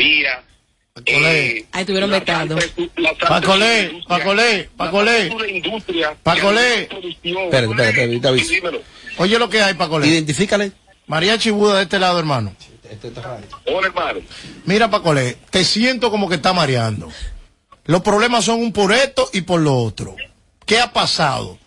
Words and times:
mayoría. 0.00 0.44
Eh, 1.06 1.64
Ahí 1.72 1.84
tuvieron 1.84 2.10
vetado. 2.10 2.58
Pacolé, 3.28 4.02
Pacolé, 4.06 4.68
Pacolé. 4.76 5.30
Pacolé. 6.22 6.88
Oye 9.18 9.38
lo 9.38 9.48
que 9.48 9.62
hay, 9.62 9.74
Pacolé. 9.74 10.08
Identifícale. 10.08 10.72
María 11.06 11.38
Chibuda 11.38 11.78
de 11.78 11.82
este 11.84 11.98
lado, 11.98 12.18
hermano. 12.18 12.54
Hola, 13.66 13.86
hermano. 13.86 14.20
Mira, 14.64 14.90
Pacolé, 14.90 15.38
te 15.50 15.64
siento 15.64 16.10
como 16.10 16.28
que 16.28 16.36
está 16.36 16.52
mareando. 16.52 17.08
Los 17.84 18.02
problemas 18.02 18.44
son 18.44 18.60
un 18.60 18.72
por 18.72 18.92
esto 18.92 19.28
y 19.32 19.40
por 19.42 19.60
lo 19.60 19.76
otro. 19.76 20.16
¿Qué 20.66 20.80
ha 20.80 20.92
pasado? 20.92 21.58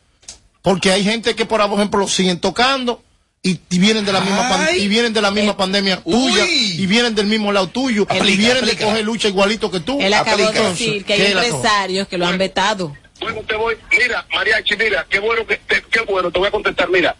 Porque 0.62 0.92
hay 0.92 1.04
gente 1.04 1.36
que, 1.36 1.46
por 1.46 1.60
ejemplo, 1.60 2.08
siguen 2.08 2.40
tocando 2.40 3.04
y, 3.46 3.60
y 3.70 3.80
vienen 3.80 4.06
de 4.06 4.14
la 4.14 4.22
misma 4.22 4.48
pan- 4.50 4.70
y 4.78 4.88
vienen 4.88 5.12
de 5.14 5.22
la 5.22 5.30
misma 5.30 5.58
pandemia 5.58 5.98
tuya 6.02 6.44
Uy. 6.44 6.76
y 6.82 6.86
vienen 6.88 7.14
del 7.14 7.28
mismo 7.28 7.52
lado 7.52 7.68
tuyo 7.68 8.08
y 8.10 8.38
vienen 8.38 8.58
aplica. 8.64 8.78
de 8.80 8.86
coger 8.86 9.04
lucha 9.04 9.28
igualito 9.28 9.70
que 9.70 9.82
tú. 9.82 10.00
Él 10.02 10.14
acabó 10.14 10.50
de 10.52 10.60
decir 10.70 11.04
que 11.04 11.14
hay 11.14 11.32
empresarios 11.34 12.08
que 12.08 12.18
lo 12.18 12.26
han 12.26 12.38
vetado. 12.38 12.96
Bueno, 13.20 13.42
te 13.48 13.56
voy, 13.56 13.76
mira, 13.92 14.26
Mariachi, 14.34 14.76
mira, 14.76 15.06
qué 15.10 15.20
bueno 15.20 15.46
que, 15.46 15.58
te- 15.58 15.84
qué 15.92 16.00
bueno, 16.02 16.32
te 16.32 16.40
voy 16.40 16.48
a 16.48 16.52
contestar, 16.52 16.90
mira, 16.90 17.16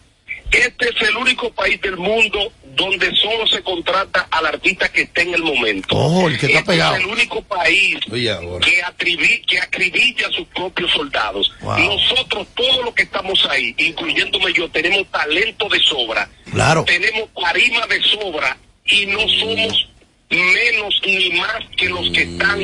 este 0.54 0.88
es 0.88 1.08
el 1.08 1.16
único 1.16 1.50
país 1.52 1.80
del 1.80 1.96
mundo 1.96 2.52
donde 2.74 3.14
solo 3.16 3.46
se 3.46 3.62
contrata 3.62 4.26
al 4.30 4.46
artista 4.46 4.88
que 4.90 5.02
esté 5.02 5.22
en 5.22 5.34
el 5.34 5.42
momento. 5.42 5.96
Oh, 5.96 6.28
el 6.28 6.38
que 6.38 6.46
está 6.46 6.58
Este 6.58 6.72
pegado. 6.72 6.96
Es 6.96 7.00
el 7.02 7.06
único 7.06 7.42
país 7.42 7.96
Oye, 8.10 8.36
que, 8.60 9.60
acribilla 9.60 10.28
a 10.28 10.32
sus 10.32 10.46
propios 10.48 10.90
soldados. 10.90 11.52
Wow. 11.60 11.78
Nosotros, 11.78 12.48
todos 12.54 12.84
los 12.84 12.94
que 12.94 13.04
estamos 13.04 13.46
ahí, 13.48 13.74
incluyéndome 13.78 14.52
yo, 14.52 14.68
tenemos 14.70 15.06
talento 15.10 15.68
de 15.68 15.78
sobra. 15.80 16.28
Claro. 16.50 16.84
Tenemos 16.84 17.28
tarima 17.40 17.86
de 17.86 18.02
sobra 18.02 18.56
y 18.86 19.06
no 19.06 19.20
somos 19.28 19.88
menos 20.36 20.94
ni 21.06 21.30
más 21.32 21.56
que 21.76 21.88
los 21.88 22.10
que 22.10 22.22
están 22.22 22.60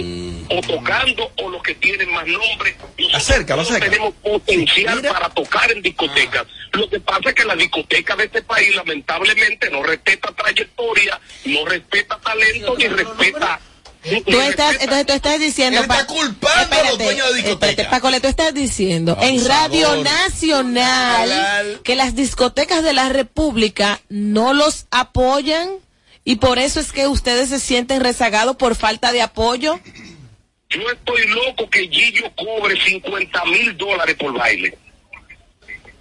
o 0.48 0.60
tocando 0.62 1.30
o 1.42 1.48
los 1.50 1.62
que 1.62 1.74
tienen 1.76 2.10
más 2.12 2.26
nombre. 2.26 2.74
Nosotros 2.98 3.14
Acércalo, 3.14 3.62
todos 3.62 3.70
acércalo. 3.76 3.90
tenemos 3.92 4.14
potencial 4.22 4.96
Mira. 4.96 5.12
para 5.12 5.28
tocar 5.30 5.70
en 5.72 5.82
discotecas. 5.82 6.46
Lo 6.72 6.88
que 6.88 7.00
pasa 7.00 7.28
es 7.30 7.34
que 7.34 7.44
la 7.44 7.56
discoteca 7.56 8.16
de 8.16 8.24
este 8.24 8.42
país 8.42 8.74
lamentablemente 8.76 9.70
no 9.70 9.82
respeta 9.82 10.30
trayectoria, 10.32 11.20
no 11.46 11.64
respeta 11.66 12.18
talento 12.20 12.76
ni 12.76 12.86
respeta... 12.88 13.60
ni 14.04 14.20
Tú 14.22 14.40
estás, 14.40 14.72
respeta- 14.74 14.82
entonces 14.84 15.06
tú 15.06 15.12
estás 15.12 15.38
diciendo. 15.40 15.78
Él 15.78 15.84
está 15.84 15.96
Pa- 15.98 16.06
culpando 16.06 16.48
a 16.48 16.78
los 16.78 16.90
Espérate, 16.92 17.04
dueños 17.04 17.28
de 17.28 17.34
discoteca. 17.42 17.70
espérate, 17.82 17.90
Paco, 17.90 18.20
tú 18.20 18.26
estás 18.28 18.54
diciendo 18.54 19.18
en. 19.20 19.46
Radio 19.46 19.96
Nacional 20.02 21.80
que 21.84 21.96
las 21.96 22.14
discotecas 22.14 22.82
de 22.82 22.92
la 22.92 23.08
República 23.08 24.00
no 24.08 24.52
los 24.54 24.86
apoyan 24.90 25.68
y 26.24 26.36
por 26.36 26.58
eso 26.58 26.80
es 26.80 26.92
que 26.92 27.06
ustedes 27.06 27.48
se 27.48 27.60
sienten 27.60 28.00
rezagados 28.00 28.56
por 28.56 28.74
falta 28.74 29.12
de 29.12 29.22
apoyo. 29.22 29.80
Yo 30.68 30.88
estoy 30.90 31.26
loco 31.28 31.68
que 31.68 31.88
Gillo 31.88 32.30
cobre 32.36 32.80
50 32.80 33.44
mil 33.46 33.76
dólares 33.76 34.16
por 34.16 34.32
baile. 34.32 34.76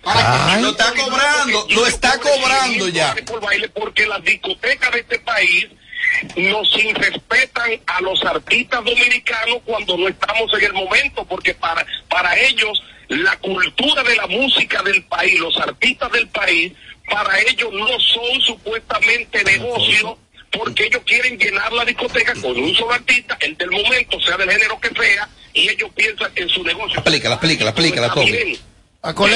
Ay. 0.03 0.61
Lo 0.61 0.69
está 0.69 0.93
cobrando, 0.93 1.67
lo 1.69 1.87
está 1.87 2.19
cobrando 2.19 2.87
ya. 2.89 3.15
Por 3.25 3.41
baile 3.41 3.69
porque 3.69 4.05
las 4.05 4.23
discotecas 4.23 4.91
de 4.91 4.99
este 4.99 5.19
país 5.19 5.67
nos 6.35 6.75
irrespetan 6.77 7.71
a 7.85 8.01
los 8.01 8.23
artistas 8.23 8.83
dominicanos 8.83 9.59
cuando 9.65 9.97
no 9.97 10.07
estamos 10.07 10.53
en 10.53 10.65
el 10.65 10.73
momento, 10.73 11.25
porque 11.25 11.53
para, 11.53 11.85
para 12.07 12.37
ellos 12.37 12.81
la 13.09 13.37
cultura 13.37 14.03
de 14.03 14.15
la 14.15 14.27
música 14.27 14.83
del 14.83 15.03
país, 15.03 15.39
los 15.39 15.57
artistas 15.57 16.11
del 16.11 16.27
país, 16.29 16.73
para 17.09 17.39
ellos 17.41 17.69
no 17.73 17.87
son 17.99 18.41
supuestamente 18.41 19.43
negocios, 19.43 20.15
porque 20.51 20.85
ellos 20.85 21.01
quieren 21.05 21.37
llenar 21.37 21.71
la 21.73 21.85
discoteca 21.85 22.33
con 22.35 22.57
un 22.57 22.75
solo 22.75 22.93
artista, 22.93 23.37
el 23.41 23.55
del 23.57 23.71
momento, 23.71 24.19
sea 24.21 24.37
del 24.37 24.49
género 24.49 24.79
que 24.79 24.89
sea, 24.89 25.29
y 25.53 25.69
ellos 25.69 25.89
piensan 25.95 26.31
en 26.35 26.49
su 26.49 26.63
negocio. 26.63 26.99
Explícala, 26.99 27.35
Está 28.07 28.15
Tommy. 28.15 28.31
bien, 28.31 28.57
Pacolé. 28.57 28.68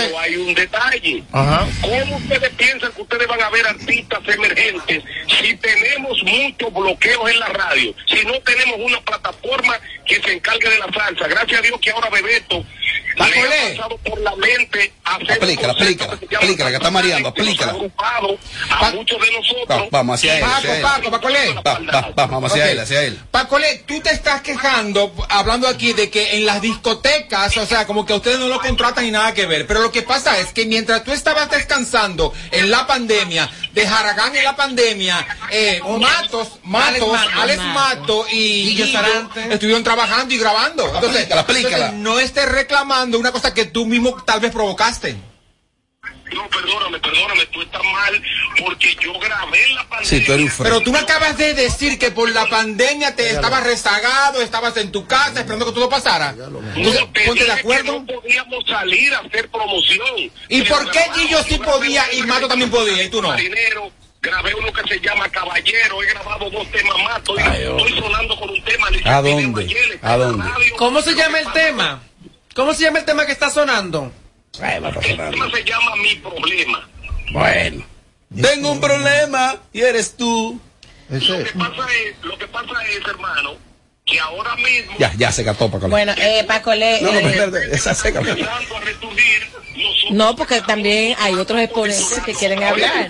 Pero 0.04 0.20
hay 0.20 0.36
un 0.36 0.54
detalle. 0.54 1.24
Ajá. 1.32 1.66
¿Cómo 1.82 2.18
ustedes 2.18 2.50
piensan 2.58 2.92
que 2.92 3.02
ustedes 3.02 3.28
van 3.28 3.42
a 3.42 3.50
ver 3.50 3.66
artistas 3.66 4.20
emergentes 4.28 5.04
si 5.40 5.56
tenemos 5.56 6.22
muchos 6.24 6.74
bloqueos 6.74 7.30
en 7.32 7.40
la 7.40 7.48
radio? 7.48 7.96
Si 8.08 8.26
no 8.26 8.34
tenemos 8.42 8.76
una 8.80 9.00
plataforma 9.02 9.80
que 10.06 10.22
se 10.22 10.34
encargue 10.34 10.70
de 10.70 10.80
la 10.80 10.92
salsa. 10.92 11.28
Gracias 11.28 11.60
a 11.60 11.62
Dios 11.62 11.80
que 11.82 11.92
ahora 11.92 12.10
Bebeto 12.10 12.66
le 13.16 13.24
ha 13.24 13.78
pasado 13.78 13.98
por 14.00 14.20
la 14.20 14.36
mente 14.36 14.92
hacer 15.06 15.40
concepto 15.40 15.46
explícala, 15.46 16.18
que 16.20 16.26
explícala, 16.26 16.70
que 16.72 16.76
está 16.78 16.92
mareando, 16.92 17.30
agrupado 17.70 18.38
a 18.70 18.80
Pa- 18.80 18.92
muchos 18.92 19.22
de 19.22 19.32
nosotros. 19.32 19.68
Va- 19.70 19.88
vamos 19.92 20.16
hacia 20.16 20.38
él. 20.40 20.44
Paco, 20.44 20.68
va, 21.94 22.02
va, 22.18 22.26
vamos 22.28 22.52
hacia 22.52 22.72
él, 22.72 22.80
hacia 22.80 23.04
él. 23.04 23.20
Pacolé, 23.32 23.84
tú 23.88 24.02
te 24.02 24.10
estás 24.12 24.42
quejando, 24.42 25.14
hablando 25.30 25.68
aquí 25.70 25.94
de 25.94 26.10
que 26.10 26.36
en 26.38 26.46
las 26.46 26.60
discotecas, 26.62 27.56
o 27.58 27.66
sea, 27.66 27.86
como 27.88 28.06
que 28.06 28.14
ustedes 28.14 28.40
no 28.40 28.48
lo 28.48 28.60
contratan 28.60 29.06
y 29.06 29.12
nada 29.12 29.34
que 29.34 29.46
ver. 29.46 29.53
Pero 29.68 29.82
lo 29.82 29.92
que 29.92 30.02
pasa 30.02 30.40
es 30.40 30.52
que 30.54 30.66
mientras 30.66 31.04
tú 31.04 31.12
estabas 31.12 31.50
descansando 31.50 32.34
en 32.52 32.70
la 32.72 32.88
pandemia, 32.88 33.50
de 33.74 33.88
Haragán 33.88 34.36
en 34.36 34.44
la 34.44 34.56
pandemia, 34.56 35.26
eh, 35.52 35.82
Matos, 36.00 36.60
Matos, 36.64 37.12
Mato. 37.12 37.42
Alex 37.42 37.64
Mato 37.74 38.26
y 38.32 38.82
estuvieron 39.50 39.84
trabajando 39.84 40.34
y 40.34 40.38
grabando. 40.38 40.86
Entonces, 40.86 41.22
Explícala, 41.22 41.42
explícala. 41.42 41.76
entonces, 41.86 42.00
no 42.00 42.20
estés 42.20 42.50
reclamando 42.50 43.20
una 43.20 43.32
cosa 43.32 43.54
que 43.54 43.66
tú 43.66 43.86
mismo 43.86 44.16
tal 44.24 44.40
vez 44.40 44.52
provocaste. 44.52 45.33
No, 46.34 46.50
perdóname, 46.50 47.00
perdóname, 47.00 47.46
tú 47.48 47.62
estás 47.62 47.82
mal 47.84 48.22
porque 48.60 48.96
yo 49.02 49.14
grabé 49.20 49.64
en 49.66 49.76
la 49.76 49.88
pandemia. 49.88 50.10
Sí, 50.20 50.26
tú 50.26 50.34
eres 50.34 50.46
un 50.46 50.52
fre- 50.52 50.64
Pero 50.64 50.82
tú 50.82 50.92
me 50.92 51.00
acabas 51.00 51.38
de 51.38 51.54
decir 51.54 52.00
que 52.00 52.12
por 52.12 52.30
la 52.32 52.48
pandemia 52.50 53.16
te 53.16 53.30
estabas 53.30 53.64
rezagado, 53.64 54.42
estabas 54.42 54.76
en 54.78 54.92
tu 54.92 55.06
casa 55.06 55.40
esperando 55.42 55.66
que 55.68 55.72
todo 55.74 55.90
pasara. 55.90 56.30
Entonces, 56.32 57.00
No, 57.02 57.10
te 57.12 57.26
ponte 57.26 57.46
de 57.46 57.52
acuerdo. 57.52 58.06
que 58.06 58.14
no 58.14 58.22
podíamos 58.22 58.66
salir 58.68 59.14
a 59.14 59.20
hacer 59.20 59.50
promoción. 59.50 60.08
¿Y 60.50 60.62
Pero 60.64 60.76
por 60.76 60.92
qué 60.92 61.00
Gillo 61.16 61.44
sí 61.44 61.58
podía 61.60 62.04
y 62.14 62.24
Mato 62.24 62.48
también 62.48 62.72
podía 62.72 63.04
y 63.04 63.10
tú 63.10 63.22
no? 63.22 63.30
Marinero, 63.30 63.92
grabé 64.22 64.56
uno 64.56 64.74
que 64.74 64.82
se 64.90 65.00
llama 65.00 65.30
Caballero, 65.30 66.02
he 66.04 66.06
grabado 66.08 66.50
dos 66.50 66.70
temas 66.72 66.98
más, 67.04 67.18
estoy, 67.20 67.44
estoy 67.44 68.00
sonando 68.00 68.36
con 68.40 68.50
un 68.50 68.64
tema. 68.64 68.88
¿A 69.06 69.22
dónde? 69.22 69.62
ayer, 69.64 70.00
¿A 70.02 70.18
dónde? 70.18 70.44
radio. 70.50 70.76
¿Cómo 70.78 71.02
se 71.02 71.14
llama 71.16 71.38
el 71.40 71.46
pasa- 71.46 71.60
tema? 71.60 72.04
¿Cómo 72.56 72.74
se 72.74 72.84
llama 72.84 73.00
el 73.00 73.06
tema 73.06 73.26
que 73.26 73.32
está 73.32 73.50
sonando? 73.52 74.12
El 74.62 75.18
tema 75.18 75.50
se 75.52 75.64
llama 75.64 75.96
Mi 75.96 76.16
Problema. 76.16 76.88
Bueno. 77.32 77.86
Tengo 78.40 78.72
un 78.72 78.80
problema 78.80 79.58
y 79.72 79.82
eres 79.82 80.16
tú. 80.16 80.60
Lo 81.10 81.18
Ese, 81.18 81.44
que 81.44 81.58
pasa 81.58 81.86
es, 81.92 82.16
lo 82.24 82.38
que 82.38 82.48
pasa 82.48 82.74
es, 82.88 83.08
hermano, 83.08 83.56
que 84.06 84.20
ahora 84.20 84.56
mismo 84.58 84.94
Ya, 85.00 85.14
ya 85.18 85.32
se 85.32 85.44
cató 85.46 85.70
para 85.72 85.88
Bueno, 85.88 86.14
eh, 86.18 86.44
Pacolé. 86.48 87.00
No, 87.02 87.12
no, 87.12 87.20
eh, 87.20 87.26
espérate, 87.26 87.76
esa 87.76 87.94
seca. 87.96 88.22
no, 90.12 90.36
porque 90.36 90.62
también 90.62 91.16
hay 91.20 91.34
otros 91.36 91.60
exponentes 91.62 92.20
que 92.26 92.34
quieren 92.34 92.62
hablar. 92.64 93.10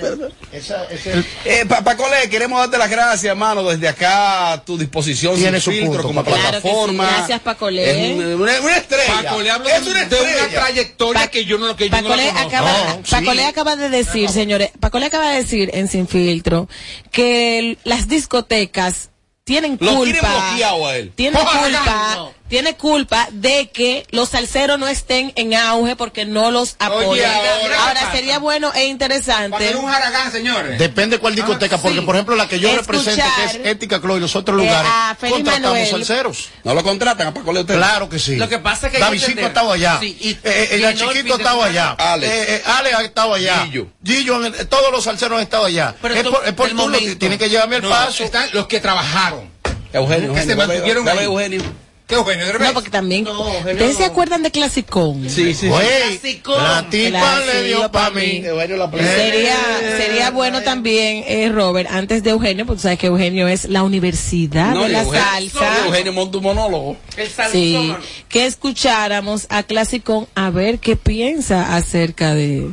Eh, 1.46 1.66
pa 1.68 1.82
Pacolé, 1.84 2.30
queremos 2.30 2.60
darte 2.60 2.78
las 2.78 2.90
gracias, 2.90 3.24
hermano, 3.26 3.64
desde 3.64 3.88
acá 3.88 4.52
a 4.54 4.64
tu 4.64 4.78
disposición 4.78 5.36
Tiene 5.36 5.60
sin 5.60 5.62
su 5.62 5.72
filtro 5.72 6.04
punto, 6.04 6.08
como. 6.08 6.24
Claro 6.24 6.58
sí, 6.58 6.62
plataforma. 6.62 7.08
gracias, 7.08 7.40
Pacolé. 7.42 8.12
Es 8.12 8.16
una, 8.16 8.36
una- 8.36 8.62
una 8.62 8.78
estrella. 8.78 9.24
Paco 9.24 9.42
le 9.42 9.50
hablo 9.52 9.68
es 9.70 9.84
de, 9.86 9.92
una 9.92 10.06
de 10.06 10.16
una 10.22 10.30
estrella. 10.30 10.50
trayectoria 10.60 11.22
Pa- 11.22 11.28
que 11.28 11.46
yo 11.46 11.58
no, 11.58 11.76
que 11.76 11.90
yo 11.90 11.96
no 12.02 12.02
la 12.02 12.08
Pacolé 12.10 12.28
conozco. 12.30 12.48
acaba, 12.48 12.72
No, 12.72 12.96
sí. 13.04 13.12
Pacolé 13.12 13.46
acaba 13.46 13.76
de 13.76 13.90
decir, 13.90 14.30
señores, 14.30 14.70
Pacolé 14.80 15.08
acaba 15.08 15.30
de 15.32 15.38
decir 15.38 15.72
en 15.74 15.88
Sin 15.88 16.08
Filtro 16.08 16.70
que 17.12 17.78
las 17.84 18.08
discotecas 18.08 19.10
tienen 19.44 19.74
Lo 19.74 19.78
tienen 19.78 19.96
culpa, 20.14 20.48
bloqueado 20.50 20.88
a 20.88 20.96
él. 20.96 21.12
tienen 21.16 21.42
culpa. 21.46 22.32
Tiene 22.54 22.76
culpa 22.76 23.28
de 23.32 23.70
que 23.74 24.06
los 24.12 24.30
salseros 24.30 24.78
no 24.78 24.88
estén 24.88 25.34
en 25.36 25.56
auge 25.56 25.96
porque 25.96 26.24
no 26.24 26.52
los 26.52 26.76
apoyan. 26.78 27.32
ahora, 27.80 28.12
sería 28.12 28.38
bueno 28.38 28.72
e 28.76 28.86
interesante. 28.86 29.76
un 29.76 29.90
haragán, 29.90 30.32
señores. 30.32 30.78
Depende 30.78 31.18
cuál 31.18 31.34
discoteca, 31.34 31.80
porque 31.80 32.04
por 32.04 32.14
ejemplo 32.16 32.36
la 32.36 32.48
que 32.48 32.60
yo 32.60 32.70
Escuchar, 32.70 32.96
represento, 32.96 33.26
que 33.38 33.46
es 33.46 33.66
Ética 33.74 34.00
Club 34.00 34.18
y 34.18 34.20
los 34.20 34.36
otros 34.36 34.56
eh, 34.62 34.66
lugares, 34.66 34.92
contratamos 35.20 35.62
Manuel. 35.72 35.88
salseros. 35.90 36.50
No 36.64 36.76
lo 36.76 36.84
contratan 36.84 37.26
a 37.30 37.34
Pacolé 37.34 37.62
ustedes. 37.62 37.80
Claro 37.80 38.08
que 38.08 38.20
sí. 38.20 38.36
Lo 38.36 38.48
que 38.48 38.60
pasa 38.60 38.86
es 38.86 38.92
que 38.92 38.98
que 39.00 39.04
Davidcito 39.04 39.42
estado 39.42 39.72
allá. 39.72 39.98
Sí, 40.00 40.16
y- 40.22 40.30
eh, 40.34 40.38
eh, 40.44 40.68
el 40.74 40.96
chiquito 40.96 41.38
semana. 41.38 41.64
allá. 41.66 41.90
Alex. 41.98 42.32
Eh, 42.32 42.46
eh, 42.58 42.62
Alex 42.68 42.96
ha 42.96 43.02
estado 43.04 43.34
allá. 43.34 43.66
Gillo. 43.66 43.88
Gillo, 44.06 44.52
todos 44.70 44.92
los 44.92 45.04
salseros 45.04 45.38
han 45.38 45.44
estado 45.44 45.66
allá. 45.66 45.96
Pero 46.00 46.14
es 46.14 46.22
por, 46.24 46.48
es 46.48 46.54
por 46.54 46.70
el 46.70 46.76
turno, 46.76 46.92
momento. 47.00 47.18
tienen 47.18 47.40
que 47.40 47.50
llevarme 47.50 47.78
el 47.78 47.82
No, 47.82 47.90
paso. 47.90 48.24
están 48.24 48.48
los 48.54 48.68
que 48.68 48.80
trabajaron. 48.80 49.50
Eugenio, 49.92 50.34
Que 50.36 50.44
se 50.44 50.52
Eugenio, 50.52 50.68
mantuvieron. 50.68 51.08
Eugenio. 51.08 51.83
No, 52.14 52.74
porque 52.74 52.90
también. 52.90 53.24
No, 53.26 53.42
¿Ustedes 53.58 53.96
se 53.98 54.02
no. 54.06 54.12
acuerdan 54.12 54.44
de 54.44 54.52
Clasicón? 54.52 55.30
Sí, 55.30 55.54
sí. 55.54 55.68
Clasicón. 55.70 56.64
la 56.64 56.88
tipa 56.90 57.40
le 57.42 57.64
dio 57.64 57.78
yo 57.82 57.92
pa' 57.92 58.10
pa' 58.10 58.10
mí. 58.12 58.42
la 58.42 58.92
Sería, 58.92 59.56
sería 59.98 60.32
bueno 60.32 60.62
también, 60.62 61.24
eh, 61.28 61.50
Robert, 61.50 61.90
antes 61.92 62.24
de 62.24 62.32
Eugenio, 62.32 62.66
porque 62.66 62.82
sabes 62.82 63.00
que 63.00 63.08
Eugenio 63.08 63.48
es 63.48 63.66
la 63.66 63.84
universidad 63.84 64.74
de 64.74 64.90
la 64.90 65.04
Eugenio- 65.04 65.14
salsa. 65.22 65.86
Eugenio 65.86 66.14
monta 66.14 66.38
un 66.38 66.44
monólogo. 66.44 66.98
El 67.18 67.28
salsón. 67.30 67.52
Sí, 67.62 67.94
que 68.30 68.46
escucháramos 68.46 69.48
a 69.50 69.64
Clasicón 69.64 70.28
a 70.36 70.50
ver 70.50 70.80
qué 70.80 70.96
piensa 70.96 71.76
acerca 71.76 72.34
de, 72.34 72.70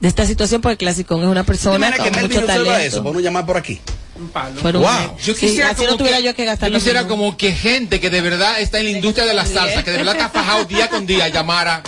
de 0.00 0.08
esta 0.08 0.26
situación 0.26 0.60
porque 0.60 0.78
Clasicón 0.78 1.20
es 1.22 1.26
una 1.28 1.42
¿De 1.42 1.46
persona 1.46 1.96
con 1.96 2.10
que 2.10 2.20
mucho 2.22 2.44
talento. 2.44 2.76
eso? 2.76 3.02
No 3.02 3.20
llamar 3.20 3.46
por 3.46 3.56
aquí. 3.56 3.80
Un 4.16 4.28
palo. 4.28 4.60
Pero, 4.62 4.80
Wow. 4.80 5.16
Yo 5.24 5.34
sí, 5.34 5.40
quisiera, 5.46 5.72
no 5.72 5.76
como 5.76 5.96
tuviera 5.96 6.18
que, 6.18 6.22
yo 6.24 6.34
que 6.34 6.44
gastar 6.44 6.70
yo 6.70 6.76
quisiera 6.78 7.06
como 7.06 7.36
que 7.36 7.52
gente 7.52 8.00
que 8.00 8.10
de 8.10 8.20
verdad 8.20 8.60
está 8.60 8.78
en 8.78 8.84
la 8.86 8.90
industria 8.90 9.24
de 9.26 9.34
la 9.34 9.46
salsa, 9.46 9.82
que 9.82 9.90
de 9.90 9.98
verdad 9.98 10.16
está 10.16 10.28
fajado 10.28 10.64
día 10.64 10.88
con 10.88 11.06
día, 11.06 11.28
llamara. 11.28 11.82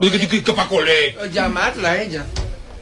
Que, 0.00 0.10
que, 0.10 0.28
que, 0.28 0.42
que 0.42 0.52
pa' 0.52 0.68
colé. 0.68 1.16
Llamarla 1.32 1.92
a 1.92 2.02
ella. 2.02 2.26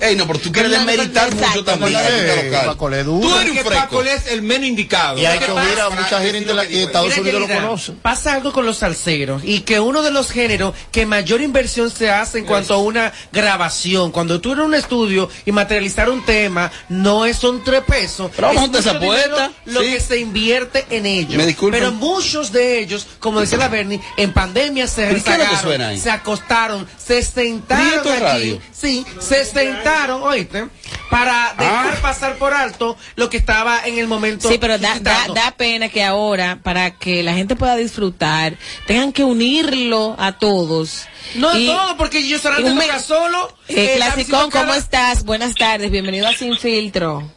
Ey, 0.03 0.17
no, 0.17 0.27
pero 0.27 0.39
tú 0.41 0.51
quieres 0.51 0.73
desmeritar 0.73 1.33
mucho 1.35 1.65
también. 1.65 2.01
Eh. 2.03 2.61
Paco 2.67 2.89
le 2.89 3.05
duro. 3.05 3.29
Tú 3.29 3.37
eres 3.39 3.65
un. 3.65 3.73
Paco 3.73 4.03
es 4.03 4.27
el 4.27 4.43
menos 4.43 4.69
indicado. 4.69 5.19
Y 5.19 5.27
hay 5.27 5.39
¿Qué 5.39 5.47
que 5.47 5.53
oír 5.53 5.81
a 5.81 5.91
mucha 5.91 6.21
gente 6.21 6.41
digo. 6.67 6.87
Estados 6.87 7.17
Unidos 7.19 7.41
lo 7.41 7.49
conocen. 7.49 7.97
Pasa 7.97 8.35
algo 8.35 8.53
con 8.53 8.67
los 8.67 8.79
salseros 8.79 9.43
y 9.45 9.61
que 9.61 9.79
uno 9.81 10.03
de 10.03 10.11
los 10.11 10.31
géneros 10.31 10.75
que 10.91 11.07
mayor 11.07 11.41
inversión 11.41 11.91
se 11.91 12.11
hace 12.11 12.39
en 12.41 12.47
cuanto 12.47 12.75
a 12.75 12.79
una 12.79 13.13
grabación, 13.33 14.11
cuando 14.11 14.41
tú 14.41 14.53
eres 14.53 14.65
un 14.65 14.75
estudio 14.75 15.29
y 15.47 15.53
materializar 15.53 16.11
un 16.11 16.25
tema, 16.25 16.71
no 16.89 17.25
es 17.25 17.37
son 17.37 17.63
tres 17.65 17.83
pesos. 17.83 18.31
Pero 18.35 18.49
vamos 18.49 18.71
es 18.71 18.75
a 18.77 18.79
esa 18.81 18.93
mucho 18.95 19.13
dinero 19.13 19.37
puerta, 19.37 19.53
Lo 19.67 19.81
que 19.81 20.01
se 20.01 20.19
invierte 20.19 20.87
en 20.91 21.07
ellos. 21.07 21.35
Me 21.35 21.47
disculpen. 21.47 21.81
Pero 21.81 21.93
muchos 21.93 22.51
de 22.53 22.79
ellos, 22.81 23.07
como 23.19 23.41
decía 23.41 23.59
la 23.59 23.69
Bernie, 23.69 24.01
en 24.17 24.33
pandemia 24.33 24.87
se 24.87 25.03
¿Pero 25.07 25.23
qué 25.23 25.31
es 25.31 25.63
rezagaron, 25.63 25.99
se 25.99 26.11
acostaron, 26.11 26.89
se 27.05 27.23
sentaron 27.23 28.01
aquí, 28.01 28.21
radio. 28.21 28.61
sí, 28.73 29.05
se 29.21 29.45
sentaron, 29.45 29.92
oíste, 30.23 30.67
para 31.11 31.55
dejar 31.59 31.95
Ah. 31.95 31.99
pasar 32.03 32.37
por 32.37 32.55
alto 32.55 32.97
lo 33.17 33.29
que 33.31 33.37
estaba 33.37 33.85
en 33.87 33.99
el 33.99 34.07
momento. 34.09 34.49
Sí, 34.49 34.59
pero 34.59 34.79
da, 34.79 34.99
da, 35.01 35.27
da 35.35 35.51
pena 35.53 35.89
que 35.89 36.03
ahora, 36.03 36.59
para 36.63 36.93
que 36.93 37.23
la 37.23 37.35
gente 37.35 37.57
pueda 37.57 37.77
disfrutar, 37.77 38.57
tengan 38.87 39.13
que 39.13 39.25
unirlo 39.25 40.17
a 40.19 40.33
todos. 40.39 41.07
No 41.35 41.57
Y- 41.59 41.67
todo, 41.67 41.97
porque 41.97 42.27
yo 42.27 42.39
solamente 42.39 42.87
me- 42.87 42.99
solo. 43.01 43.57
Eh, 43.69 43.75
eh, 43.75 43.93
Clasicón, 43.97 44.51
¿cómo 44.51 44.75
estás? 44.75 45.25
Buenas 45.25 45.55
tardes, 45.55 45.91
bienvenido 45.91 46.27
a 46.29 46.33
Sin 46.33 46.57
Filtro. 46.57 47.31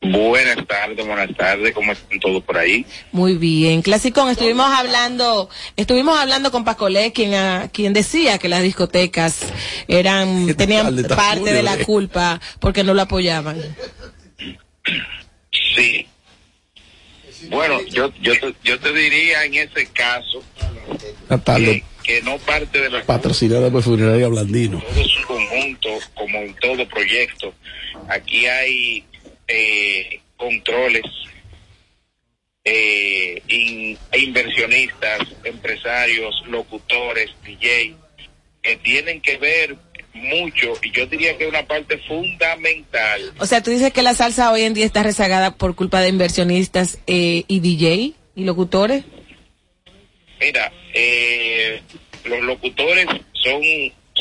Buenas 0.00 0.64
tardes, 0.68 1.04
buenas 1.04 1.36
tardes, 1.36 1.74
¿cómo 1.74 1.90
están 1.90 2.20
todos 2.20 2.44
por 2.44 2.56
ahí? 2.56 2.86
Muy 3.10 3.34
bien, 3.36 3.82
Clasicón, 3.82 4.30
estuvimos 4.30 4.70
hablando, 4.70 5.50
estuvimos 5.76 6.16
hablando 6.16 6.52
con 6.52 6.64
Pacolé, 6.64 7.12
quien, 7.12 7.34
ah, 7.34 7.68
quien 7.72 7.92
decía 7.92 8.38
que 8.38 8.48
las 8.48 8.62
discotecas 8.62 9.40
eran, 9.88 10.46
¿Qué 10.46 10.54
tenían 10.54 10.94
parte 11.08 11.40
Julio, 11.40 11.54
de 11.54 11.62
la 11.64 11.74
eh. 11.74 11.84
culpa 11.84 12.40
porque 12.60 12.84
no 12.84 12.94
lo 12.94 13.02
apoyaban. 13.02 13.60
Sí. 15.74 16.06
Bueno, 17.50 17.80
yo, 17.90 18.12
yo, 18.20 18.38
te, 18.38 18.54
yo 18.62 18.78
te 18.78 18.92
diría 18.92 19.44
en 19.44 19.54
ese 19.54 19.86
caso 19.86 20.44
que, 21.56 21.84
que 22.04 22.22
no 22.22 22.38
parte 22.38 22.80
de 22.80 22.90
la 22.90 23.02
Patrocinada 23.02 23.68
por 23.68 23.82
Funeraria 23.82 24.28
Blandino. 24.28 24.80
todo 24.80 25.04
su 25.08 25.26
conjunto, 25.26 25.88
como 26.14 26.38
en 26.38 26.54
todo 26.54 26.88
proyecto, 26.88 27.52
aquí 28.08 28.46
hay 28.46 29.04
eh, 29.48 30.20
controles, 30.36 31.02
eh, 32.64 33.42
in- 33.48 33.98
inversionistas, 34.18 35.20
empresarios, 35.44 36.34
locutores, 36.48 37.30
DJ, 37.44 37.94
que 38.62 38.76
tienen 38.76 39.20
que 39.20 39.36
ver 39.38 39.76
mucho, 40.14 40.72
y 40.82 40.90
yo 40.90 41.06
diría 41.06 41.36
que 41.38 41.44
es 41.44 41.50
una 41.50 41.62
parte 41.64 41.96
fundamental 41.98 43.32
O 43.38 43.46
sea, 43.46 43.62
tú 43.62 43.70
dices 43.70 43.92
que 43.92 44.02
la 44.02 44.14
salsa 44.14 44.50
hoy 44.50 44.62
en 44.62 44.74
día 44.74 44.84
está 44.84 45.04
rezagada 45.04 45.54
por 45.54 45.76
culpa 45.76 46.00
de 46.00 46.08
inversionistas 46.08 46.98
eh, 47.06 47.44
y 47.46 47.60
DJ 47.60 48.14
y 48.34 48.44
locutores. 48.44 49.04
Mira, 50.40 50.72
eh, 50.92 51.80
los 52.24 52.40
locutores 52.40 53.06
son, 53.32 53.62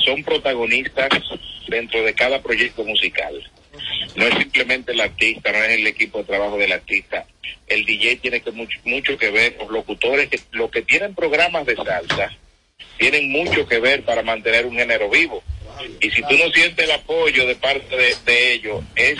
son 0.05 0.23
protagonistas 0.23 1.09
dentro 1.67 2.03
de 2.03 2.13
cada 2.13 2.41
proyecto 2.43 2.83
musical. 2.83 3.33
No 4.15 4.25
es 4.25 4.37
simplemente 4.37 4.91
el 4.91 5.01
artista, 5.01 5.51
no 5.51 5.63
es 5.63 5.69
el 5.71 5.87
equipo 5.87 6.19
de 6.19 6.23
trabajo 6.25 6.57
del 6.57 6.71
artista. 6.71 7.25
El 7.67 7.85
DJ 7.85 8.17
tiene 8.17 8.41
que 8.41 8.51
mucho, 8.51 8.79
mucho 8.85 9.17
que 9.17 9.31
ver. 9.31 9.55
Los 9.59 9.69
locutores, 9.69 10.29
que, 10.29 10.39
los 10.51 10.71
que 10.71 10.81
tienen 10.81 11.13
programas 11.13 11.65
de 11.65 11.75
salsa, 11.75 12.35
tienen 12.97 13.31
mucho 13.31 13.67
que 13.67 13.79
ver 13.79 14.03
para 14.03 14.23
mantener 14.23 14.65
un 14.65 14.75
género 14.75 15.09
vivo. 15.09 15.43
Y 16.01 16.09
si 16.09 16.21
tú 16.23 16.37
no 16.37 16.51
sientes 16.51 16.85
el 16.85 16.91
apoyo 16.91 17.45
de 17.45 17.55
parte 17.55 17.95
de, 17.95 18.15
de 18.25 18.53
ellos, 18.53 18.83
es 18.95 19.17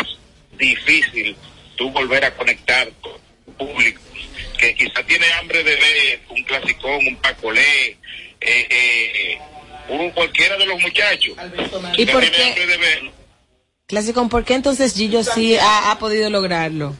difícil 0.57 1.36
tú 1.75 1.92
volver 1.92 2.25
a 2.25 2.33
conectar 2.36 2.89
con 3.01 3.13
el 3.48 3.53
público 3.53 4.01
que 4.57 4.75
quizá 4.75 5.03
tiene 5.03 5.25
hambre 5.39 5.63
de 5.63 5.75
ver 5.75 6.19
un 6.30 6.44
clasicón, 6.44 7.07
un 7.07 7.15
pacolé, 7.18 7.98
eh, 8.42 8.68
eh, 8.69 9.39
un 9.89 10.12
cualquiera 10.12 10.57
de 10.57 10.65
los 10.65 10.81
muchachos. 10.81 11.36
¿Y 11.95 12.06
por 12.06 12.30
qué? 12.30 12.44
hambre 12.44 12.68
de 12.68 12.77
ver. 12.77 13.17
Clasicón, 13.88 14.28
¿por 14.28 14.44
qué 14.44 14.54
entonces 14.54 14.94
Gillo 14.94 15.24
sí 15.24 15.56
ha, 15.56 15.92
ha 15.92 15.98
podido 15.98 16.30
lograrlo? 16.30 16.94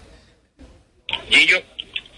Gillo, 1.30 1.62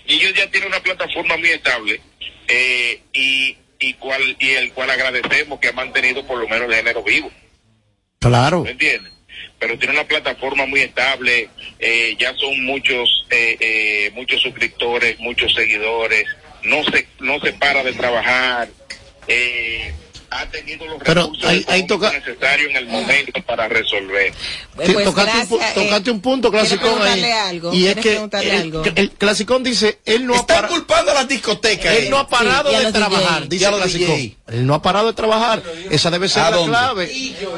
Gillo 0.06 0.30
ya 0.30 0.50
tiene 0.52 0.68
una 0.68 0.80
plataforma 0.80 1.38
muy 1.38 1.50
estable 1.50 2.00
eh, 2.48 3.02
y, 3.12 3.58
y, 3.80 3.94
cual, 3.96 4.22
y 4.40 4.50
el 4.52 4.72
cual 4.74 4.92
agradecemos 4.92 5.60
que 5.60 5.70
ha 5.70 5.74
mantenido 5.74 6.26
por 6.26 6.38
lo 6.40 6.48
menos 6.48 6.70
el 6.70 6.76
género 6.76 7.04
vivo. 7.04 7.32
Claro. 8.20 8.64
¿Me 8.64 8.72
entiendes? 8.72 9.12
Pero 9.58 9.78
tiene 9.80 9.96
una 9.96 10.08
plataforma 10.08 10.68
muy 10.68 10.82
estable, 10.82 11.50
eh, 11.80 12.16
ya 12.20 12.36
son 12.36 12.64
muchos 12.64 13.26
eh, 13.32 13.58
eh, 13.60 14.12
muchos 14.14 14.42
suscriptores, 14.42 15.20
muchos 15.20 15.54
seguidores, 15.54 16.28
no 16.64 16.84
se 16.84 17.08
no 17.20 17.40
se 17.40 17.54
para 17.54 17.84
de 17.84 17.94
trabajar, 17.94 18.70
eh, 19.28 19.94
ha 20.32 20.46
tenido 20.48 20.86
los 20.86 20.98
Pero 21.04 21.24
recursos 21.24 21.88
toca- 21.88 22.12
necesarios 22.12 22.70
en 22.72 22.78
el 22.78 22.88
momento 22.88 23.42
para 23.46 23.68
resolver. 23.68 24.34
Pues, 24.76 25.04
tocaste, 25.04 25.54
un, 25.54 25.62
eh, 25.62 26.12
un 26.12 26.22
punto, 26.22 26.52
¿quieres 26.52 26.70
Clasicón, 26.70 27.02
ahí. 27.02 27.20
preguntarle 27.20 27.34
algo? 27.34 27.74
Y 27.74 27.88
es 27.88 27.96
¿Quieres 27.96 28.22
que 28.84 28.94
el, 29.02 29.12
Clasicón 29.12 29.64
dice, 29.64 30.00
él 30.06 30.26
no 30.26 30.34
ha 30.34 30.38
Están 30.38 30.56
parado. 30.58 30.74
culpando 30.76 31.12
a 31.12 31.14
las 31.16 31.28
discotecas. 31.28 31.94
Él 31.96 32.10
no 32.10 32.18
ha 32.18 32.28
parado 32.28 32.70
Sí, 32.72 32.86
de 32.86 32.92
trabajar, 32.92 33.48
DJ. 33.48 33.50
dice 33.50 33.66
el 33.66 33.76
Clasicón. 33.76 34.16
DJ. 34.16 34.38
Él 34.48 34.68
no 34.68 34.74
ha 34.74 34.82
parado 34.82 35.08
de 35.08 35.14
trabajar. 35.14 35.62
Esa 35.90 36.10
debe 36.10 36.30
ser 36.30 36.44
¿A 36.44 36.52
la 36.52 36.58
dónde? 36.58 36.72
clave. 36.72 37.12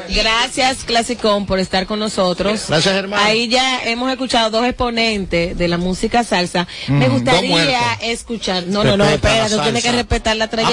Gracias, 0.08 0.78
Clasicón, 0.84 1.46
por 1.46 1.58
estar 1.58 1.86
con 1.86 1.98
nosotros. 1.98 2.64
Gracias, 2.68 2.94
hermano. 2.94 3.22
Ahí 3.22 3.48
ya 3.48 3.82
hemos 3.84 4.10
escuchado 4.10 4.50
dos 4.50 4.66
exponentes 4.66 5.56
de 5.56 5.68
la 5.68 5.78
música 5.78 6.24
salsa. 6.24 6.66
Me 6.88 7.06
dos 7.06 7.08
gustaría 7.08 7.80
escuchar. 8.02 8.64
No, 8.66 8.84
no, 8.84 8.96
no, 8.96 9.04
espera, 9.08 9.48
la 9.48 9.56
tú 9.56 9.62
tienes 9.62 9.82
que 9.82 9.92
respetar 9.92 10.36
la 10.36 10.44
Ah, 10.44 10.48
pero 10.50 10.66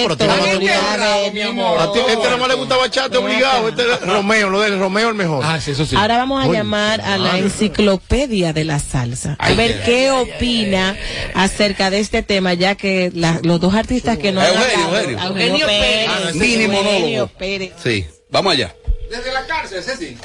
A 1.89 1.93
ti, 1.93 1.99
este 2.07 2.23
nada 2.23 2.37
más 2.37 2.47
le 2.49 2.53
gusta 2.55 2.75
bachate 2.77 3.17
obligado. 3.17 3.69
Este 3.69 3.81
es 3.83 4.01
Romeo, 4.01 4.49
lo 4.49 4.59
de 4.61 4.75
Romeo 4.77 5.09
el 5.09 5.15
mejor. 5.15 5.43
Ah, 5.45 5.59
sí, 5.59 5.71
eso 5.71 5.85
sí. 5.85 5.95
Ahora 5.95 6.17
vamos 6.17 6.43
a 6.43 6.47
Oye, 6.47 6.57
llamar 6.57 7.01
a 7.01 7.17
la 7.17 7.37
enciclopedia 7.37 8.53
de 8.53 8.63
la 8.65 8.79
salsa. 8.79 9.35
A 9.39 9.51
ver 9.53 9.83
qué 9.83 10.11
opina 10.11 10.95
acerca 11.33 11.89
de 11.89 11.99
este 11.99 12.23
tema, 12.23 12.53
ya 12.53 12.75
que 12.75 13.11
la- 13.13 13.39
los 13.43 13.59
dos 13.59 13.73
artistas 13.73 14.17
que 14.17 14.31
nos 14.31 14.43
han 14.43 14.53
Eugenio, 14.55 14.87
Eugenio. 14.97 15.19
Eugenio 15.27 15.65
Pérez. 15.67 16.07
Ah, 16.09 16.31
mini 16.33 16.53
Eugenio 16.63 16.69
monólogo. 16.83 17.27
Pérez. 17.37 17.71
Sí, 17.83 18.05
vamos 18.29 18.53
allá. 18.53 18.75
Desde 19.09 19.31
la 19.33 19.45
cárcel, 19.45 19.83
Ceci. 19.83 20.17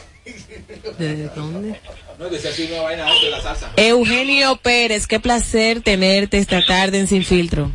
¿De 0.98 1.28
dónde? 1.34 1.80
No, 2.18 2.28
decía 2.28 2.50
así 2.50 2.68
una 2.72 2.82
vaina 2.82 3.04
de 3.12 3.30
la 3.30 3.42
salsa. 3.42 3.70
Eugenio 3.76 4.56
Pérez, 4.56 5.06
qué 5.06 5.18
placer 5.20 5.80
tenerte 5.82 6.38
esta 6.38 6.64
tarde 6.64 7.00
en 7.00 7.08
Sin 7.08 7.24
Filtro. 7.24 7.70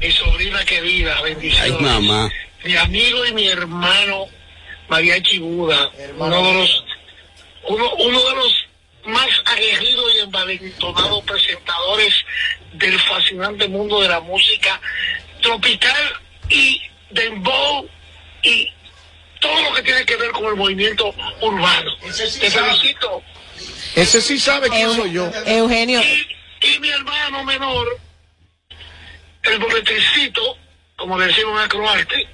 Mi 0.00 0.10
sobrina 0.10 0.64
querida, 0.64 1.20
bendiciones. 1.22 1.60
Ay, 1.62 1.72
mamá. 1.80 2.30
Mi 2.64 2.76
amigo 2.76 3.26
y 3.26 3.32
mi 3.32 3.48
hermano 3.48 4.26
Mariachi 4.88 5.38
Buda, 5.38 5.90
uno 6.16 6.42
de 6.42 6.54
los 6.54 6.84
uno, 7.68 7.90
uno 7.94 8.28
de 8.28 8.34
los 8.34 8.66
más 9.04 9.28
aguerridos 9.46 10.14
y 10.14 10.18
envalentonados 10.20 11.24
presentadores 11.24 12.14
del 12.74 12.98
fascinante 13.00 13.68
mundo 13.68 14.00
de 14.00 14.08
la 14.08 14.20
música 14.20 14.80
tropical 15.40 16.20
y 16.48 16.80
dembow 17.10 17.88
y 18.42 18.72
todo 19.40 19.62
lo 19.62 19.74
que 19.74 19.82
tiene 19.82 20.04
que 20.04 20.16
ver 20.16 20.30
con 20.30 20.44
el 20.46 20.56
movimiento 20.56 21.12
urbano. 21.40 21.96
Te 22.00 22.50
felicito. 22.50 23.22
Ese 23.94 24.20
sí 24.20 24.38
sabe 24.38 24.68
quién 24.68 24.90
soy 24.94 25.12
yo. 25.12 25.30
Eugenio, 25.46 26.00
Y, 26.00 26.26
y 26.74 26.78
mi 26.78 26.88
hermano 26.90 27.44
menor, 27.44 27.98
el 29.42 29.58
boleticito, 29.58 30.56
como 30.96 31.18
le 31.18 31.26
decimos 31.26 31.58
en 31.58 31.64
Acroarte, 31.64 32.28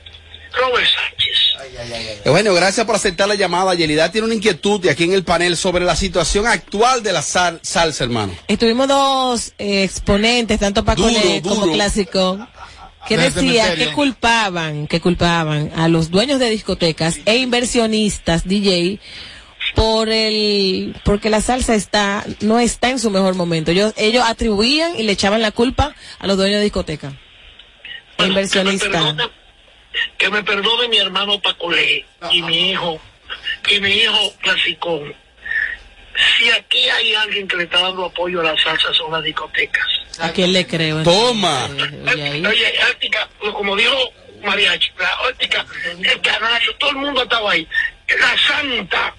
Robert 0.52 0.87
Sánchez. 0.87 2.25
Bueno, 2.26 2.55
gracias 2.55 2.85
por 2.87 2.97
aceptar 2.97 3.28
la 3.28 3.35
llamada. 3.35 3.75
Yelida 3.75 4.11
tiene 4.11 4.26
una 4.26 4.35
inquietud 4.35 4.85
y 4.85 4.88
aquí 4.88 5.05
en 5.05 5.12
el 5.12 5.25
panel 5.25 5.57
sobre 5.57 5.85
la 5.85 5.97
situación 5.97 6.47
actual 6.47 7.02
de 7.02 7.12
la 7.12 7.23
sal- 7.23 7.61
salsa, 7.62 8.05
hermano. 8.05 8.35
estuvimos 8.49 8.88
dos 8.88 9.52
eh, 9.59 9.83
exponentes, 9.85 10.59
tanto 10.61 10.85
Paconé 10.85 11.40
Duro, 11.40 11.43
como 11.55 11.61
duro. 11.67 11.73
Clásico, 11.75 12.49
que 13.07 13.17
cementerio. 13.31 13.75
que 13.88 13.93
culpaban, 13.93 14.87
que 14.87 15.00
culpaban 15.00 15.71
a 15.76 15.88
los 15.88 16.11
dueños 16.11 16.38
de 16.40 16.50
discotecas 16.50 17.19
e 17.25 17.37
inversionistas 17.38 18.47
DJ 18.47 19.00
por 19.75 20.09
el 20.09 20.97
porque 21.05 21.31
la 21.31 21.40
salsa 21.40 21.75
está 21.75 22.25
no 22.40 22.59
está 22.59 22.90
en 22.90 22.99
su 22.99 23.11
mejor 23.11 23.35
momento. 23.35 23.71
Ellos, 23.71 23.93
ellos 23.97 24.25
atribuían 24.26 24.99
y 24.99 25.02
le 25.05 25.12
echaban 25.12 25.43
la 25.43 25.50
culpa 25.52 25.95
a 26.19 26.26
los 26.26 26.37
dueños 26.37 26.59
de 26.59 26.64
discoteca. 26.64 27.09
E 27.09 27.14
Bueno, 28.19 28.33
inversionistas. 28.33 29.14
Que 30.17 30.31
me, 30.31 30.43
perdone, 30.43 30.88
mi 30.88 30.99
hermano 30.99 31.40
Pacolé 31.40 32.05
y 32.31 32.43
mi 32.43 32.71
hijo, 32.71 33.00
y 33.69 33.81
mi 33.81 33.90
hijo 33.90 34.35
clasicón. 34.40 35.14
Si 36.37 36.50
aquí 36.50 36.88
hay 36.88 37.14
alguien 37.14 37.47
que 37.47 37.57
le 37.57 37.64
está 37.64 37.81
dando 37.81 38.07
apoyo 38.07 38.40
a 38.40 38.45
la 38.45 38.57
salsa 38.62 38.93
son 38.93 39.12
las 39.12 39.23
discotecas. 39.23 39.87
¿A 40.21 40.31
quién 40.33 40.52
le 40.52 40.67
creo? 40.67 41.02
Toma. 41.05 41.69
Eh, 41.71 42.11
oye, 42.12 42.23
ahí. 42.23 42.47
Oye, 42.47 42.81
Ártica, 42.81 43.28
como 43.38 43.76
dijo 43.76 44.12
Mariachi, 44.43 44.90
la 44.99 45.12
Ártica, 45.28 45.64
el 46.02 46.21
canario, 46.21 46.75
todo 46.76 46.90
el 46.90 46.97
mundo 46.97 47.23
estaba 47.23 47.52
ahí. 47.52 47.69
La 48.19 48.37
Santa, 48.38 49.14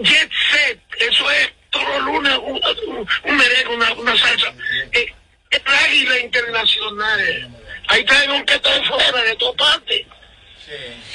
Jet 0.00 0.30
Set, 0.50 0.80
eso 1.00 1.30
es 1.30 1.52
todos 1.70 1.88
los 1.88 2.04
lunes 2.04 2.38
un, 2.38 2.60
un, 2.88 3.08
un 3.24 3.36
merengue, 3.36 3.74
una, 3.74 3.92
una 3.94 4.16
salsa. 4.16 4.52
Eh, 4.92 5.12
el 5.50 5.62
Águila 5.66 6.18
Internacional, 6.20 7.50
ahí 7.88 8.04
traen 8.04 8.30
orquesta 8.30 8.74
de 8.74 8.84
fuera, 8.84 9.22
de 9.22 9.36
todas 9.36 9.56
partes. 9.56 10.06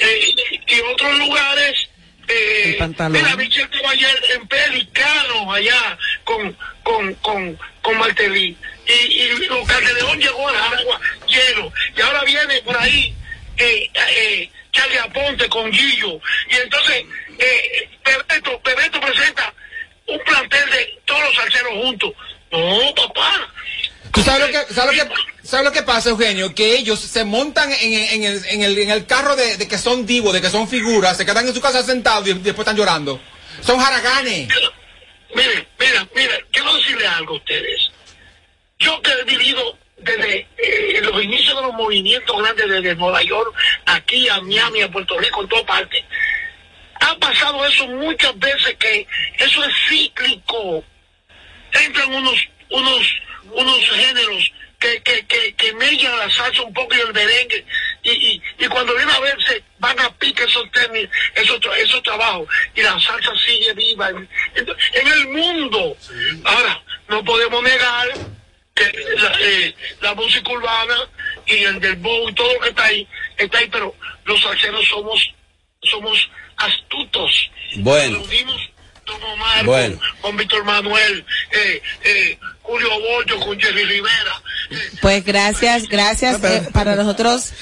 Eh, 0.00 0.34
y 0.66 0.80
otros 0.80 1.18
lugares. 1.18 1.88
Eh. 2.26 2.78
Mira, 3.10 3.36
estaba 3.38 3.90
ayer 3.90 4.24
en 4.34 4.48
Pelicano, 4.48 5.52
allá, 5.52 5.98
con, 6.24 6.56
con, 6.82 7.14
con, 7.14 7.58
con 7.82 7.98
Martelí. 7.98 8.56
Y, 8.86 8.92
y 8.92 9.28
los 9.46 9.66
Calderón 9.66 10.18
llegó 10.18 10.48
al 10.48 10.56
agua 10.56 11.00
lleno. 11.26 11.72
Y 11.96 12.00
ahora 12.00 12.24
viene 12.24 12.60
por 12.62 12.76
ahí 12.76 13.14
eh, 13.56 13.90
eh, 13.94 14.50
Charlie 14.72 14.98
Aponte 14.98 15.48
con 15.48 15.72
Gillo. 15.72 16.20
Y 16.50 16.56
entonces, 16.56 17.04
eh, 17.38 17.88
Pebeto, 18.02 18.60
Pebeto 18.60 19.00
presenta 19.00 19.54
un 20.06 20.18
plantel 20.20 20.70
de 20.70 20.98
todos 21.04 21.22
los 21.24 21.34
salseros 21.36 21.72
juntos. 21.72 22.12
No, 22.50 22.94
papá. 22.94 23.52
¿Tú 24.14 24.22
sabes 24.22 24.40
lo 24.40 24.46
que, 24.46 24.72
sabes 24.72 24.96
lo 24.96 25.04
que, 25.04 25.14
sabes 25.42 25.64
lo 25.66 25.72
que 25.72 25.82
pasa, 25.82 26.10
Eugenio? 26.10 26.54
Que 26.54 26.76
ellos 26.76 27.00
se 27.00 27.24
montan 27.24 27.72
en, 27.72 27.94
en 27.94 28.24
el, 28.24 28.44
en, 28.46 28.62
el, 28.62 28.78
en 28.78 28.90
el 28.90 29.06
carro 29.06 29.34
de, 29.34 29.56
de 29.56 29.66
que 29.66 29.76
son 29.76 30.06
divos, 30.06 30.32
de 30.32 30.40
que 30.40 30.50
son 30.50 30.68
figuras, 30.68 31.16
se 31.16 31.26
quedan 31.26 31.48
en 31.48 31.54
su 31.54 31.60
casa 31.60 31.82
sentados 31.82 32.28
y 32.28 32.32
después 32.34 32.60
están 32.60 32.76
llorando. 32.76 33.20
Son 33.60 33.80
haraganes. 33.80 34.48
Miren, 35.34 35.66
mira, 35.78 36.08
mira, 36.14 36.34
quiero 36.52 36.76
decirle 36.76 37.06
algo 37.08 37.34
a 37.34 37.36
ustedes. 37.38 37.90
Yo 38.78 39.00
que 39.02 39.10
he 39.10 39.24
vivido 39.24 39.78
desde 39.98 40.46
eh, 40.58 41.00
los 41.02 41.22
inicios 41.22 41.56
de 41.56 41.62
los 41.62 41.72
movimientos 41.72 42.36
grandes 42.40 42.68
desde 42.68 42.94
Nueva 42.94 43.22
York, 43.22 43.52
aquí 43.86 44.28
a 44.28 44.40
Miami, 44.40 44.82
a 44.82 44.90
Puerto 44.90 45.18
Rico, 45.18 45.42
en 45.42 45.48
todas 45.48 45.64
partes. 45.64 46.04
Ha 47.00 47.16
pasado 47.18 47.66
eso 47.66 47.86
muchas 47.88 48.38
veces 48.38 48.76
que 48.78 49.06
eso 49.38 49.64
es 49.64 49.74
cíclico. 49.88 50.84
Entran 51.72 52.14
unos, 52.14 52.48
unos, 52.70 53.02
unos 53.54 53.78
géneros 53.90 54.52
que, 54.78 55.02
que, 55.02 55.26
que, 55.26 55.54
que 55.54 55.72
mellan 55.74 56.18
la 56.18 56.30
salsa 56.30 56.62
un 56.62 56.74
poco 56.74 56.94
y 56.94 57.00
el 57.00 57.12
merengue. 57.12 57.64
Y, 58.02 58.10
y, 58.10 58.42
y 58.58 58.66
cuando 58.68 58.94
viene 58.94 59.12
a 59.12 59.20
verse, 59.20 59.62
van 59.78 59.98
a 60.00 60.10
pique 60.16 60.44
esos 60.44 60.70
tenis, 60.72 61.08
esos, 61.34 61.58
tra- 61.60 61.76
esos 61.76 62.02
trabajos. 62.02 62.46
Y 62.74 62.82
la 62.82 62.98
salsa 63.00 63.32
sigue 63.46 63.72
viva 63.72 64.10
en, 64.10 64.28
el 65.06 65.28
mundo. 65.28 65.96
Ahora, 66.44 66.82
no 67.08 67.24
podemos 67.24 67.62
negar 67.62 68.08
que 68.74 68.92
la, 69.16 69.36
eh, 69.40 69.74
la 70.00 70.14
música 70.14 70.50
urbana 70.50 70.96
y 71.46 71.64
el 71.64 71.80
del 71.80 71.96
bow 71.96 72.28
y 72.28 72.34
todo 72.34 72.52
lo 72.52 72.60
que 72.60 72.68
está 72.70 72.84
ahí, 72.84 73.06
está 73.38 73.58
ahí, 73.58 73.68
pero 73.70 73.94
los 74.24 74.40
salseros 74.42 74.86
somos, 74.88 75.32
somos 75.82 76.28
astutos. 76.56 77.50
Bueno. 77.76 78.18
Nos 78.18 78.28
unimos 78.28 78.70
Don 79.06 79.22
Omar, 79.22 79.64
Bueno. 79.64 80.00
con, 80.20 80.36
Víctor 80.36 80.64
Manuel, 80.64 81.24
eh, 81.52 81.82
eh, 82.04 82.38
Julio 82.62 82.88
Bollo, 83.00 83.40
con 83.40 83.60
Jerry 83.60 83.84
Rivera. 83.84 84.42
eh, 84.70 84.76
Pues 85.02 85.24
gracias, 85.24 85.88
gracias. 85.88 86.42
eh, 86.42 86.68
para 86.72 86.94
nosotros, 86.96 87.52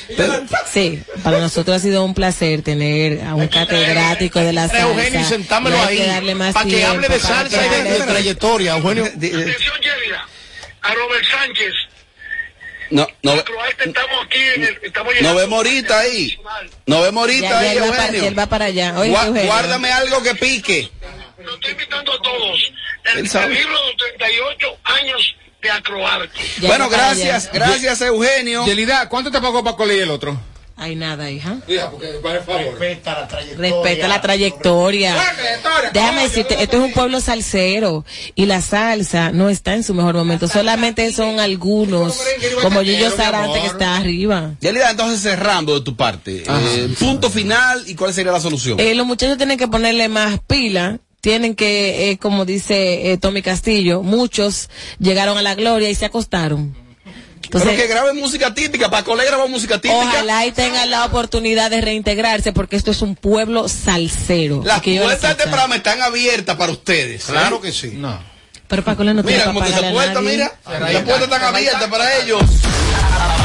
sí, 0.72 1.02
para 1.24 1.38
nosotros 1.40 1.76
ha 1.76 1.80
sido 1.80 2.04
un 2.04 2.14
placer 2.14 2.62
tener 2.62 3.22
a 3.24 3.34
un 3.34 3.48
catedrático 3.48 4.38
de 4.40 4.52
la 4.52 4.68
salsa. 4.68 4.88
Eugenio, 4.88 5.20
y 5.20 5.24
sentámelo 5.24 5.82
ahí. 5.82 5.98
Para 6.52 6.64
que 6.66 6.84
hable 6.84 7.08
de 7.08 7.18
salsa 7.20 7.66
y 7.66 7.82
de, 7.88 8.00
trayectoria, 8.00 8.76
Eugenio. 8.76 9.04
Atención, 9.06 9.74
Jerry, 9.82 10.12
a 10.82 10.94
Robert 10.94 11.24
Sánchez. 11.24 11.74
No, 12.90 13.08
no, 13.22 13.42
Croarte, 13.42 13.88
estamos 13.88 14.26
aquí 14.26 14.38
en 14.54 14.64
el, 14.64 14.78
estamos 14.82 15.14
nos 15.22 15.34
vemos 15.34 15.56
ahorita 15.56 15.98
ahí. 15.98 16.26
nacional. 16.36 16.70
Nos 16.84 17.02
vemos 17.02 17.26
Ya, 17.26 17.32
ahorita 17.32 17.48
ya 17.48 17.58
ahí, 17.70 17.76
él, 17.78 17.82
va 17.82 17.86
para, 17.88 18.04
Eugenio. 18.06 18.28
él 18.28 18.38
va 18.38 18.46
para 18.46 18.64
allá. 18.66 18.94
Oye, 18.98 19.10
Gua- 19.10 19.26
Eugenio. 19.28 19.46
guárdame 19.50 19.92
algo 19.92 20.22
que 20.22 20.34
pique. 20.34 20.90
Lo 21.44 21.54
estoy 21.54 21.72
invitando 21.72 22.12
a 22.12 22.22
todos. 22.22 22.72
El, 23.04 23.18
el 23.18 23.54
libro 23.54 23.72
de 23.80 23.86
los 23.86 23.96
38 24.16 24.66
años 24.84 25.34
de 25.62 25.70
Acroarte. 25.70 26.40
Bueno, 26.66 26.88
gracias, 26.88 27.50
gracias, 27.52 28.00
Eugenio. 28.02 28.64
Yelida, 28.66 29.08
¿cuánto 29.08 29.30
te 29.30 29.40
pagó 29.40 29.62
para 29.62 29.76
colegir 29.76 30.02
el 30.02 30.10
otro? 30.10 30.38
Hay 30.74 30.96
nada, 30.96 31.30
hija. 31.30 31.58
Hija, 31.68 31.90
porque, 31.90 32.08
por 32.20 32.44
favor. 32.44 32.78
Respeta 32.78 33.12
la 33.20 33.28
trayectoria. 33.28 33.70
Respeta 33.70 34.08
la 34.08 34.20
trayectoria. 34.20 35.16
Déjame 35.92 36.22
decirte, 36.22 36.60
esto 36.62 36.78
es 36.78 36.82
un 36.82 36.92
pueblo 36.92 37.20
salsero 37.20 38.04
y 38.34 38.46
la 38.46 38.60
salsa 38.62 39.30
no 39.30 39.48
está 39.48 39.74
en 39.74 39.84
su 39.84 39.94
mejor 39.94 40.14
momento. 40.16 40.48
Solamente 40.48 41.12
son 41.12 41.38
algunos, 41.38 42.18
como 42.62 42.80
Gillo 42.82 43.10
Sarante 43.14 43.60
que 43.60 43.66
está 43.66 43.96
arriba. 43.96 44.54
Yelida, 44.60 44.90
entonces 44.90 45.20
cerrando 45.20 45.74
de 45.78 45.84
tu 45.84 45.94
parte. 45.94 46.42
eh, 46.48 46.88
punto 46.98 47.30
final 47.30 47.84
y 47.86 47.94
cuál 47.94 48.12
sería 48.12 48.32
la 48.32 48.40
solución. 48.40 48.80
Eh, 48.80 48.94
los 48.96 49.06
muchachos 49.06 49.36
tienen 49.36 49.58
que 49.58 49.68
ponerle 49.68 50.08
más 50.08 50.40
pila. 50.48 50.98
Tienen 51.22 51.54
que, 51.54 52.10
eh, 52.10 52.18
como 52.18 52.44
dice 52.44 53.12
eh, 53.12 53.16
Tommy 53.16 53.42
Castillo, 53.42 54.02
muchos 54.02 54.68
llegaron 54.98 55.38
a 55.38 55.42
la 55.42 55.54
gloria 55.54 55.88
y 55.88 55.94
se 55.94 56.04
acostaron. 56.04 56.74
Pero 57.04 57.64
que 57.64 57.70
Entonces, 57.70 57.88
grabe 57.88 58.12
música 58.12 58.52
típica, 58.52 58.90
para 58.90 59.04
colega 59.04 59.30
graba 59.30 59.46
música 59.46 59.80
típica. 59.80 60.00
ojalá 60.00 60.46
y 60.46 60.50
tengan 60.50 60.90
la 60.90 61.04
oportunidad 61.04 61.70
de 61.70 61.80
reintegrarse 61.80 62.52
porque 62.52 62.74
esto 62.74 62.90
es 62.90 63.02
un 63.02 63.14
pueblo 63.14 63.68
salsero. 63.68 64.62
Las 64.64 64.82
que 64.82 64.96
la 64.96 65.02
puertas 65.04 65.22
de 65.22 65.28
este 65.30 65.42
programa 65.44 65.76
están 65.76 66.02
abiertas 66.02 66.56
para 66.56 66.72
ustedes. 66.72 67.24
Claro 67.26 67.60
que 67.60 67.70
sí. 67.70 67.92
No. 67.94 68.18
Pero 68.66 68.82
Paco 68.82 69.04
no 69.04 69.22
tiene 69.22 69.44
Mira 69.44 69.44
para 69.44 69.54
cómo 69.54 69.64
te 69.64 69.70
pagarle 69.70 69.86
esa 69.86 69.88
a 69.88 69.92
puerta, 69.92 70.20
nadie. 70.22 70.36
mira. 70.36 70.90
Las 70.92 71.02
puertas 71.04 71.22
están 71.22 71.42
abiertas 71.44 71.88
para 71.88 72.16
ellos. 72.18 72.42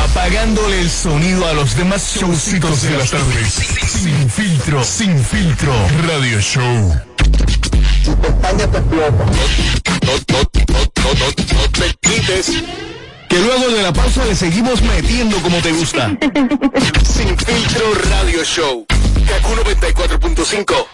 Apagándole 0.09 0.81
el 0.81 0.89
sonido 0.89 1.45
a 1.47 1.53
los 1.53 1.75
demás 1.77 2.15
showcitos 2.17 2.81
de 2.81 2.97
las 2.97 3.11
tardes. 3.11 3.53
Sin 3.53 4.29
filtro, 4.31 4.83
sin 4.83 5.23
filtro. 5.23 5.73
Radio 6.07 6.39
Show. 6.41 6.95
No, 8.07 8.13
no, 8.13 9.19
no, 9.27 9.83
no, 10.67 10.83
no, 11.13 11.27
no 11.53 11.71
te 11.71 11.93
quites. 12.01 12.63
Que 13.27 13.39
luego 13.39 13.67
de 13.67 13.83
la 13.83 13.91
pausa 13.91 14.23
le 14.25 14.35
seguimos 14.35 14.81
metiendo 14.81 15.37
como 15.41 15.57
te 15.57 15.73
gusta. 15.73 16.09
Sin 17.03 17.37
filtro 17.37 17.93
radio 18.09 18.43
show. 18.45 18.85
Kaku 19.27 19.53
94.5. 19.55 20.85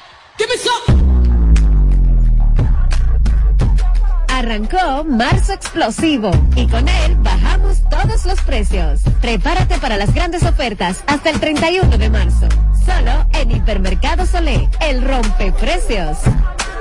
Arrancó 4.29 5.03
Marzo 5.05 5.53
Explosivo 5.53 6.31
y 6.55 6.67
con 6.67 6.89
él 6.89 7.15
bajamos 7.19 7.77
todos 7.89 8.25
los 8.25 8.41
precios. 8.41 9.01
Prepárate 9.21 9.77
para 9.77 9.97
las 9.97 10.13
grandes 10.13 10.43
ofertas 10.43 11.03
hasta 11.05 11.29
el 11.29 11.39
31 11.39 11.97
de 11.97 12.09
marzo. 12.09 12.49
Solo 12.85 13.27
en 13.33 13.51
Hipermercado 13.51 14.25
Solé, 14.25 14.67
el 14.81 15.03
rompeprecios. 15.03 16.17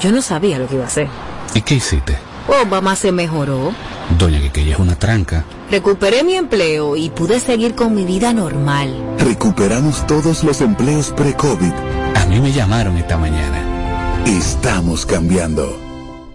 Yo 0.00 0.12
no 0.12 0.22
sabía 0.22 0.58
lo 0.58 0.68
que 0.68 0.74
iba 0.74 0.84
a 0.84 0.88
hacer. 0.88 1.08
¿Y 1.54 1.62
qué 1.62 1.76
hiciste? 1.76 2.16
Obama 2.62 2.96
se 2.96 3.12
mejoró. 3.12 3.72
Doña 4.18 4.40
que 4.52 4.62
ella 4.62 4.74
es 4.74 4.78
una 4.78 4.98
tranca. 4.98 5.44
Recuperé 5.70 6.24
mi 6.24 6.34
empleo 6.34 6.96
y 6.96 7.10
pude 7.10 7.40
seguir 7.40 7.74
con 7.74 7.94
mi 7.94 8.04
vida 8.04 8.32
normal. 8.32 8.94
Recuperamos 9.18 10.06
todos 10.06 10.44
los 10.44 10.60
empleos 10.60 11.12
pre-COVID. 11.16 11.72
A 12.14 12.26
mí 12.26 12.40
me 12.40 12.52
llamaron 12.52 12.96
esta 12.96 13.18
mañana. 13.18 14.24
Estamos 14.26 15.04
cambiando. 15.04 15.87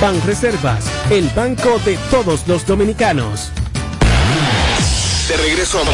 Banreservas, 0.00 0.84
el 1.10 1.28
banco 1.30 1.80
de 1.84 1.96
todos 2.10 2.46
los 2.46 2.64
dominicanos. 2.66 3.50
De 5.28 5.36
regreso 5.36 5.78
a 5.78 5.84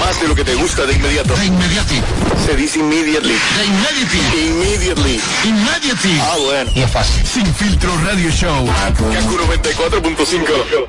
más 0.00 0.20
de 0.20 0.28
lo 0.28 0.34
que 0.34 0.44
te 0.44 0.54
gusta 0.54 0.84
de 0.84 0.92
inmediato. 0.92 1.34
De 1.34 1.46
inmediati. 1.46 2.02
Se 2.44 2.54
dice 2.54 2.78
immediately. 2.78 3.32
De 3.32 3.64
immediately. 3.64 4.48
Immediately. 4.48 5.18
Immediately. 5.44 6.20
Ah, 6.20 6.36
bueno. 6.44 6.70
Y 6.74 6.82
es 6.82 6.90
fácil. 6.90 7.24
Sin 7.26 7.46
filtro 7.54 7.90
radio 8.04 8.30
show. 8.30 8.66
Kaku 8.66 9.04
94.5. 9.04 10.88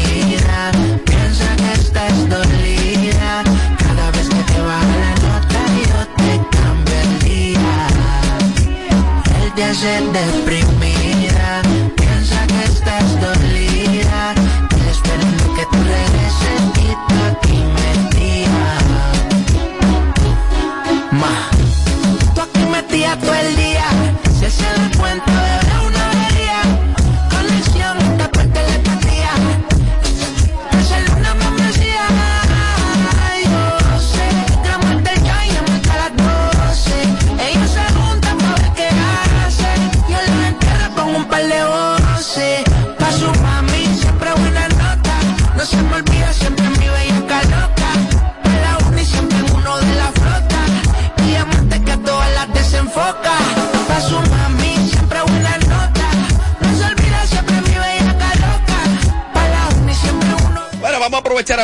Él 9.71 10.11
te 10.11 11.00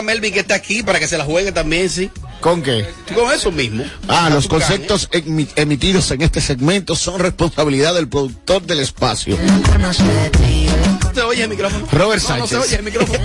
Melvin 0.07 0.33
que 0.33 0.39
está 0.39 0.55
aquí 0.55 0.81
para 0.83 0.99
que 0.99 1.07
se 1.07 1.17
la 1.17 1.25
juegue 1.25 1.51
también, 1.51 1.89
sí. 1.89 2.09
¿Con 2.39 2.63
qué? 2.63 2.85
Con 3.13 3.31
eso 3.33 3.51
mismo. 3.51 3.83
Ah, 4.07 4.29
los 4.31 4.47
conceptos 4.47 5.09
emi- 5.11 5.49
emitidos 5.55 6.09
en 6.11 6.21
este 6.21 6.39
segmento 6.39 6.95
son 6.95 7.19
responsabilidad 7.19 7.93
del 7.93 8.07
productor 8.07 8.61
del 8.61 8.79
espacio. 8.79 9.37
¿No 9.79 9.93
se 9.93 11.21
oye 11.23 11.43
el 11.43 11.49
micrófono? 11.49 11.87
Robert 11.91 12.23
No, 12.29 12.37
no 12.37 12.47
se 12.47 12.55
Sánchez. 12.55 12.69
oye 12.69 12.75
el 12.77 12.83
micrófono. 12.83 13.19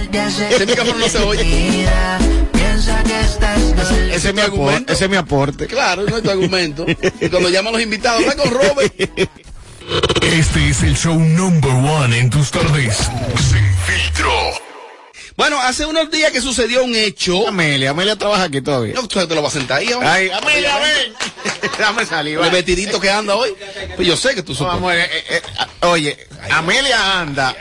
Ese 0.50 0.66
micrófono 0.66 0.98
no 0.98 1.08
se 1.08 1.18
oye. 1.18 1.86
Ese 4.12 4.28
es 4.30 4.34
mi 4.34 4.40
aporte. 4.40 4.92
Ese 4.92 5.04
es 5.04 5.10
mi 5.10 5.16
aporte. 5.16 5.66
Claro, 5.66 6.02
no 6.08 6.16
es 6.16 6.22
tu 6.22 6.30
argumento. 6.30 6.84
Y 7.20 7.28
cuando 7.28 7.48
llaman 7.48 7.72
los 7.74 7.82
invitados, 7.82 8.22
está 8.22 8.34
con 8.36 8.50
Robert. 8.50 8.92
Este 10.22 10.68
es 10.70 10.82
el 10.82 10.96
show 10.96 11.18
number 11.18 11.70
one 11.70 12.18
en 12.18 12.30
tus 12.30 12.50
tardes. 12.50 12.96
Sin 12.96 13.64
filtro. 13.86 14.32
Bueno, 15.42 15.60
hace 15.60 15.84
unos 15.86 16.08
días 16.08 16.30
que 16.30 16.40
sucedió 16.40 16.84
un 16.84 16.94
hecho. 16.94 17.48
Amelia, 17.48 17.90
Amelia 17.90 18.14
trabaja 18.14 18.44
aquí 18.44 18.60
todavía. 18.60 18.94
No, 18.94 19.08
tú 19.08 19.26
te 19.26 19.34
lo 19.34 19.42
vas 19.42 19.56
a 19.56 19.58
sentar 19.58 19.78
ahí 19.78 19.90
ahora. 19.90 20.12
Ay, 20.12 20.30
Amelia, 20.30 20.78
ven. 20.78 21.12
Dame 21.80 22.06
salir. 22.06 22.38
El 22.38 22.50
vestidito 22.50 23.00
que 23.00 23.10
anda 23.10 23.34
hoy. 23.34 23.52
Pues 23.96 24.06
yo 24.06 24.16
sé 24.16 24.36
que 24.36 24.44
tú 24.44 24.54
supones. 24.54 25.04
eh, 25.04 25.10
eh, 25.12 25.24
eh, 25.30 25.42
ah, 25.58 25.88
oye, 25.88 26.16
Amelia 26.48 27.18
anda 27.18 27.56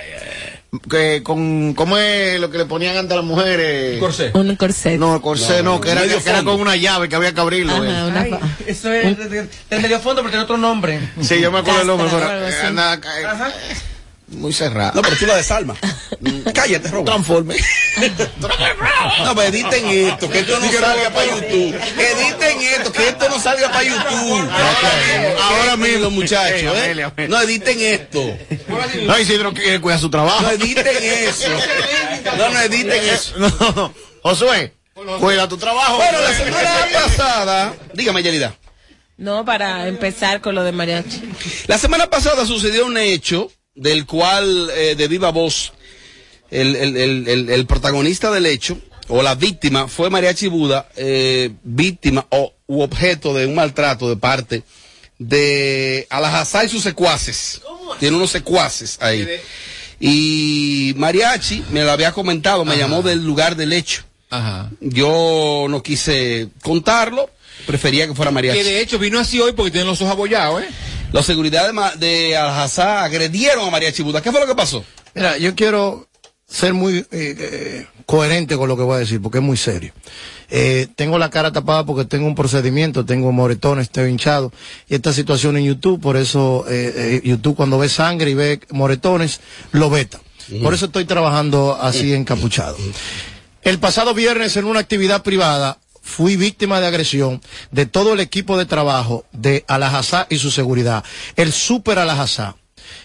que 0.92 1.24
con 1.24 1.74
¿cómo 1.74 1.98
es 1.98 2.40
lo 2.40 2.52
que 2.52 2.60
le 2.60 2.66
ponían 2.66 2.98
antes 2.98 3.14
a 3.14 3.16
las 3.16 3.26
mujeres? 3.26 4.00
Corsé. 4.00 4.30
Un 4.36 4.56
corset. 4.58 5.00
No, 5.00 5.20
corsé 5.20 5.64
no, 5.64 5.82
que 5.82 5.90
era, 5.90 6.04
que 6.04 6.30
era 6.30 6.44
con 6.44 6.62
una 6.62 6.76
llave 6.76 7.10
que 7.10 7.16
había 7.16 7.34
que 7.34 7.42
abrirlo. 7.42 7.74
Ajá, 7.74 7.84
eh. 7.84 8.04
una 8.04 8.22
Ay, 8.22 8.40
eso 8.68 8.92
es 8.92 9.18
del 9.18 9.82
medio 9.82 10.00
fondo, 10.00 10.22
pero 10.22 10.30
tiene 10.30 10.44
otro 10.44 10.58
nombre. 10.58 11.00
Sí, 11.20 11.42
yo 11.42 11.52
me 11.52 11.60
acuerdo 11.60 11.82
el 11.82 11.88
nombre, 11.88 12.10
pero 12.12 12.48
eh, 12.48 12.62
anda, 12.64 12.94
eh, 12.94 13.26
Ajá. 13.26 13.52
Muy 14.32 14.54
cerrado. 14.54 14.94
No, 14.96 15.02
pero 15.02 15.16
tú 15.18 15.26
la 15.26 15.36
desarmas. 15.36 15.78
Cállate, 16.54 16.88
Robert. 16.90 17.06
Transforme. 17.06 17.56
No, 19.24 19.36
pero 19.36 19.48
editen 19.50 19.86
esto, 19.88 20.30
que 20.30 20.40
esto 20.40 20.60
no 20.60 20.72
salga 20.72 21.10
para 21.10 21.26
YouTube. 21.26 21.76
Editen 21.76 22.62
esto, 22.62 22.92
que 22.92 23.08
esto 23.10 23.30
no 23.30 23.40
salga 23.40 23.70
para 23.70 23.84
YouTube. 23.84 24.50
Ahora 25.42 25.78
mismo, 25.78 26.10
muchachos, 26.10 26.74
¿eh? 26.76 27.28
No 27.28 27.42
editen 27.42 27.80
esto. 27.80 28.38
No, 29.06 29.20
Isidro 29.20 29.54
quiere 29.54 29.80
cuidar 29.80 30.00
su 30.00 30.10
trabajo. 30.10 30.42
No 30.42 30.52
editen 30.52 30.98
eso. 31.02 31.48
No, 32.38 32.50
no 32.50 32.60
editen 32.62 33.04
eso. 33.04 33.34
No, 33.38 33.50
no. 33.76 33.94
Josué, 34.24 34.74
cuida 35.20 35.48
tu 35.48 35.58
trabajo. 35.58 35.98
Bueno, 35.98 36.22
la 36.22 36.34
semana 36.34 36.88
pasada, 36.94 37.74
dígame, 37.94 38.24
Yelida. 38.24 38.56
No, 39.18 39.44
para 39.46 39.88
empezar 39.88 40.42
con 40.42 40.56
lo 40.56 40.64
de 40.64 40.72
mariachi. 40.72 41.22
La 41.68 41.78
semana 41.78 42.10
pasada 42.10 42.46
sucedió 42.46 42.86
un 42.86 42.98
hecho 42.98 43.52
del 43.76 44.06
cual, 44.06 44.70
eh, 44.76 44.96
de 44.96 45.08
viva 45.08 45.30
voz, 45.32 45.74
el, 46.50 46.76
el- 46.76 46.98
el- 47.28 47.50
el- 47.50 47.66
protagonista 47.66 48.30
del 48.32 48.46
hecho, 48.46 48.78
o 49.08 49.22
la 49.22 49.36
víctima, 49.36 49.88
fue 49.88 50.10
Mariachi 50.10 50.48
Buda, 50.48 50.90
eh, 50.96 51.52
víctima 51.64 52.26
o 52.30 52.54
u 52.68 52.82
objeto 52.82 53.34
de 53.34 53.46
un 53.46 53.56
maltrato 53.56 54.10
de 54.10 54.16
parte 54.18 54.64
de 55.20 56.08
Alajazá 56.10 56.64
y 56.66 56.70
sus 56.70 56.84
secuaces. 56.84 57.62
Tiene 58.00 58.16
unos 58.18 58.32
secuaces 58.32 58.98
ahí. 59.02 59.28
Y 60.00 60.94
Mariachi 60.98 61.64
me 61.72 61.84
lo 61.84 61.92
había 61.92 62.12
comentado, 62.12 62.66
me 62.66 62.78
llamó 62.78 63.02
del 63.02 63.24
lugar 63.24 63.56
del 63.56 63.74
hecho. 63.74 64.04
Ajá. 64.30 64.72
Yo 64.80 65.68
no 65.70 65.84
quise 65.84 66.48
contarlo, 66.64 67.30
prefería 67.68 68.08
que 68.08 68.16
fuera 68.16 68.32
Mariachi. 68.32 68.58
Que 68.60 68.64
de 68.64 68.82
hecho 68.82 68.98
vino 68.98 69.20
así 69.20 69.40
hoy 69.40 69.52
porque 69.52 69.72
tiene 69.72 69.86
los 69.86 70.02
ojos 70.02 70.12
abollados, 70.14 70.64
¿eh? 70.64 70.68
La 71.12 71.22
seguridad 71.24 71.72
de, 71.72 72.08
de 72.08 72.38
Al-Hazá 72.38 73.04
agredieron 73.04 73.68
a 73.68 73.70
Mariachi 73.72 74.02
Buda. 74.02 74.22
¿Qué 74.22 74.32
fue 74.32 74.40
lo 74.40 74.48
que 74.48 74.56
pasó? 74.56 74.84
Mira, 75.14 75.38
yo 75.38 75.54
quiero 75.56 76.08
ser 76.48 76.74
muy 76.74 77.00
eh, 77.00 77.06
eh, 77.12 77.88
coherente 78.06 78.56
con 78.56 78.70
lo 78.70 78.78
que 78.78 78.84
voy 78.84 78.96
a 78.96 79.00
decir, 79.00 79.22
porque 79.22 79.40
es 79.40 79.44
muy 79.44 79.58
serio. 79.58 79.94
Eh, 80.50 80.88
tengo 80.96 81.18
la 81.18 81.30
cara 81.30 81.52
tapada 81.52 81.86
porque 81.86 82.06
tengo 82.06 82.28
un 82.28 82.36
procedimiento, 82.36 83.06
tengo 83.06 83.32
moretones, 83.34 83.88
estoy 83.88 84.10
hinchado. 84.10 84.54
Y 84.88 84.96
esta 84.96 85.12
situación 85.12 85.58
en 85.58 85.66
YouTube, 85.66 86.00
por 86.00 86.16
eso 86.16 86.66
eh, 86.70 87.22
YouTube 87.24 87.56
cuando 87.58 87.78
ve 87.78 87.90
sangre 87.90 88.32
y 88.32 88.34
ve 88.34 88.60
moretones, 88.72 89.42
lo 89.72 89.90
veta. 89.90 90.20
Por 90.62 90.74
eso 90.74 90.86
estoy 90.86 91.06
trabajando 91.06 91.78
así 91.80 92.14
encapuchado. 92.14 92.76
El 93.62 93.80
pasado 93.80 94.14
viernes 94.14 94.58
en 94.58 94.66
una 94.66 94.80
actividad 94.80 95.24
privada, 95.24 95.78
fui 96.02 96.36
víctima 96.36 96.82
de 96.82 96.88
agresión 96.88 97.42
de 97.72 97.86
todo 97.86 98.14
el 98.14 98.20
equipo 98.20 98.58
de 98.58 98.66
trabajo 98.66 99.26
de 99.32 99.64
Alajazá 99.68 100.28
y 100.30 100.38
su 100.38 100.52
seguridad. 100.52 101.04
El 101.36 101.52
super 101.54 102.00
Alajazá. 102.00 102.56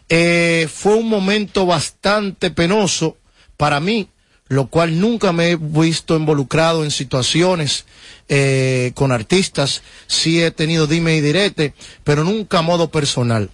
Eh, 0.08 0.68
fue 0.72 0.94
un 0.94 1.08
momento 1.08 1.66
bastante 1.66 2.50
penoso 2.50 3.16
para 3.56 3.80
mí, 3.80 4.08
lo 4.48 4.68
cual 4.68 5.00
nunca 5.00 5.32
me 5.32 5.50
he 5.50 5.56
visto 5.56 6.16
involucrado 6.16 6.84
en 6.84 6.90
situaciones 6.90 7.84
eh, 8.28 8.92
con 8.94 9.12
artistas. 9.12 9.82
Sí 10.06 10.42
he 10.42 10.50
tenido 10.50 10.86
dime 10.86 11.16
y 11.16 11.20
direte, 11.20 11.74
pero 12.04 12.24
nunca 12.24 12.58
a 12.58 12.62
modo 12.62 12.90
personal. 12.90 13.50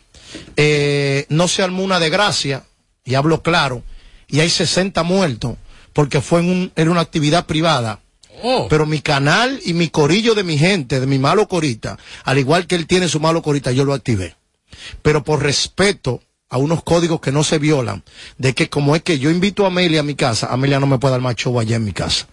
Eh, 0.56 1.26
no 1.28 1.48
se 1.48 1.62
armó 1.62 1.82
una 1.82 2.00
desgracia, 2.00 2.64
y 3.04 3.14
hablo 3.14 3.42
claro, 3.42 3.82
y 4.28 4.40
hay 4.40 4.48
60 4.48 5.02
muertos, 5.02 5.56
porque 5.92 6.20
fue 6.20 6.40
en 6.40 6.50
un, 6.50 6.72
era 6.76 6.90
una 6.90 7.00
actividad 7.00 7.46
privada. 7.46 8.00
Pero 8.68 8.86
mi 8.86 9.00
canal 9.00 9.60
y 9.64 9.72
mi 9.72 9.88
corillo 9.88 10.34
de 10.34 10.42
mi 10.42 10.58
gente, 10.58 11.00
de 11.00 11.06
mi 11.06 11.18
malo 11.18 11.48
corita, 11.48 11.98
al 12.24 12.38
igual 12.38 12.66
que 12.66 12.74
él 12.74 12.86
tiene 12.86 13.08
su 13.08 13.20
malo 13.20 13.42
corita, 13.42 13.72
yo 13.72 13.84
lo 13.84 13.94
activé. 13.94 14.36
Pero 15.02 15.22
por 15.22 15.42
respeto 15.42 16.22
a 16.48 16.58
unos 16.58 16.82
códigos 16.82 17.20
que 17.20 17.32
no 17.32 17.44
se 17.44 17.58
violan, 17.58 18.02
de 18.38 18.54
que 18.54 18.68
como 18.68 18.96
es 18.96 19.02
que 19.02 19.18
yo 19.18 19.30
invito 19.30 19.64
a 19.64 19.68
Amelia 19.68 20.00
a 20.00 20.04
mi 20.04 20.14
casa, 20.14 20.52
Amelia 20.52 20.80
no 20.80 20.86
me 20.86 20.98
puede 20.98 21.12
dar 21.12 21.20
más 21.20 21.36
show 21.36 21.58
allá 21.58 21.76
en 21.76 21.84
mi 21.84 21.92
casa. 21.92 22.26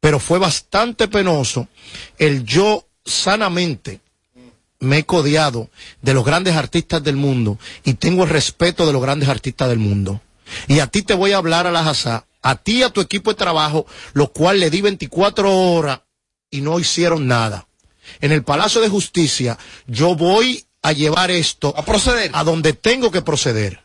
Pero 0.00 0.18
fue 0.18 0.38
bastante 0.38 1.08
penoso 1.08 1.68
el 2.18 2.44
yo 2.44 2.86
sanamente 3.04 4.00
me 4.82 4.98
he 4.98 5.04
codeado 5.04 5.70
de 6.02 6.12
los 6.12 6.24
grandes 6.24 6.56
artistas 6.56 7.02
del 7.02 7.16
mundo 7.16 7.58
y 7.84 7.94
tengo 7.94 8.24
el 8.24 8.30
respeto 8.30 8.84
de 8.84 8.92
los 8.92 9.00
grandes 9.00 9.28
artistas 9.28 9.68
del 9.68 9.78
mundo. 9.78 10.20
Y 10.66 10.80
a 10.80 10.88
ti 10.88 11.02
te 11.02 11.14
voy 11.14 11.32
a 11.32 11.38
hablar 11.38 11.66
a 11.66 11.70
la 11.70 11.88
Hazá, 11.88 12.26
a 12.42 12.56
ti 12.56 12.78
y 12.78 12.82
a 12.82 12.90
tu 12.90 13.00
equipo 13.00 13.30
de 13.30 13.36
trabajo, 13.36 13.86
lo 14.12 14.32
cual 14.32 14.60
le 14.60 14.70
di 14.70 14.80
24 14.80 15.54
horas 15.54 16.00
y 16.50 16.60
no 16.60 16.78
hicieron 16.78 17.26
nada. 17.26 17.66
En 18.20 18.32
el 18.32 18.42
Palacio 18.42 18.80
de 18.80 18.88
Justicia, 18.88 19.58
yo 19.86 20.14
voy 20.14 20.66
a 20.82 20.92
llevar 20.92 21.30
esto 21.30 21.72
a 21.76 21.84
proceder 21.84 22.30
a 22.34 22.44
donde 22.44 22.72
tengo 22.72 23.10
que 23.10 23.22
proceder. 23.22 23.81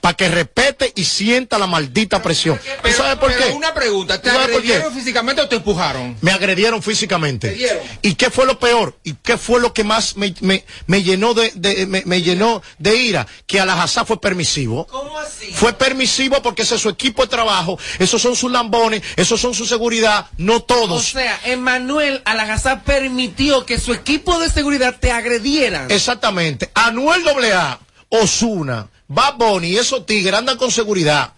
Para 0.00 0.16
que 0.16 0.28
respete 0.28 0.92
y 0.96 1.04
sienta 1.04 1.58
la 1.58 1.66
maldita 1.66 2.22
presión. 2.22 2.58
¿Tú 2.82 2.90
sabes 2.92 3.16
por 3.16 3.30
Pero 3.32 3.46
qué? 3.46 3.52
una 3.52 3.74
pregunta, 3.74 4.20
¿te 4.20 4.30
agredieron 4.30 4.92
físicamente 4.94 5.42
o 5.42 5.48
te 5.48 5.56
empujaron? 5.56 6.16
Me 6.22 6.30
agredieron 6.32 6.82
físicamente. 6.82 7.50
¿Te 7.50 7.54
dieron? 7.56 7.78
¿Y 8.00 8.14
qué 8.14 8.30
fue 8.30 8.46
lo 8.46 8.58
peor? 8.58 8.98
¿Y 9.04 9.14
qué 9.14 9.36
fue 9.36 9.60
lo 9.60 9.74
que 9.74 9.84
más 9.84 10.16
me, 10.16 10.34
me- 10.40 10.64
me 10.86 11.02
llenó 11.02 11.34
de, 11.34 11.52
de- 11.54 11.86
me, 11.86 12.02
me 12.06 12.22
llenó 12.22 12.62
de 12.78 12.96
ira? 12.96 13.26
Que 13.46 13.60
Alajazá 13.60 14.04
fue 14.06 14.18
permisivo. 14.20 14.86
¿Cómo 14.86 15.18
así? 15.18 15.52
Fue 15.52 15.72
permisivo 15.74 16.40
porque 16.42 16.62
ese 16.62 16.76
es 16.76 16.80
su 16.80 16.88
equipo 16.88 17.22
de 17.22 17.28
trabajo, 17.28 17.78
esos 17.98 18.22
son 18.22 18.36
sus 18.36 18.50
lambones, 18.50 19.02
esos 19.16 19.40
son 19.40 19.52
su 19.54 19.66
seguridad, 19.66 20.26
no 20.38 20.56
O 20.56 20.62
todos. 20.62 21.04
sea, 21.08 21.38
Emanuel 21.44 22.22
Alagazá 22.24 22.82
permitió 22.82 23.66
que 23.66 23.78
su 23.78 23.92
equipo 23.92 24.38
de 24.38 24.48
seguridad 24.48 24.96
te 24.98 25.12
agredieran. 25.12 25.90
Exactamente. 25.90 26.70
Anuel 26.74 27.22
AA, 27.28 27.78
Osuna, 28.08 28.88
Bad 29.10 29.34
Bunny 29.36 29.68
y 29.72 29.76
esos 29.76 30.06
tigres 30.06 30.34
andan 30.34 30.56
con 30.56 30.70
seguridad. 30.70 31.34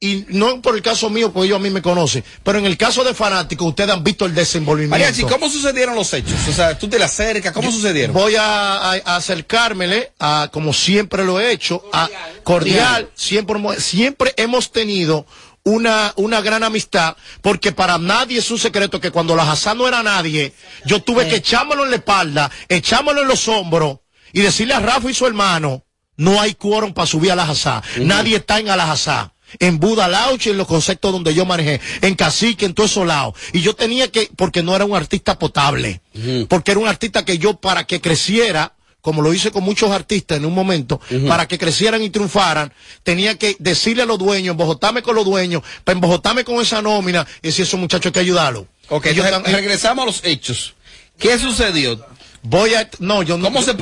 Y 0.00 0.24
no 0.30 0.60
por 0.60 0.74
el 0.74 0.82
caso 0.82 1.08
mío, 1.10 1.32
porque 1.32 1.46
ellos 1.46 1.60
a 1.60 1.62
mí 1.62 1.70
me 1.70 1.80
conocen, 1.80 2.24
pero 2.42 2.58
en 2.58 2.66
el 2.66 2.76
caso 2.76 3.04
de 3.04 3.14
fanáticos, 3.14 3.68
ustedes 3.68 3.90
han 3.90 4.02
visto 4.02 4.24
el 4.26 4.34
desenvolvimiento. 4.34 4.96
Mariachi, 4.98 5.22
¿cómo 5.22 5.48
sucedieron 5.48 5.94
los 5.94 6.12
hechos? 6.12 6.34
O 6.48 6.52
sea, 6.52 6.76
tú 6.76 6.88
te 6.88 6.98
la 6.98 7.04
acercas, 7.04 7.52
¿cómo 7.52 7.70
sucedieron? 7.70 8.12
Voy 8.12 8.34
a, 8.34 8.78
a- 8.78 8.94
a 9.04 9.16
acercármele, 9.16 10.12
a, 10.18 10.48
como 10.52 10.72
siempre 10.72 11.24
lo 11.24 11.38
he 11.38 11.52
hecho, 11.52 11.84
a 11.92 12.08
cordial, 12.42 13.10
siempre, 13.14 13.56
hemos- 13.58 13.76
siempre 13.76 14.34
hemos 14.38 14.72
tenido 14.72 15.24
una, 15.62 16.12
una 16.16 16.40
gran 16.40 16.64
amistad, 16.64 17.16
porque 17.40 17.70
para 17.70 17.96
nadie 17.98 18.40
es 18.40 18.50
un 18.50 18.58
secreto 18.58 19.00
que 19.00 19.12
cuando 19.12 19.36
la 19.36 19.48
Hassan 19.52 19.78
no 19.78 19.86
era 19.86 20.02
nadie, 20.02 20.52
yo 20.84 21.00
tuve 21.00 21.28
que 21.28 21.36
echármelo 21.36 21.84
en 21.84 21.90
la 21.90 21.96
espalda, 21.98 22.50
echármelo 22.68 23.22
en 23.22 23.28
los 23.28 23.46
hombros 23.46 23.98
y 24.32 24.40
decirle 24.40 24.74
a 24.74 24.80
Rafa 24.80 25.08
y 25.08 25.14
su 25.14 25.28
hermano, 25.28 25.84
no 26.22 26.40
hay 26.40 26.54
quórum 26.54 26.92
para 26.94 27.06
subir 27.06 27.32
a 27.32 27.36
la 27.36 27.44
Hassan, 27.44 27.82
nadie 28.00 28.36
está 28.36 28.58
en 28.60 28.68
Alajazá. 28.68 29.32
En 29.58 29.78
Buda 29.78 30.08
Lauch, 30.08 30.46
en 30.46 30.56
los 30.56 30.66
conceptos 30.66 31.12
donde 31.12 31.34
yo 31.34 31.44
manejé, 31.44 31.78
en 32.00 32.14
Cacique, 32.14 32.64
en 32.64 32.72
todo 32.72 32.86
esos 32.86 33.06
lados. 33.06 33.34
Y 33.52 33.60
yo 33.60 33.74
tenía 33.74 34.08
que, 34.10 34.30
porque 34.34 34.62
no 34.62 34.74
era 34.74 34.86
un 34.86 34.96
artista 34.96 35.38
potable, 35.38 36.00
porque 36.48 36.70
era 36.70 36.80
un 36.80 36.88
artista 36.88 37.22
que 37.26 37.36
yo, 37.36 37.60
para 37.60 37.84
que 37.84 38.00
creciera, 38.00 38.72
como 39.02 39.20
lo 39.20 39.34
hice 39.34 39.50
con 39.50 39.62
muchos 39.62 39.90
artistas 39.90 40.38
en 40.38 40.46
un 40.46 40.54
momento, 40.54 41.00
para 41.28 41.46
que 41.48 41.58
crecieran 41.58 42.02
y 42.02 42.08
triunfaran, 42.08 42.72
tenía 43.02 43.36
que 43.36 43.54
decirle 43.58 44.04
a 44.04 44.06
los 44.06 44.18
dueños, 44.18 44.52
embojotarme 44.52 45.02
con 45.02 45.16
los 45.16 45.26
dueños, 45.26 45.62
para 45.84 45.96
embojotarme 45.96 46.44
con 46.44 46.58
esa 46.62 46.80
nómina, 46.80 47.26
y 47.42 47.48
decir, 47.48 47.66
esos 47.66 47.78
muchachos 47.78 48.06
hay 48.06 48.12
que 48.12 48.20
ayudarlos. 48.20 48.64
Ok, 48.88 49.04
Ellos 49.06 49.26
re- 49.26 49.36
están- 49.36 49.52
regresamos 49.52 50.02
a 50.04 50.06
los 50.06 50.20
hechos. 50.24 50.72
¿Qué 51.18 51.38
sucedió? 51.38 52.02
Voy 52.42 52.74
a, 52.74 52.88
no, 52.98 53.22
yo 53.22 53.38
no. 53.38 53.44
¿Cómo 53.44 53.62
se 53.62 53.74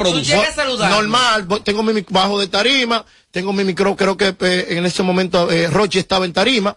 saludar. 0.55 0.91
Normal, 0.91 1.45
voy- 1.45 1.61
tengo 1.61 1.83
mi 1.83 1.93
mic- 1.95 2.11
bajo 2.11 2.39
de 2.39 2.47
tarima, 2.47 3.05
tengo 3.31 3.53
mi 3.53 3.65
micro, 3.65 3.97
creo 3.97 4.17
que 4.17 4.35
eh, 4.41 4.67
en 4.71 4.85
ese 4.85 5.03
momento 5.03 5.51
eh, 5.51 5.67
Rochi 5.69 5.99
estaba 5.99 6.25
en 6.27 6.33
tarima. 6.33 6.77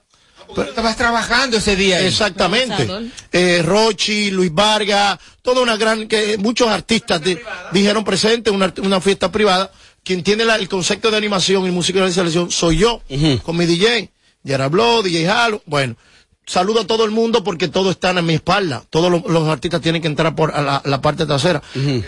Tú 0.56 0.62
estabas 0.62 0.96
trabajando 0.96 1.58
ese 1.58 1.76
día. 1.76 1.98
ahí. 1.98 2.06
Exactamente. 2.06 2.88
Eh, 3.32 3.62
Rochi, 3.66 4.30
Luis 4.32 4.54
Vargas, 4.54 5.18
toda 5.42 5.62
una 5.62 5.76
gran, 5.78 6.08
que 6.08 6.38
muchos 6.38 6.68
artistas 6.68 7.22
di- 7.24 7.38
dijeron 7.72 8.04
presente, 8.04 8.50
una, 8.52 8.72
una 8.84 9.02
fiesta 9.02 9.32
privada. 9.32 9.72
Quien 10.04 10.22
tiene 10.24 10.46
la- 10.46 10.56
el 10.58 10.70
concepto 10.70 11.10
de 11.12 11.18
animación 11.18 11.66
y 11.66 11.72
musicalización 11.72 12.52
soy 12.52 12.78
yo, 12.78 13.02
con 13.44 13.58
mi 13.58 13.66
DJ, 13.66 14.12
Blow, 14.70 15.02
DJ 15.02 15.28
Halo. 15.30 15.62
Bueno, 15.66 15.96
saludo 16.46 16.82
a 16.82 16.88
todo 16.88 17.06
el 17.06 17.12
mundo 17.12 17.44
porque 17.44 17.68
todo 17.68 17.92
está 17.92 18.12
en 18.12 18.26
mi 18.26 18.34
espalda. 18.34 18.84
Todos 18.90 19.12
los, 19.12 19.26
los 19.26 19.48
artistas 19.48 19.82
tienen 19.82 20.02
que 20.02 20.08
entrar 20.08 20.36
por 20.36 20.54
a 20.54 20.62
la, 20.62 20.82
la 20.86 21.02
parte 21.02 21.26
trasera. 21.26 21.62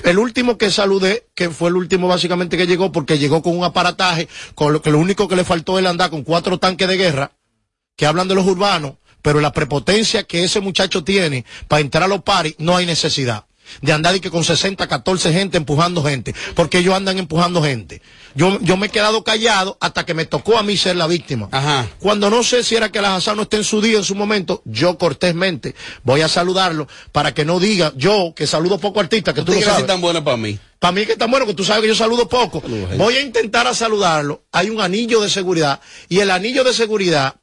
El 0.03 0.19
último 0.19 0.57
que 0.57 0.71
saludé, 0.71 1.27
que 1.33 1.49
fue 1.49 1.69
el 1.69 1.75
último 1.75 2.07
básicamente 2.07 2.57
que 2.57 2.67
llegó, 2.67 2.91
porque 2.91 3.17
llegó 3.17 3.41
con 3.41 3.57
un 3.57 3.63
aparataje, 3.63 4.27
con 4.53 4.73
lo 4.73 4.81
que 4.81 4.91
lo 4.91 4.99
único 4.99 5.27
que 5.27 5.35
le 5.35 5.43
faltó 5.43 5.79
es 5.79 5.85
andar 5.85 6.09
con 6.09 6.23
cuatro 6.23 6.57
tanques 6.57 6.87
de 6.87 6.97
guerra 6.97 7.31
que 7.95 8.05
hablan 8.05 8.27
de 8.27 8.35
los 8.35 8.45
urbanos, 8.45 8.93
pero 9.21 9.39
la 9.39 9.53
prepotencia 9.53 10.23
que 10.23 10.43
ese 10.43 10.59
muchacho 10.59 11.03
tiene 11.03 11.45
para 11.67 11.81
entrar 11.81 12.03
a 12.03 12.07
los 12.07 12.23
paris, 12.23 12.55
no 12.57 12.75
hay 12.75 12.85
necesidad 12.85 13.45
de 13.82 13.91
andar 13.93 14.15
y 14.15 14.19
que 14.19 14.32
con 14.32 14.43
60, 14.43 14.88
14 14.88 15.34
gente 15.34 15.58
empujando 15.58 16.04
gente, 16.04 16.34
porque 16.54 16.80
ellos 16.80 16.93
andan 16.93 17.17
empujando 17.17 17.62
gente. 17.62 18.01
Yo, 18.36 18.60
yo 18.62 18.78
me 18.78 18.88
he 18.88 18.89
quedado 18.89 19.23
callado 19.23 19.78
hasta 19.80 20.06
que 20.06 20.13
me 20.13 20.25
tocó 20.25 20.58
a 20.58 20.63
mí 20.63 20.78
ser 20.78 20.95
la 20.95 21.08
víctima. 21.08 21.47
Ajá. 21.51 21.88
Cuando 21.99 22.30
no 22.30 22.43
sé 22.43 22.63
si 22.63 22.75
era 22.75 22.91
que 22.91 23.01
la 23.01 23.15
Hassan 23.15 23.38
no 23.38 23.43
esté 23.43 23.58
en 23.58 23.63
su 23.63 23.82
día, 23.82 23.97
en 23.97 24.04
su 24.04 24.15
momento, 24.15 24.62
yo 24.65 24.97
cortésmente 24.97 25.75
voy 26.04 26.21
a 26.21 26.28
saludarlo 26.28 26.88
para 27.12 27.34
que 27.34 27.45
no 27.45 27.60
diga 27.60 27.93
yo 27.95 28.34
que 28.36 28.47
saludo 28.47 28.78
poco 28.80 28.99
artista, 28.99 29.34
que 29.34 29.41
tú 29.41 29.54
lo 29.54 29.62
sabes. 29.62 29.88
tan 29.88 30.01
buena 30.01 30.23
para 30.23 30.38
mí. 30.38 30.60
Para 30.80 30.91
mí 30.91 31.06
que 31.06 31.13
está 31.13 31.25
bueno, 31.25 31.45
que 31.45 31.54
tú 31.54 31.63
sabes 31.63 31.82
que 31.82 31.88
yo 31.88 31.95
saludo 31.95 32.28
poco. 32.28 32.62
Voy 32.97 33.15
a 33.15 33.21
intentar 33.21 33.65
a 33.67 33.73
saludarlo. 33.73 34.43
Hay 34.51 34.69
un 34.69 34.82
anillo 34.82 35.21
de 35.21 35.30
seguridad 35.30 35.80
y 36.10 36.19
el 36.19 36.30
anillo 36.30 36.63
de 36.63 36.73
seguridad 36.73 37.36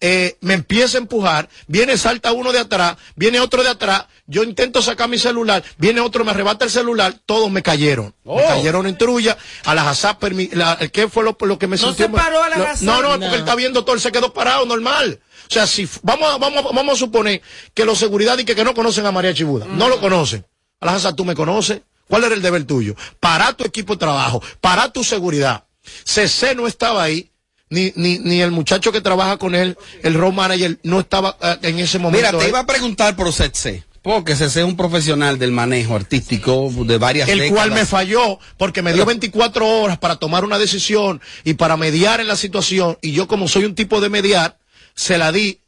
eh, 0.00 0.36
me 0.40 0.54
empieza 0.54 0.98
a 0.98 1.00
empujar. 1.00 1.48
Viene, 1.66 1.96
salta 1.96 2.32
uno 2.32 2.52
de 2.52 2.58
atrás, 2.58 2.96
viene 3.16 3.40
otro 3.40 3.62
de 3.62 3.70
atrás. 3.70 4.04
Yo 4.26 4.42
intento 4.42 4.80
sacar 4.80 5.08
mi 5.08 5.18
celular, 5.18 5.62
viene 5.76 6.00
otro, 6.00 6.24
me 6.24 6.30
arrebata 6.30 6.64
el 6.64 6.70
celular. 6.70 7.14
Todos 7.26 7.50
me 7.50 7.62
cayeron. 7.62 8.06
Me 8.24 8.32
Oh. 8.32 8.36
cayeron 8.48 8.86
en 8.86 8.96
trulla. 8.96 9.36
A 9.64 9.74
la 9.74 9.88
Hazá, 9.90 10.16
¿qué 10.92 11.08
fue 11.08 11.24
lo, 11.24 11.36
lo 11.40 11.58
que 11.58 11.66
me 11.66 11.76
¿No 11.76 11.86
sintió 11.88 12.06
se 12.06 12.12
mal? 12.12 12.22
paró 12.22 12.42
a 12.42 12.48
la 12.48 12.56
No? 12.56 12.64
No, 12.80 13.02
no, 13.02 13.02
No. 13.02 13.10
porque 13.20 13.34
él 13.34 13.40
está 13.40 13.54
viendo 13.54 13.84
todo, 13.84 13.94
él 13.94 14.00
se 14.00 14.10
quedó 14.12 14.32
parado, 14.32 14.64
normal. 14.64 15.20
O 15.50 15.52
sea, 15.52 15.66
si 15.66 15.86
vamos 16.02 16.32
a, 16.32 16.38
vamos, 16.38 16.64
a- 16.64 16.74
vamos 16.74 16.94
a 16.94 16.98
suponer 16.98 17.42
que 17.74 17.84
los 17.84 17.98
seguridad 17.98 18.38
y 18.38 18.44
que, 18.44 18.54
que 18.56 18.64
no 18.64 18.72
conocen 18.74 19.04
a 19.04 19.12
María 19.12 19.34
Chibuda, 19.34 19.66
no 19.66 19.88
lo 19.90 20.00
conocen. 20.00 20.46
A 20.80 20.86
la 20.86 20.94
Hazá, 20.94 21.14
tú 21.14 21.24
me 21.26 21.34
conoces. 21.34 21.82
¿Cuál 22.08 22.24
era 22.24 22.34
el 22.34 22.40
deber 22.42 22.64
tuyo? 22.64 22.94
Para 23.20 23.52
tu 23.54 23.64
equipo 23.64 23.94
de 23.94 23.98
trabajo, 23.98 24.42
para 24.60 24.90
tu 24.92 25.04
seguridad. 25.04 25.64
CC 26.04 26.54
no 26.54 26.66
estaba 26.66 27.02
ahí, 27.02 27.30
ni, 27.70 27.92
ni, 27.96 28.18
ni 28.18 28.40
el 28.40 28.50
muchacho 28.50 28.90
que 28.92 29.00
trabaja 29.02 29.36
con 29.38 29.54
él, 29.54 29.76
el 30.02 30.14
road 30.14 30.32
manager, 30.32 30.78
no 30.82 31.00
estaba 31.00 31.36
eh, 31.42 31.58
en 31.62 31.78
ese 31.78 31.98
momento. 31.98 32.26
Mira, 32.26 32.38
te 32.38 32.44
ahí. 32.44 32.50
iba 32.50 32.60
a 32.60 32.66
preguntar 32.66 33.14
por 33.16 33.30
CC. 33.32 33.84
Porque 34.04 34.36
CC 34.36 34.60
es 34.60 34.66
un 34.66 34.76
profesional 34.76 35.38
del 35.38 35.50
manejo 35.50 35.96
artístico 35.96 36.70
de 36.84 36.98
varias 36.98 37.26
el 37.28 37.38
décadas. 37.38 37.54
cual 37.64 37.70
me 37.72 37.86
falló 37.86 38.38
porque 38.58 38.82
me 38.82 38.92
dio 38.92 39.06
24 39.06 39.66
horas 39.66 39.96
para 39.98 40.16
tomar 40.16 40.44
una 40.44 40.58
decisión 40.58 41.20
y 41.42 41.54
para 41.54 41.76
mediar 41.78 42.20
en 42.20 42.28
la 42.28 42.36
situación 42.36 42.98
y 43.00 43.12
yo 43.12 43.26
como 43.26 43.48
soy 43.48 43.64
un 43.64 43.74
tipo 43.74 44.02
de 44.02 44.10
mediar 44.10 44.58
se 44.94 45.16
la 45.16 45.32
di 45.32 45.58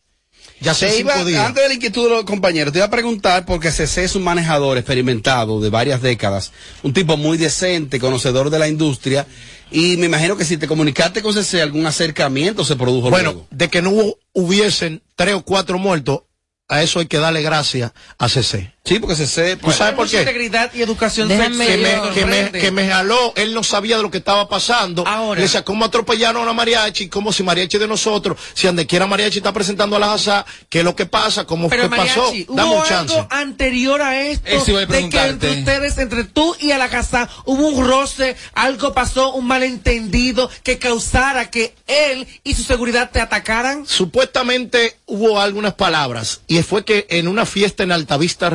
ya 0.61 0.75
cinco 0.75 0.99
iba- 1.01 1.25
días 1.25 1.46
antes 1.46 1.62
de 1.62 1.68
la 1.68 1.75
inquietud 1.75 2.05
de 2.05 2.11
los 2.11 2.25
compañeros, 2.25 2.72
te 2.75 2.79
iba 2.79 2.87
a 2.87 2.90
preguntar 2.90 3.44
porque 3.46 3.70
CC 3.70 4.05
es 4.05 4.14
un 4.14 4.22
manejador 4.25 4.77
experimentado 4.79 5.59
de 5.61 5.68
varias 5.70 6.01
décadas, 6.03 6.53
un 6.83 6.92
tipo 6.92 7.16
muy 7.16 7.37
decente, 7.38 7.99
conocedor 8.01 8.49
de 8.51 8.59
la 8.59 8.68
industria, 8.68 9.27
y 9.70 9.96
me 9.99 10.07
imagino 10.07 10.37
que 10.37 10.44
si 10.46 10.57
te 10.59 10.66
comunicaste 10.66 11.20
con 11.22 11.35
CC, 11.35 11.61
algún 11.61 11.85
acercamiento 11.87 12.64
se 12.64 12.77
produjo 12.77 13.11
bueno 13.11 13.33
luego. 13.33 13.46
de 13.51 13.68
que 13.68 13.83
no 13.83 13.90
hubo- 13.90 14.18
hubiesen 14.33 15.03
tres 15.14 15.35
o 15.35 15.42
cuatro 15.42 15.79
muertos 15.79 16.20
a 16.68 16.83
eso 16.83 16.98
hay 16.98 17.07
que 17.07 17.18
darle 17.18 17.42
gracias 17.42 17.92
a 18.18 18.29
CC 18.29 18.76
Sí, 18.87 19.01
porque 19.01 19.16
se 19.16 19.27
sepa. 19.27 19.66
¿Tú 19.66 19.72
sabes 19.72 19.94
por 19.94 20.09
qué? 20.09 20.20
Integridad 20.20 20.72
y 20.72 20.83
educación 20.83 21.29
Déjame 21.29 21.66
que 21.66 21.77
me, 21.77 22.11
que, 22.14 22.27
me, 22.27 22.51
que 22.53 22.70
me 22.70 22.88
jaló, 22.88 23.33
él 23.35 23.53
no 23.53 23.64
sabía 23.64 23.96
de 23.96 24.03
lo 24.03 24.11
que 24.12 24.18
estaba 24.18 24.49
pasando. 24.49 25.07
Ahora. 25.07 25.40
Le 25.40 25.42
decía, 25.42 25.64
¿cómo 25.64 25.85
atropellaron 25.85 26.49
a 26.49 26.53
mariachi? 26.53 27.09
Como 27.09 27.33
si 27.33 27.42
mariachi 27.42 27.79
de 27.79 27.88
nosotros, 27.88 28.38
si 28.55 28.68
donde 28.68 28.87
quiera 28.87 29.07
mariachi 29.07 29.38
está 29.38 29.53
presentando 29.53 29.96
a 29.96 29.99
la 29.99 30.12
Hazá, 30.12 30.46
¿qué 30.68 30.79
es 30.79 30.85
lo 30.85 30.94
que 30.94 31.07
pasa? 31.07 31.44
¿Cómo 31.44 31.68
qué 31.68 31.88
pasó? 31.88 32.33
Dame 32.49 32.70
hubo 32.70 32.81
un 32.81 32.87
chance. 32.87 33.14
algo 33.14 33.27
anterior 33.31 34.01
a 34.03 34.20
esto 34.20 34.49
Eso 34.49 34.70
iba 34.70 34.81
a 34.81 34.87
de 34.87 35.09
que 35.09 35.27
entre 35.27 35.59
ustedes, 35.59 35.99
entre 35.99 36.25
tú 36.25 36.55
y 36.61 36.70
a 36.70 36.79
la 36.79 36.88
casa, 36.88 37.29
hubo 37.44 37.66
un 37.66 37.87
roce, 37.87 38.37
algo 38.55 38.94
pasó, 38.94 39.33
un 39.33 39.46
malentendido 39.46 40.49
que 40.62 40.79
causara 40.79 41.51
que 41.51 41.75
él 41.88 42.27
y 42.44 42.55
su 42.55 42.62
seguridad 42.62 43.11
te 43.11 43.20
atacaran. 43.20 43.85
Supuestamente 43.87 44.96
hubo 45.07 45.40
algunas 45.40 45.75
palabras 45.75 46.42
y 46.46 46.62
fue 46.62 46.85
que 46.85 47.07
en 47.11 47.27
una 47.27 47.46
fiesta 47.46 47.83
en 47.83 47.92
Altavista 47.92 48.49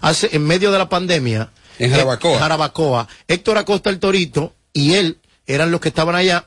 Hace, 0.00 0.30
en 0.32 0.46
medio 0.46 0.70
de 0.72 0.78
la 0.78 0.88
pandemia, 0.88 1.50
En 1.78 1.90
Jarabacoa. 1.90 2.38
Jarabacoa, 2.38 3.08
Héctor 3.26 3.58
Acosta 3.58 3.90
el 3.90 3.98
Torito 3.98 4.54
y 4.72 4.94
él 4.94 5.18
eran 5.46 5.70
los 5.70 5.80
que 5.80 5.88
estaban 5.88 6.14
allá, 6.14 6.46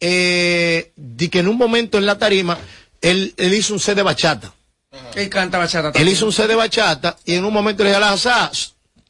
eh, 0.00 0.92
di 0.96 1.28
que 1.28 1.40
en 1.40 1.48
un 1.48 1.56
momento 1.56 1.98
en 1.98 2.06
la 2.06 2.18
tarima, 2.18 2.58
él, 3.00 3.34
él 3.36 3.54
hizo 3.54 3.74
un 3.74 3.80
set 3.80 3.96
de 3.96 4.02
bachata. 4.02 4.52
Él 5.14 5.28
canta 5.28 5.58
bachata 5.58 5.92
Él 5.98 6.08
hizo 6.08 6.26
un 6.26 6.32
set 6.32 6.46
de 6.48 6.54
bachata 6.54 7.16
y 7.24 7.34
en 7.34 7.44
un 7.44 7.52
momento 7.52 7.82
le 7.82 7.90
dije 7.90 7.96
a 7.96 8.00
la 8.00 8.12
Hazá, 8.12 8.50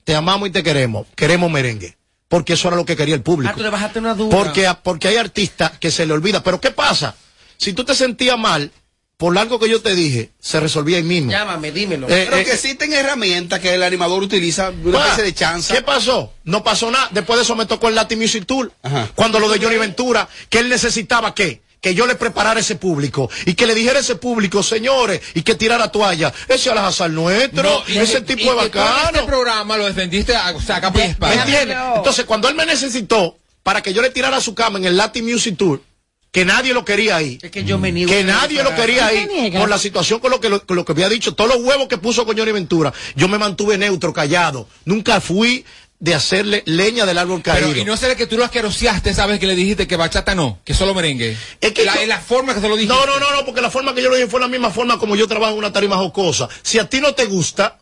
te 0.04 0.14
amamos 0.14 0.48
y 0.48 0.52
te 0.52 0.62
queremos, 0.62 1.06
queremos 1.14 1.50
merengue. 1.50 1.96
Porque 2.28 2.54
eso 2.54 2.68
era 2.68 2.76
lo 2.76 2.84
que 2.84 2.96
quería 2.96 3.14
el 3.14 3.22
público. 3.22 3.52
Ah, 3.52 3.56
tú 3.56 3.62
le 3.62 3.70
bajaste 3.70 4.00
una 4.00 4.14
duda. 4.14 4.36
Porque, 4.36 4.68
porque 4.82 5.08
hay 5.08 5.16
artistas 5.16 5.78
que 5.78 5.92
se 5.92 6.06
le 6.06 6.12
olvida. 6.12 6.42
Pero 6.42 6.60
¿qué 6.60 6.72
pasa? 6.72 7.14
Si 7.56 7.72
tú 7.72 7.84
te 7.84 7.94
sentías 7.94 8.38
mal, 8.38 8.72
por 9.16 9.36
algo 9.38 9.58
que 9.58 9.68
yo 9.70 9.80
te 9.80 9.94
dije, 9.94 10.30
se 10.38 10.60
resolvía 10.60 10.98
ahí 10.98 11.02
mismo. 11.02 11.30
Llámame, 11.30 11.72
dímelo. 11.72 12.06
Eh, 12.08 12.24
Pero 12.26 12.36
eh, 12.36 12.44
que 12.44 12.52
existen 12.52 12.92
herramientas 12.92 13.60
que 13.60 13.72
el 13.74 13.82
animador 13.82 14.22
utiliza, 14.22 14.70
una 14.84 14.98
especie 15.00 15.24
de 15.24 15.34
chance. 15.34 15.72
¿Qué 15.74 15.80
pasó? 15.82 16.34
No 16.44 16.62
pasó 16.62 16.90
nada. 16.90 17.08
Después 17.12 17.38
de 17.38 17.44
eso 17.44 17.56
me 17.56 17.64
tocó 17.66 17.88
el 17.88 17.94
Latin 17.94 18.18
Music 18.18 18.44
Tour. 18.46 18.72
Ajá. 18.82 19.10
Cuando 19.14 19.40
lo 19.40 19.48
de 19.48 19.58
Johnny 19.58 19.78
Ventura, 19.78 20.28
que 20.50 20.58
él 20.58 20.68
necesitaba 20.68 21.34
qué? 21.34 21.62
Que 21.80 21.94
yo 21.94 22.06
le 22.06 22.14
preparara 22.16 22.60
ese 22.60 22.74
público 22.76 23.30
y 23.46 23.54
que 23.54 23.66
le 23.66 23.74
dijera 23.74 23.98
a 23.98 24.02
ese 24.02 24.16
público, 24.16 24.62
señores, 24.62 25.20
y 25.34 25.42
que 25.42 25.54
tirara 25.54 25.90
toalla. 25.92 26.32
Ese 26.48 26.70
es 26.70 27.00
al 27.00 27.14
nuestro, 27.14 27.62
No, 27.62 27.82
y- 27.86 27.98
ese 27.98 28.18
y- 28.18 28.22
tipo 28.22 28.42
y 28.42 28.48
en 28.48 28.56
bacano. 28.56 29.10
este 29.18 29.22
programa 29.22 29.76
lo 29.78 29.86
defendiste 29.86 30.34
a, 30.36 30.50
o 30.54 30.60
sea, 30.60 30.80
capa 30.80 30.98
y 30.98 31.02
¿Me 31.02 31.08
espada. 31.10 31.34
entiendes? 31.34 31.76
Entonces, 31.96 32.24
cuando 32.26 32.48
él 32.48 32.54
me 32.54 32.66
necesitó 32.66 33.38
para 33.62 33.82
que 33.82 33.92
yo 33.94 34.02
le 34.02 34.10
tirara 34.10 34.40
su 34.40 34.54
cama 34.54 34.78
en 34.78 34.84
el 34.86 34.96
Latin 34.96 35.24
Music 35.24 35.56
Tour, 35.56 35.80
que 36.36 36.44
nadie 36.44 36.74
lo 36.74 36.84
quería 36.84 37.16
ahí, 37.16 37.38
Es 37.40 37.50
que 37.50 37.64
yo 37.64 37.78
me 37.78 37.90
niego. 37.92 38.10
que 38.12 38.22
nadie 38.22 38.62
lo 38.62 38.74
quería 38.74 39.08
¿Por 39.08 39.28
qué 39.28 39.40
ahí, 39.40 39.50
por 39.52 39.70
la 39.70 39.78
situación 39.78 40.20
con 40.20 40.30
lo 40.30 40.38
que, 40.38 40.50
lo, 40.50 40.66
con 40.66 40.76
lo 40.76 40.84
que 40.84 40.92
había 40.92 41.08
dicho, 41.08 41.34
todos 41.34 41.48
los 41.54 41.64
huevos 41.64 41.88
que 41.88 41.96
puso 41.96 42.26
con 42.26 42.36
Johnny 42.36 42.52
Ventura, 42.52 42.92
yo 43.14 43.26
me 43.26 43.38
mantuve 43.38 43.78
neutro, 43.78 44.12
callado, 44.12 44.68
nunca 44.84 45.22
fui 45.22 45.64
de 45.98 46.14
hacerle 46.14 46.62
leña 46.66 47.06
del 47.06 47.16
árbol 47.16 47.40
caído. 47.42 47.68
Pero, 47.68 47.80
y 47.80 47.84
no 47.86 47.96
será 47.96 48.14
que 48.16 48.26
tú 48.26 48.36
lo 48.36 48.44
asqueroseaste, 48.44 49.14
¿sabes? 49.14 49.38
Que 49.40 49.46
le 49.46 49.54
dijiste 49.54 49.86
que 49.86 49.96
bachata 49.96 50.34
no, 50.34 50.58
que 50.62 50.74
solo 50.74 50.92
merengue. 50.94 51.34
Es 51.62 51.72
que 51.72 51.86
la, 51.86 51.94
yo- 51.94 52.00
en 52.02 52.08
la 52.10 52.20
forma 52.20 52.52
que 52.54 52.60
se 52.60 52.68
lo 52.68 52.76
dijiste. 52.76 52.94
No, 52.94 53.06
no, 53.06 53.18
no, 53.18 53.34
no, 53.34 53.46
porque 53.46 53.62
la 53.62 53.70
forma 53.70 53.94
que 53.94 54.02
yo 54.02 54.10
lo 54.10 54.16
dije 54.16 54.28
fue 54.28 54.38
la 54.38 54.48
misma 54.48 54.70
forma 54.70 54.98
como 54.98 55.16
yo 55.16 55.26
trabajo 55.26 55.52
en 55.54 55.58
una 55.60 55.72
tarima 55.72 55.96
jocosa. 55.96 56.50
Si 56.60 56.78
a 56.78 56.86
ti 56.86 57.00
no 57.00 57.14
te 57.14 57.24
gusta, 57.24 57.78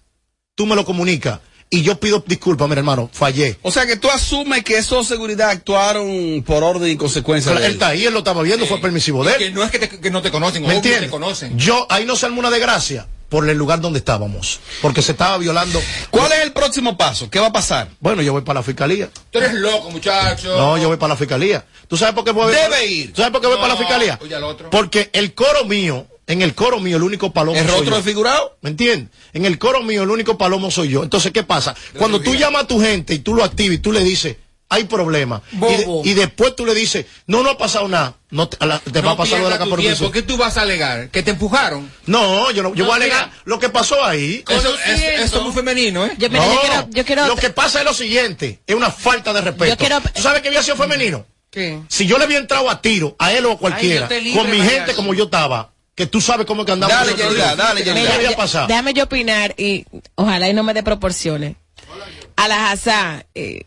tú 0.54 0.64
me 0.64 0.76
lo 0.76 0.84
comunicas. 0.84 1.40
Y 1.70 1.83
yo 1.83 1.98
pido 1.98 2.22
disculpas, 2.27 2.68
mira 2.68 2.79
hermano, 2.81 3.11
fallé. 3.12 3.59
O 3.62 3.70
sea 3.72 3.85
que 3.87 3.96
tú 3.96 4.09
asumes 4.09 4.62
que 4.62 4.77
esos 4.79 5.09
seguridad 5.09 5.50
actuaron 5.50 6.44
por 6.46 6.62
orden 6.62 6.88
y 6.90 6.96
consecuencia 6.96 7.50
Él 7.53 7.59
de 7.59 7.66
él. 7.66 7.72
está 7.72 7.88
ahí, 7.88 8.05
él 8.05 8.12
lo 8.12 8.18
estaba 8.20 8.42
viendo, 8.42 8.64
fue 8.66 8.81
permisivo 8.81 9.24
de 9.24 9.33
él. 9.33 9.38
Que 9.38 9.50
no 9.50 9.64
es 9.64 9.70
que, 9.72 9.79
te- 9.81 9.88
que 10.00 10.11
no 10.11 10.22
te 10.22 10.31
conocen, 10.31 10.62
¿Me 10.62 10.77
entiendes? 10.77 11.03
te 11.05 11.11
conocen. 11.11 11.59
Yo, 11.59 11.87
ahí 11.90 12.05
no 12.05 12.14
se 12.14 12.27
armó 12.27 12.38
una 12.40 12.50
desgracia 12.50 13.09
por 13.29 13.48
el 13.48 13.57
lugar 13.59 13.81
donde 13.81 13.98
estábamos. 13.98 14.61
Porque 14.83 15.03
se 15.03 15.12
estaba 15.12 15.37
violando. 15.38 15.83
¿Cuál 16.11 16.31
es 16.33 16.42
el 16.42 16.53
próximo 16.53 16.96
paso? 16.96 17.29
¿Qué 17.29 17.40
va 17.40 17.48
a 17.48 17.53
pasar? 17.53 17.88
Bueno, 17.98 18.22
yo 18.22 18.33
voy 18.33 18.42
para 18.42 18.61
la 18.61 18.64
fiscalía. 18.64 19.09
Tú 19.33 19.38
eres 19.38 19.55
loco, 19.55 19.90
muchacho. 19.90 20.57
No, 20.57 20.79
yo 20.79 20.87
voy 20.87 20.96
para 20.98 21.14
la 21.14 21.16
fiscalía. 21.18 21.64
¿Tú 21.88 21.96
sabes 21.96 22.14
por 22.14 22.22
qué 22.24 22.31
voy 22.31 22.53
Debe 22.55 22.87
ir. 22.87 23.12
¿Tú 23.12 23.16
sabes 23.22 23.33
por 23.33 23.40
qué 23.40 23.48
voy 23.48 23.57
para 23.57 23.68
la 23.68 23.77
fiscalía? 23.77 24.16
oye, 24.22 24.35
al 24.37 24.44
otro. 24.44 24.70
Porque 24.70 25.11
el 25.12 25.35
coro 25.35 25.64
mío, 25.64 26.07
en 26.26 26.42
el 26.42 26.54
coro 26.54 26.80
mío, 26.80 26.96
el 26.96 27.02
único 27.02 27.32
palomo 27.32 27.56
¿El 27.58 27.64
soy 27.64 27.70
rostro 27.74 27.90
yo. 27.90 27.96
desfigurado? 27.96 28.56
¿Me 28.62 28.70
entiendes? 28.70 29.08
En 29.32 29.44
el 29.44 29.58
coro 29.58 29.82
mío, 29.82 30.02
el 30.02 30.10
único 30.10 30.38
palomo 30.38 30.70
soy 30.70 30.88
yo. 30.88 31.02
Entonces, 31.02 31.32
¿qué 31.32 31.42
pasa? 31.42 31.74
Cuando 31.98 32.20
tú 32.20 32.34
llamas 32.34 32.64
a 32.64 32.66
tu 32.66 32.80
gente 32.80 33.14
y 33.14 33.18
tú 33.18 33.34
lo 33.34 33.44
activas 33.44 33.74
y 33.76 33.78
tú 33.78 33.92
le 33.92 34.02
dices, 34.02 34.37
hay 34.70 34.84
problema. 34.84 35.42
Y, 35.52 35.56
de- 35.58 35.84
Bobo. 35.84 36.02
y 36.04 36.14
después 36.14 36.56
tú 36.56 36.64
le 36.66 36.74
dices, 36.74 37.06
no, 37.26 37.42
no 37.42 37.50
ha 37.50 37.58
pasado 37.58 37.87
nada. 37.87 38.14
No 38.30 38.48
te, 38.48 38.56
a 38.58 38.66
la- 38.66 38.78
te 38.80 39.00
va 39.02 39.12
a 39.12 39.16
pasar 39.16 39.38
lo 39.38 39.48
de 39.50 39.58
la 39.58 39.76
tiempo. 39.76 40.10
¿Qué 40.10 40.22
tú 40.22 40.37
vas 40.37 40.56
a 40.56 40.62
alegar? 40.62 41.10
¿Que 41.10 41.22
te 41.22 41.30
empujaron? 41.32 41.92
No, 42.06 42.50
yo 42.50 42.62
no, 42.64 42.74
yo 42.74 42.82
No, 42.84 42.84
voy 42.87 42.92
a 42.94 42.96
alegar 42.96 43.26
mira. 43.28 43.42
lo 43.44 43.58
que 43.60 43.68
pasó 43.68 44.02
ahí. 44.04 44.42
Eso, 44.48 44.74
es, 44.87 45.02
eso 45.20 45.37
es 45.38 45.42
muy 45.44 45.52
femenino, 45.52 46.04
¿eh? 46.06 46.14
Yo, 46.18 46.28
mira, 46.30 46.44
yo 46.44 46.60
quiero, 46.60 46.88
yo 46.90 47.04
quiero, 47.04 47.26
Lo 47.28 47.37
que 47.37 47.50
pasa 47.50 47.80
es 47.80 47.84
lo 47.84 47.94
siguiente, 47.94 48.60
es 48.66 48.74
una 48.74 48.90
falta 48.90 49.32
de 49.32 49.42
respeto. 49.42 49.66
Yo 49.66 49.76
quiero- 49.76 50.00
¿Tú 50.00 50.22
sabes 50.22 50.40
que 50.42 50.48
había 50.48 50.62
sido 50.62 50.76
femenino? 50.76 51.26
¿Qué? 51.50 51.78
Si 51.88 52.06
yo 52.06 52.18
le 52.18 52.24
había 52.24 52.38
entrado 52.38 52.68
a 52.68 52.80
tiro, 52.80 53.14
a 53.20 53.32
él 53.32 53.46
o 53.46 53.52
a 53.52 53.58
cualquiera, 53.58 54.08
Ay, 54.10 54.22
libre, 54.22 54.40
con 54.40 54.50
mi 54.50 54.60
gente 54.60 54.94
como 54.94 55.14
yo 55.14 55.24
estaba, 55.24 55.70
que 55.94 56.07
tú 56.07 56.20
sabes 56.20 56.46
cómo 56.46 56.62
es 56.62 56.66
que 56.66 56.72
andamos. 56.72 56.96
Dale. 56.96 57.14
Yelida, 57.14 57.54
dale, 57.57 57.83
¿Qué 57.85 57.92
Yelida. 57.94 58.14
había 58.14 58.30
ya- 58.30 58.37
pasado? 58.37 58.66
déjame 58.66 58.94
yo 58.94 59.04
opinar 59.04 59.54
y 59.57 59.87
ojalá 60.16 60.48
y 60.48 60.52
no 60.54 60.62
me 60.62 60.74
dé 60.74 60.83
proporciones. 60.83 61.57
A 62.37 62.48
la 62.48 62.72
Hazá, 62.72 63.24
eh, 63.35 63.64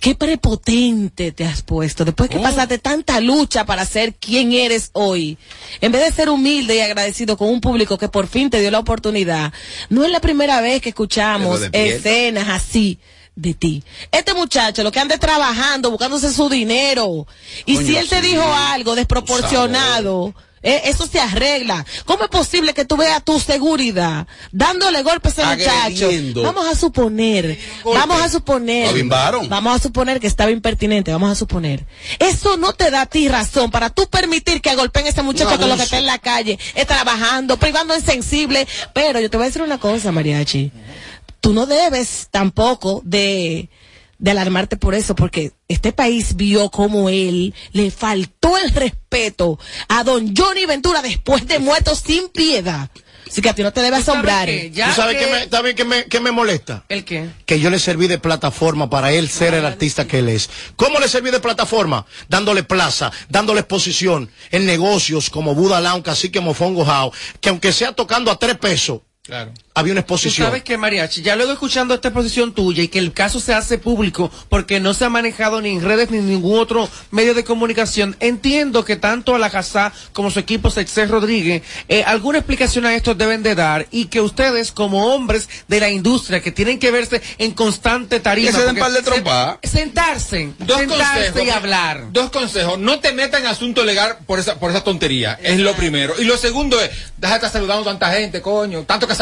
qué 0.00 0.14
prepotente 0.16 1.30
te 1.32 1.44
has 1.44 1.62
puesto 1.62 2.04
después 2.04 2.28
Oh. 2.28 2.32
que 2.32 2.38
pasaste 2.40 2.78
tanta 2.78 3.20
lucha 3.20 3.64
para 3.64 3.86
ser 3.86 4.14
quien 4.14 4.52
eres 4.52 4.90
hoy. 4.92 5.38
En 5.80 5.92
vez 5.92 6.02
de 6.04 6.12
ser 6.12 6.28
humilde 6.28 6.74
y 6.76 6.80
agradecido 6.80 7.36
con 7.36 7.48
un 7.48 7.60
público 7.60 7.96
que 7.98 8.08
por 8.08 8.26
fin 8.26 8.50
te 8.50 8.60
dio 8.60 8.70
la 8.70 8.80
oportunidad, 8.80 9.52
no 9.88 10.04
es 10.04 10.10
la 10.10 10.20
primera 10.20 10.60
vez 10.60 10.82
que 10.82 10.88
escuchamos 10.90 11.60
escenas 11.72 12.48
así 12.48 12.98
de 13.36 13.54
ti. 13.54 13.82
Este 14.12 14.34
muchacho 14.34 14.82
lo 14.82 14.92
que 14.92 15.00
anda 15.00 15.14
es 15.14 15.20
trabajando, 15.20 15.90
buscándose 15.90 16.32
su 16.32 16.48
dinero. 16.48 17.26
Y 17.64 17.76
si 17.78 17.96
él 17.96 18.08
te 18.08 18.20
dijo 18.20 18.44
algo 18.52 18.94
desproporcionado, 18.96 20.34
eh, 20.64 20.82
eso 20.86 21.06
se 21.06 21.20
arregla. 21.20 21.86
¿Cómo 22.04 22.24
es 22.24 22.30
posible 22.30 22.74
que 22.74 22.84
tú 22.84 22.96
veas 22.96 23.22
tu 23.22 23.38
seguridad 23.38 24.26
dándole 24.50 25.02
golpes 25.02 25.38
a 25.38 25.54
ese 25.54 25.70
muchacho? 25.70 26.42
Vamos 26.42 26.66
a 26.66 26.74
suponer, 26.74 27.58
vamos 27.84 28.20
a 28.20 28.28
suponer, 28.28 29.04
vamos 29.04 29.76
a 29.76 29.78
suponer 29.78 30.18
que 30.18 30.26
estaba 30.26 30.50
impertinente, 30.50 31.12
vamos 31.12 31.30
a 31.30 31.34
suponer. 31.34 31.86
Eso 32.18 32.56
no 32.56 32.72
te 32.72 32.90
da 32.90 33.02
a 33.02 33.06
ti 33.06 33.28
razón 33.28 33.70
para 33.70 33.90
tú 33.90 34.08
permitir 34.08 34.60
que 34.60 34.74
golpeen 34.74 35.06
a 35.06 35.10
ese 35.10 35.22
muchacho 35.22 35.50
Un 35.50 35.58
que 35.58 35.66
lo 35.66 35.76
que 35.76 35.82
está 35.82 35.98
en 35.98 36.06
la 36.06 36.18
calle, 36.18 36.58
es 36.74 36.86
trabajando, 36.86 37.58
privando 37.58 37.94
en 37.94 38.02
sensible. 38.02 38.66
Pero 38.92 39.20
yo 39.20 39.30
te 39.30 39.36
voy 39.36 39.44
a 39.44 39.48
decir 39.48 39.62
una 39.62 39.78
cosa, 39.78 40.10
Mariachi 40.10 40.72
tú 41.44 41.52
no 41.52 41.66
debes 41.66 42.28
tampoco 42.30 43.02
de, 43.04 43.68
de 44.18 44.30
alarmarte 44.30 44.76
por 44.76 44.94
eso, 44.94 45.14
porque 45.14 45.52
este 45.68 45.92
país 45.92 46.36
vio 46.36 46.70
como 46.70 47.08
él 47.08 47.54
le 47.72 47.90
faltó 47.90 48.56
el 48.58 48.70
respeto 48.70 49.58
a 49.88 50.04
don 50.04 50.34
Johnny 50.36 50.66
Ventura 50.66 51.02
después 51.02 51.46
de 51.46 51.58
muerto 51.58 51.94
sin 51.94 52.28
piedad. 52.28 52.88
Así 53.26 53.40
que 53.42 53.48
a 53.48 53.54
ti 53.54 53.62
no 53.62 53.72
te 53.72 53.80
debe 53.80 53.96
¿Tú 53.96 54.02
sabes 54.04 54.08
asombrar. 54.18 54.46
qué? 54.46 54.70
Ya 54.70 54.90
¿Tú 54.90 54.94
sabes 54.96 55.16
que- 55.16 55.24
qué 55.24 55.30
me, 55.32 55.48
sabes 55.48 55.74
qué 55.74 55.84
me, 55.84 56.04
qué 56.04 56.20
me 56.20 56.30
molesta? 56.30 56.84
¿El 56.88 57.04
qué? 57.04 57.28
que 57.46 57.58
yo 57.58 57.68
le 57.70 57.78
serví 57.80 58.06
de 58.06 58.18
plataforma 58.18 58.88
para 58.88 59.12
él 59.12 59.28
ser 59.28 59.54
el 59.54 59.64
artista 59.64 60.06
que 60.06 60.20
él 60.20 60.28
es. 60.28 60.48
¿Cómo 60.76 61.00
le 61.00 61.08
serví 61.08 61.30
de 61.32 61.40
plataforma? 61.40 62.06
Dándole 62.28 62.62
plaza, 62.62 63.10
dándole 63.28 63.60
exposición 63.60 64.30
en 64.52 64.66
negocios 64.66 65.30
como 65.30 65.54
Buda 65.54 65.80
Lounge, 65.80 66.04
Cacique 66.04 66.40
Mofongo 66.40 66.82
How, 66.82 67.12
que 67.40 67.48
aunque 67.48 67.72
sea 67.72 67.92
tocando 67.92 68.30
a 68.30 68.38
tres 68.38 68.56
pesos, 68.58 69.00
Claro. 69.22 69.52
Había 69.76 69.92
una 69.92 70.02
Tú 70.02 70.14
exposición. 70.14 70.46
sabes 70.48 70.62
que, 70.62 70.76
Mariachi, 70.78 71.22
ya 71.22 71.34
luego 71.36 71.52
escuchando 71.52 71.94
esta 71.94 72.08
exposición 72.08 72.52
tuya 72.54 72.82
y 72.84 72.88
que 72.88 72.98
el 73.00 73.12
caso 73.12 73.40
se 73.40 73.54
hace 73.54 73.76
público 73.78 74.30
porque 74.48 74.78
no 74.78 74.94
se 74.94 75.04
ha 75.04 75.08
manejado 75.10 75.60
ni 75.60 75.70
en 75.70 75.82
redes 75.82 76.10
ni 76.10 76.18
en 76.18 76.28
ningún 76.28 76.58
otro 76.60 76.88
medio 77.10 77.34
de 77.34 77.42
comunicación, 77.44 78.16
entiendo 78.20 78.84
que 78.84 78.96
tanto 78.96 79.34
a 79.34 79.38
la 79.38 79.50
Casá 79.50 79.92
como 80.12 80.30
su 80.30 80.38
equipo 80.38 80.70
Sexé 80.70 81.06
Rodríguez, 81.06 81.62
eh, 81.88 82.04
alguna 82.06 82.38
explicación 82.38 82.86
a 82.86 82.94
esto 82.94 83.14
deben 83.14 83.42
de 83.42 83.54
dar 83.56 83.86
y 83.90 84.06
que 84.06 84.20
ustedes 84.20 84.70
como 84.70 85.12
hombres 85.14 85.48
de 85.66 85.80
la 85.80 85.88
industria 85.90 86.40
que 86.40 86.52
tienen 86.52 86.78
que 86.78 86.90
verse 86.92 87.20
en 87.38 87.50
constante 87.52 88.20
tarima. 88.20 88.50
Que 88.50 88.56
se 88.56 88.58
den 88.64 88.68
porque 88.76 88.80
par 88.80 88.92
de 88.92 89.02
trompas. 89.02 89.58
se- 89.62 89.68
sentarse, 89.68 90.52
Dos 90.60 90.78
sentarse 90.78 91.26
consejos. 91.32 91.42
y 91.46 91.50
hablar. 91.50 92.04
Dos 92.12 92.30
consejos. 92.30 92.78
No 92.78 93.00
te 93.00 93.12
metas 93.12 93.40
en 93.40 93.46
asunto 93.48 93.84
legal 93.84 94.18
por 94.26 94.38
esa, 94.38 94.58
por 94.60 94.70
esa 94.70 94.84
tontería. 94.84 95.38
Es 95.42 95.58
lo 95.58 95.74
primero. 95.74 96.14
Y 96.18 96.24
lo 96.24 96.36
segundo 96.36 96.80
es, 96.80 96.90
déjate 97.16 97.48
saludando 97.48 97.82
a 97.90 97.92
tanta 97.92 98.12
gente, 98.12 98.40
coño. 98.40 98.82
Tanto 98.84 99.06
que 99.08 99.14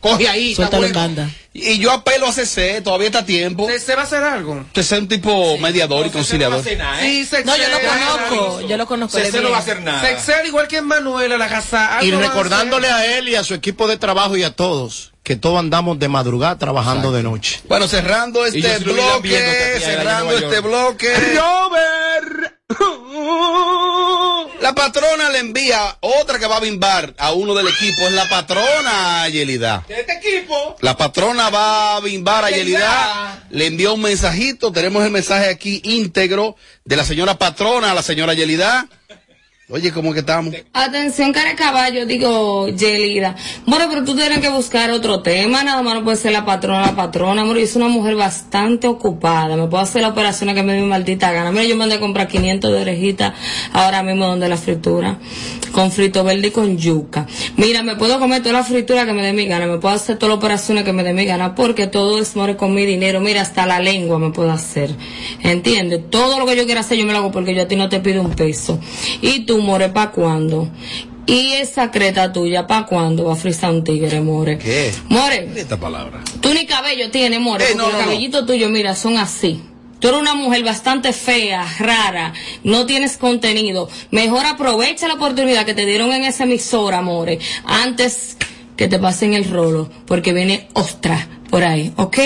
Coge 0.00 0.28
ahí. 0.28 0.54
Suéltalo 0.54 0.86
en 0.86 0.92
bueno. 0.92 1.08
banda. 1.08 1.30
Y 1.54 1.78
yo 1.78 1.92
apelo 1.92 2.26
a 2.26 2.32
CC, 2.32 2.82
todavía 2.82 3.06
está 3.06 3.20
a 3.20 3.24
tiempo. 3.24 3.66
¿Se, 3.68 3.78
se 3.78 3.94
va 3.94 4.02
a 4.02 4.04
hacer 4.04 4.22
algo? 4.22 4.66
Que 4.74 4.82
sea 4.82 4.98
un 4.98 5.08
tipo 5.08 5.56
mediador 5.58 6.04
y 6.04 6.08
Entonces, 6.08 6.38
no 6.38 6.50
va 6.50 6.56
a 6.56 6.58
conciliador. 6.58 6.60
hacer 6.60 6.78
nada, 6.78 7.06
¿eh? 7.06 7.24
Sí. 7.24 7.36
No, 7.44 7.56
yo 7.56 7.68
lo 7.68 7.78
conozco, 7.80 8.68
yo 8.68 8.76
lo 8.76 8.86
conozco. 8.86 9.18
Es 9.18 9.32
no 9.32 9.50
va 9.50 9.56
a 9.56 9.60
hacer 9.60 9.80
nada. 9.80 10.02
Sexé, 10.02 10.34
al 10.34 10.46
igual 10.46 10.68
que 10.68 10.82
Manuel, 10.82 11.32
a 11.32 11.38
la 11.38 11.48
Casá. 11.48 12.00
Y 12.02 12.12
a 12.12 12.18
recordándole 12.18 12.88
hacer. 12.88 13.10
a 13.10 13.18
él 13.18 13.28
y 13.30 13.36
a 13.36 13.44
su 13.44 13.54
equipo 13.54 13.88
de 13.88 13.96
trabajo 13.96 14.36
y 14.36 14.42
a 14.42 14.54
todos 14.54 15.13
que 15.24 15.36
todos 15.36 15.58
andamos 15.58 15.98
de 15.98 16.08
madrugada 16.08 16.58
trabajando 16.58 17.10
de 17.10 17.22
noche. 17.22 17.60
Bueno, 17.66 17.88
cerrando 17.88 18.44
este 18.44 18.78
bloque, 18.78 19.80
cerrando 19.80 20.36
este 20.36 20.60
bloque. 20.60 21.12
Robert. 21.34 22.54
La 24.60 24.74
patrona 24.74 25.30
le 25.30 25.38
envía 25.38 25.96
otra 26.00 26.38
que 26.38 26.46
va 26.46 26.58
a 26.58 26.60
bimbar 26.60 27.14
a 27.18 27.32
uno 27.32 27.54
del 27.54 27.68
equipo. 27.68 28.02
Es 28.02 28.12
la 28.12 28.28
patrona 28.28 29.28
Yelida. 29.28 29.84
¿De 29.88 30.00
este 30.00 30.12
equipo? 30.12 30.76
La 30.80 30.96
patrona 30.96 31.48
va 31.48 31.96
a 31.96 32.00
bimbar 32.00 32.44
a 32.44 32.50
Yelida. 32.50 32.78
Yelida. 32.78 33.46
Le 33.50 33.66
envió 33.66 33.94
un 33.94 34.02
mensajito. 34.02 34.72
Tenemos 34.72 35.04
el 35.04 35.10
mensaje 35.10 35.48
aquí 35.48 35.80
íntegro 35.84 36.56
de 36.84 36.96
la 36.96 37.04
señora 37.04 37.38
patrona 37.38 37.92
a 37.92 37.94
la 37.94 38.02
señora 38.02 38.34
Yelida. 38.34 38.88
Oye, 39.70 39.92
¿cómo 39.92 40.12
que 40.12 40.18
estamos? 40.18 40.54
Atención, 40.74 41.32
cara 41.32 41.56
caballo, 41.56 42.04
digo, 42.04 42.68
Yelida. 42.68 43.34
Bueno, 43.64 43.86
pero 43.88 44.04
tú 44.04 44.14
tienes 44.14 44.40
que 44.40 44.50
buscar 44.50 44.90
otro 44.90 45.22
tema, 45.22 45.64
nada 45.64 45.80
más 45.80 45.94
no 45.94 46.04
puede 46.04 46.18
ser 46.18 46.32
la 46.32 46.44
patrona, 46.44 46.82
la 46.82 46.94
patrona, 46.94 47.40
amor. 47.40 47.56
Yo 47.56 47.66
soy 47.66 47.80
una 47.80 47.90
mujer 47.90 48.14
bastante 48.14 48.86
ocupada, 48.88 49.56
me 49.56 49.66
puedo 49.66 49.82
hacer 49.82 50.02
la 50.02 50.08
operación 50.08 50.54
que 50.54 50.62
me 50.62 50.74
dé 50.74 50.82
mi 50.82 50.86
maldita 50.86 51.32
gana. 51.32 51.50
Mira, 51.50 51.64
yo 51.64 51.76
mandé 51.76 51.94
a 51.94 52.00
comprar 52.00 52.28
500 52.28 52.72
de 52.72 52.78
orejitas 52.78 53.32
ahora 53.72 54.02
mismo 54.02 54.26
donde 54.26 54.50
la 54.50 54.58
fritura, 54.58 55.18
con 55.72 55.90
frito 55.90 56.24
verde 56.24 56.48
y 56.48 56.50
con 56.50 56.76
yuca. 56.76 57.26
Mira, 57.56 57.82
me 57.82 57.96
puedo 57.96 58.18
comer 58.18 58.42
toda 58.42 58.52
la 58.52 58.64
fritura 58.64 59.06
que 59.06 59.14
me 59.14 59.22
dé 59.22 59.32
mi 59.32 59.46
gana, 59.46 59.66
me 59.66 59.78
puedo 59.78 59.94
hacer 59.94 60.18
todas 60.18 60.36
las 60.36 60.44
operaciones 60.44 60.84
que 60.84 60.92
me 60.92 61.02
dé 61.02 61.14
mi 61.14 61.24
gana, 61.24 61.54
porque 61.54 61.86
todo 61.86 62.20
es 62.20 62.36
more 62.36 62.58
con 62.58 62.74
mi 62.74 62.84
dinero. 62.84 63.22
Mira, 63.22 63.40
hasta 63.40 63.64
la 63.64 63.80
lengua 63.80 64.18
me 64.18 64.28
puedo 64.28 64.50
hacer. 64.50 64.94
¿Entiendes? 65.42 66.10
Todo 66.10 66.38
lo 66.38 66.44
que 66.44 66.54
yo 66.54 66.66
quiera 66.66 66.82
hacer 66.82 66.98
yo 66.98 67.06
me 67.06 67.12
lo 67.12 67.20
hago 67.20 67.32
porque 67.32 67.54
yo 67.54 67.62
a 67.62 67.66
ti 67.66 67.76
no 67.76 67.88
te 67.88 68.00
pido 68.00 68.20
un 68.20 68.32
peso. 68.32 68.78
Y 69.22 69.46
tú, 69.46 69.53
more, 69.60 69.88
¿pa' 69.90 70.10
cuándo? 70.10 70.68
Y 71.26 71.52
esa 71.52 71.90
creta 71.90 72.32
tuya, 72.32 72.66
¿pa' 72.66 72.84
cuándo 72.86 73.24
va 73.24 73.32
a 73.32 73.36
frisar 73.36 73.70
un 73.72 73.82
tigre, 73.82 74.20
more? 74.20 74.58
¿Qué? 74.58 74.92
More, 75.08 75.48
Esta 75.56 75.78
palabra. 75.78 76.20
tú 76.40 76.52
ni 76.52 76.66
cabello 76.66 77.10
tienes, 77.10 77.40
more, 77.40 77.64
Eh, 77.64 77.74
no, 77.74 77.84
los 77.84 77.92
no, 77.92 77.98
no. 77.98 78.04
cabellitos 78.04 78.44
tuyos, 78.46 78.70
mira, 78.70 78.94
son 78.94 79.16
así. 79.16 79.62
Tú 80.00 80.08
eres 80.08 80.20
una 80.20 80.34
mujer 80.34 80.62
bastante 80.64 81.14
fea, 81.14 81.64
rara, 81.78 82.34
no 82.62 82.84
tienes 82.84 83.16
contenido. 83.16 83.88
Mejor 84.10 84.44
aprovecha 84.44 85.08
la 85.08 85.14
oportunidad 85.14 85.64
que 85.64 85.72
te 85.72 85.86
dieron 85.86 86.12
en 86.12 86.24
esa 86.24 86.44
emisora, 86.44 87.00
more, 87.00 87.38
antes 87.64 88.36
que 88.76 88.86
te 88.88 88.98
pasen 88.98 89.32
el 89.32 89.48
rolo, 89.50 89.88
porque 90.06 90.34
viene 90.34 90.68
ostra 90.74 91.26
por 91.48 91.64
ahí, 91.64 91.92
¿ok? 91.96 92.18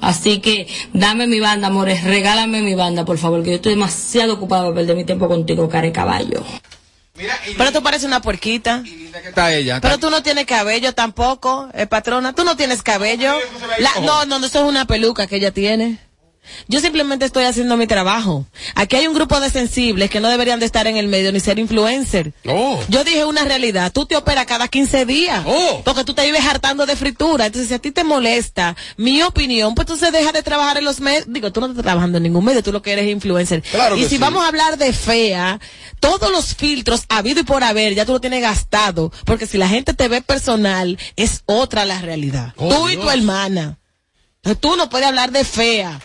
Así 0.00 0.40
que 0.40 0.66
dame 0.92 1.28
mi 1.28 1.38
banda, 1.38 1.70
more, 1.70 1.94
regálame 2.00 2.60
mi 2.60 2.74
banda, 2.74 3.04
por 3.04 3.18
favor, 3.18 3.44
que 3.44 3.50
yo 3.50 3.56
estoy 3.56 3.74
demasiado 3.74 4.32
ocupada 4.34 4.62
para 4.64 4.74
perder 4.74 4.96
mi 4.96 5.04
tiempo 5.04 5.28
contigo, 5.28 5.68
care 5.68 5.92
caballo. 5.92 6.42
Pero 7.58 7.72
tú 7.72 7.82
pareces 7.82 8.06
una 8.06 8.22
puerquita. 8.22 8.82
¿Qué 8.84 9.28
está 9.28 9.52
ella? 9.54 9.80
Pero 9.80 9.98
tú 9.98 10.10
no 10.10 10.22
tienes 10.22 10.46
cabello 10.46 10.94
tampoco, 10.94 11.68
eh, 11.74 11.86
patrona. 11.86 12.34
Tú 12.34 12.44
no 12.44 12.56
tienes 12.56 12.82
cabello. 12.82 13.38
La- 13.78 14.00
no, 14.00 14.24
no, 14.24 14.38
no, 14.38 14.46
eso 14.46 14.60
es 14.60 14.64
una 14.68 14.86
peluca 14.86 15.26
que 15.26 15.36
ella 15.36 15.50
tiene. 15.52 15.98
Yo 16.68 16.80
simplemente 16.80 17.24
estoy 17.24 17.44
haciendo 17.44 17.76
mi 17.76 17.86
trabajo. 17.86 18.46
Aquí 18.74 18.96
hay 18.96 19.06
un 19.06 19.14
grupo 19.14 19.40
de 19.40 19.50
sensibles 19.50 20.10
que 20.10 20.20
no 20.20 20.28
deberían 20.28 20.60
de 20.60 20.66
estar 20.66 20.86
en 20.86 20.96
el 20.96 21.08
medio 21.08 21.32
ni 21.32 21.40
ser 21.40 21.58
influencer. 21.58 22.32
Yo 22.44 23.04
dije 23.04 23.24
una 23.24 23.44
realidad. 23.44 23.92
Tú 23.92 24.06
te 24.06 24.16
operas 24.16 24.46
cada 24.46 24.68
15 24.68 25.06
días. 25.06 25.44
Porque 25.84 26.04
tú 26.04 26.14
te 26.14 26.24
vives 26.24 26.44
hartando 26.44 26.86
de 26.86 26.96
fritura. 26.96 27.46
Entonces, 27.46 27.68
si 27.68 27.74
a 27.74 27.78
ti 27.78 27.90
te 27.90 28.04
molesta 28.04 28.76
mi 28.96 29.22
opinión, 29.22 29.74
pues 29.74 29.86
entonces 29.86 30.12
deja 30.12 30.32
de 30.32 30.42
trabajar 30.42 30.78
en 30.78 30.84
los 30.84 31.00
medios. 31.00 31.24
Digo, 31.28 31.52
tú 31.52 31.60
no 31.60 31.66
estás 31.68 31.82
trabajando 31.82 32.18
en 32.18 32.24
ningún 32.24 32.44
medio, 32.44 32.62
tú 32.62 32.72
lo 32.72 32.82
que 32.82 32.92
eres 32.92 33.08
influencer. 33.08 33.62
Claro 33.62 33.96
y 33.96 34.02
si 34.04 34.10
sí. 34.10 34.18
vamos 34.18 34.44
a 34.44 34.48
hablar 34.48 34.78
de 34.78 34.92
fea, 34.92 35.60
todos 36.00 36.30
los 36.30 36.54
filtros 36.54 37.04
habido 37.08 37.40
y 37.40 37.44
por 37.44 37.62
haber, 37.62 37.94
ya 37.94 38.04
tú 38.04 38.12
lo 38.12 38.20
tienes 38.20 38.42
gastado. 38.42 39.12
Porque 39.24 39.46
si 39.46 39.58
la 39.58 39.68
gente 39.68 39.94
te 39.94 40.08
ve 40.08 40.22
personal, 40.22 40.98
es 41.16 41.42
otra 41.46 41.84
la 41.84 42.00
realidad. 42.00 42.54
Oh, 42.56 42.68
tú 42.68 42.88
y 42.88 42.96
tu 42.96 43.10
hermana. 43.10 43.78
Entonces, 44.36 44.60
tú 44.60 44.76
no 44.76 44.88
puedes 44.88 45.06
hablar 45.06 45.30
de 45.30 45.44
fea. 45.44 46.00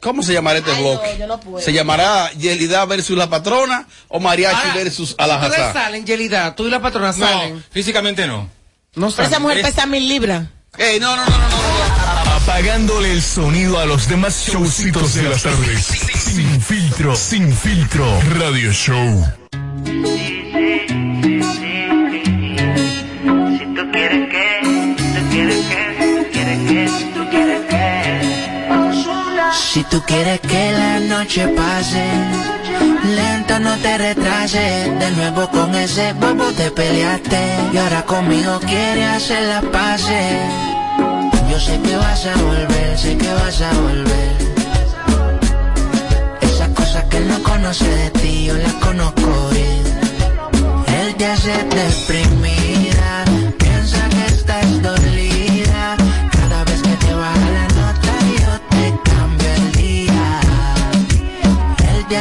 ¿Cómo 0.00 0.22
se 0.22 0.32
llamará 0.32 0.60
este 0.60 0.70
Ay, 0.70 0.80
blog? 0.80 1.02
no, 1.02 1.18
yo 1.18 1.26
no 1.26 1.40
puedo. 1.40 1.64
¿Se 1.64 1.72
llamará 1.72 2.30
Yelida 2.32 2.84
versus 2.84 3.16
la 3.18 3.28
patrona 3.28 3.86
o 4.08 4.20
Mariachi 4.20 4.54
Ahora, 4.56 4.74
versus 4.74 5.10
¿Ustedes 5.10 5.30
Alajazá? 5.30 5.72
salen, 5.72 6.06
Yelida? 6.06 6.54
¿Tú 6.54 6.66
y 6.66 6.70
la 6.70 6.80
patrona 6.80 7.12
salen? 7.12 7.56
No, 7.56 7.62
físicamente 7.70 8.26
no. 8.26 8.48
No 8.94 9.10
Pero 9.10 9.28
esa 9.28 9.38
mujer 9.40 9.62
pesa 9.62 9.86
mil 9.86 10.08
libras. 10.08 10.46
Ey, 10.76 11.00
no, 11.00 11.16
no, 11.16 11.24
no, 11.24 11.30
no, 11.38 11.48
no. 11.48 12.32
Apagándole 12.36 13.12
el 13.12 13.22
sonido 13.22 13.78
a 13.78 13.86
los 13.86 14.08
demás 14.08 14.46
showcitos 14.48 15.14
de 15.14 15.22
las 15.24 15.42
tardes. 15.42 15.84
Sin 15.84 16.60
filtro, 16.60 17.16
sin 17.16 17.52
filtro. 17.52 18.06
Radio 18.38 18.72
Show. 18.72 19.24
Si 23.58 23.64
tú 23.74 23.90
quieres 23.92 24.28
que, 24.30 24.60
tú 24.96 25.30
quieres 25.30 25.56
que, 25.66 25.82
tú 25.98 26.30
quieres 26.32 26.58
que, 26.68 27.07
Si 29.78 29.84
tú 29.84 30.02
quieres 30.04 30.40
que 30.40 30.72
la 30.72 30.98
noche 30.98 31.46
pase, 31.46 32.04
lento 33.14 33.60
no 33.60 33.76
te 33.76 33.96
retrases. 33.96 34.98
De 34.98 35.10
nuevo 35.12 35.48
con 35.50 35.72
ese 35.76 36.14
bobo 36.14 36.50
te 36.50 36.68
peleaste. 36.72 37.38
Y 37.72 37.76
ahora 37.76 38.02
conmigo 38.02 38.58
quieres 38.58 39.08
hacer 39.08 39.40
las 39.44 39.64
paces. 39.66 40.50
Yo 41.48 41.60
sé 41.60 41.78
que 41.80 41.94
vas 41.94 42.26
a 42.26 42.34
volver, 42.42 42.98
sé 42.98 43.16
que 43.16 43.32
vas 43.32 43.60
a 43.62 43.72
volver. 43.74 44.36
Esas 46.40 46.70
cosas 46.70 47.04
que 47.04 47.18
él 47.18 47.28
no 47.28 47.40
conoce 47.44 47.88
de 47.88 48.10
ti, 48.10 48.46
yo 48.46 48.54
las 48.54 48.74
conozco 48.86 49.30
bien. 49.52 49.84
Él 51.00 51.14
te 51.14 51.24
hace 51.24 51.52
deprimida, 51.52 52.77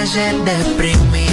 Hace 0.07 0.31
deprimida, 0.45 1.26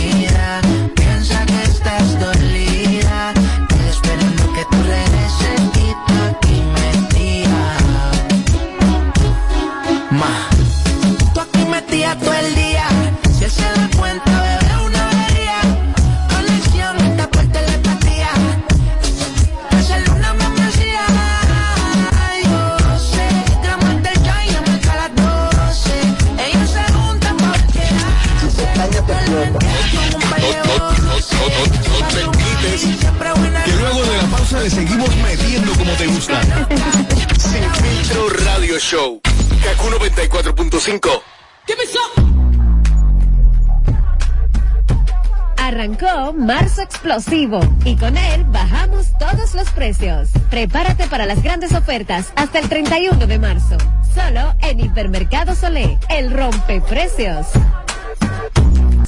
Y 47.84 47.94
con 47.94 48.16
él 48.16 48.44
bajamos 48.48 49.12
todos 49.20 49.54
los 49.54 49.70
precios. 49.70 50.30
Prepárate 50.50 51.06
para 51.06 51.26
las 51.26 51.44
grandes 51.44 51.72
ofertas 51.72 52.32
hasta 52.34 52.58
el 52.58 52.68
31 52.68 53.28
de 53.28 53.38
marzo. 53.38 53.76
Solo 54.12 54.56
en 54.60 54.80
Hipermercado 54.80 55.54
Solé, 55.54 55.96
el 56.10 56.32
rompeprecios. 56.32 57.46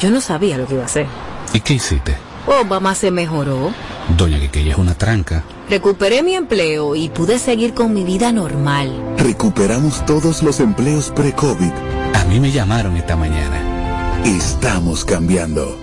Yo 0.00 0.10
no 0.10 0.20
sabía 0.20 0.56
lo 0.56 0.66
que 0.66 0.74
iba 0.74 0.82
a 0.82 0.86
hacer. 0.86 1.06
¿Y 1.52 1.60
qué 1.60 1.74
hiciste? 1.74 2.16
Oh, 2.46 2.64
mamá 2.64 2.94
se 2.94 3.10
mejoró. 3.10 3.72
Doña 4.16 4.40
Quiqueya 4.40 4.72
es 4.72 4.78
una 4.78 4.94
tranca. 4.94 5.44
Recuperé 5.68 6.22
mi 6.22 6.34
empleo 6.34 6.96
y 6.96 7.10
pude 7.10 7.38
seguir 7.38 7.74
con 7.74 7.92
mi 7.92 8.02
vida 8.02 8.32
normal. 8.32 9.14
Recuperamos 9.18 10.04
todos 10.06 10.42
los 10.42 10.58
empleos 10.58 11.12
pre-COVID. 11.14 11.72
A 12.14 12.24
mí 12.24 12.40
me 12.40 12.50
llamaron 12.50 12.96
esta 12.96 13.14
mañana. 13.14 14.22
Estamos 14.24 15.04
cambiando. 15.04 15.78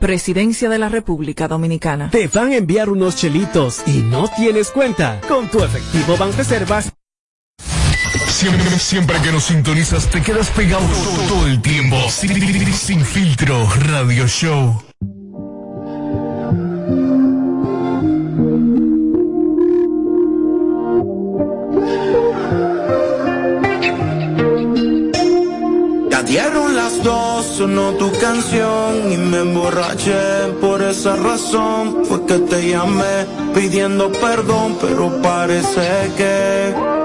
Presidencia 0.00 0.68
de 0.68 0.78
la 0.78 0.88
República 0.88 1.46
Dominicana. 1.46 2.10
Te 2.10 2.26
van 2.26 2.48
a 2.48 2.56
enviar 2.56 2.90
unos 2.90 3.14
chelitos 3.14 3.82
y 3.86 3.98
no 3.98 4.28
tienes 4.36 4.70
cuenta. 4.70 5.20
Con 5.28 5.48
tu 5.48 5.62
efectivo 5.62 6.16
Banreservas. 6.16 6.92
Siempre, 8.42 9.20
que 9.22 9.30
nos 9.30 9.44
sintonizas 9.44 10.08
te 10.10 10.20
quedas 10.20 10.50
pegado 10.50 10.84
todo 11.28 11.46
el 11.46 11.62
tiempo. 11.62 11.96
Sin, 12.10 12.72
sin 12.74 13.04
filtro, 13.04 13.68
radio 13.86 14.26
show. 14.26 14.82
Dieron 26.32 26.74
las 26.74 27.04
dos, 27.04 27.44
sonó 27.44 27.92
tu 27.92 28.10
canción 28.18 29.12
y 29.12 29.18
me 29.18 29.40
emborraché. 29.40 30.48
Por 30.62 30.80
esa 30.80 31.14
razón 31.14 32.06
fue 32.06 32.24
que 32.24 32.38
te 32.38 32.70
llamé 32.70 33.26
pidiendo 33.54 34.10
perdón, 34.12 34.78
pero 34.80 35.20
parece 35.20 36.10
que 36.16 37.01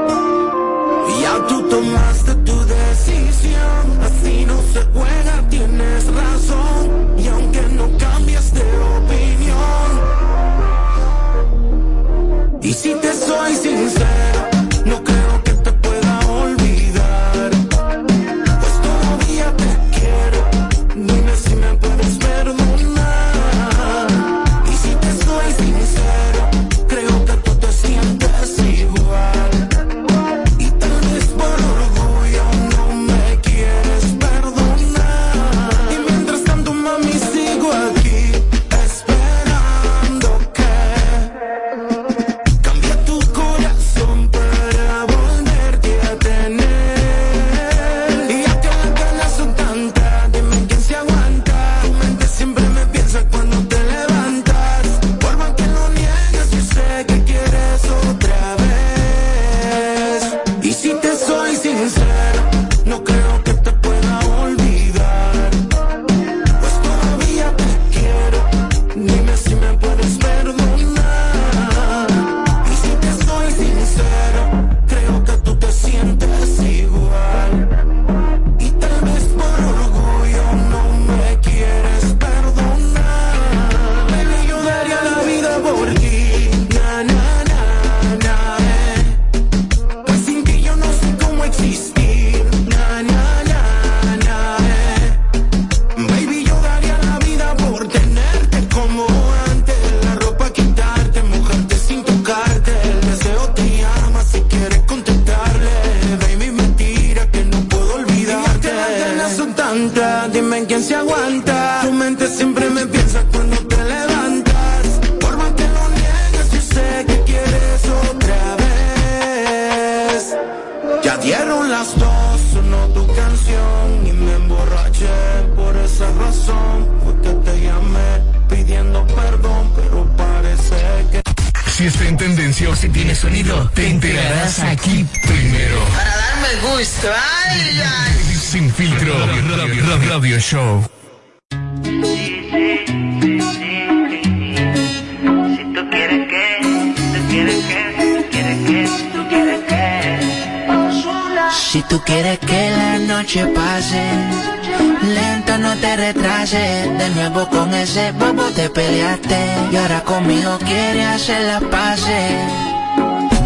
conmigo 160.07 160.57
quieres 160.59 161.05
hacer 161.05 161.41
las 161.47 161.63
paces. 161.63 162.31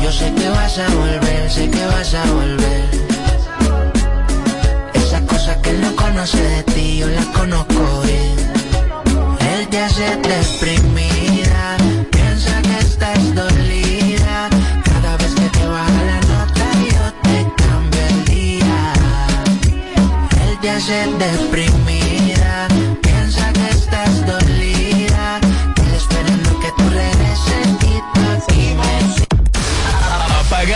Yo 0.01 0.11
sé 0.11 0.31
que 0.33 0.47
vas 0.49 0.77
a 0.77 0.87
volver, 0.89 1.49
sé 1.49 1.69
que 1.69 1.85
vas 1.87 2.13
a 2.13 2.23
volver. 2.31 2.60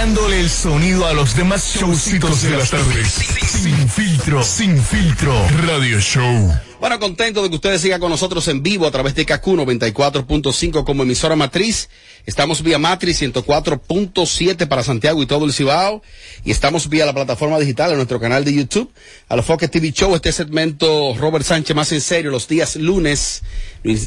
Apagándole 0.05 0.39
el 0.39 0.49
sonido 0.51 1.07
a 1.07 1.13
los 1.15 1.35
demás 1.35 1.77
showcitos 1.79 2.43
de 2.43 2.51
las 2.51 2.69
tardes. 2.69 3.07
Sin 3.07 3.89
filtro, 3.89 4.43
sin 4.43 4.77
filtro, 4.77 5.33
radio 5.65 5.99
show. 5.99 6.53
Bueno, 6.79 6.99
contento 6.99 7.41
de 7.41 7.49
que 7.49 7.55
ustedes 7.55 7.81
sigan 7.81 7.99
con 7.99 8.11
nosotros 8.11 8.47
en 8.47 8.61
vivo 8.61 8.85
a 8.85 8.91
través 8.91 9.15
de 9.15 9.25
KQ 9.25 9.43
94.5 9.43 10.83
como 10.83 11.01
emisora 11.01 11.35
matriz. 11.35 11.89
Estamos 12.27 12.61
vía 12.61 12.77
Matriz 12.77 13.19
104.7 13.19 14.67
para 14.67 14.83
Santiago 14.83 15.23
y 15.23 15.25
todo 15.25 15.43
el 15.45 15.53
Cibao. 15.53 16.03
Y 16.43 16.51
estamos 16.51 16.87
vía 16.87 17.07
la 17.07 17.13
plataforma 17.13 17.57
digital 17.57 17.89
en 17.89 17.95
nuestro 17.95 18.19
canal 18.19 18.45
de 18.45 18.53
YouTube. 18.53 18.91
A 19.27 19.35
los 19.35 19.43
Foques 19.43 19.71
TV 19.71 19.91
Show, 19.91 20.13
este 20.13 20.31
segmento 20.31 21.15
Robert 21.17 21.45
Sánchez 21.45 21.75
más 21.75 21.91
en 21.91 22.01
serio 22.01 22.29
los 22.29 22.47
días 22.47 22.75
lunes. 22.75 23.41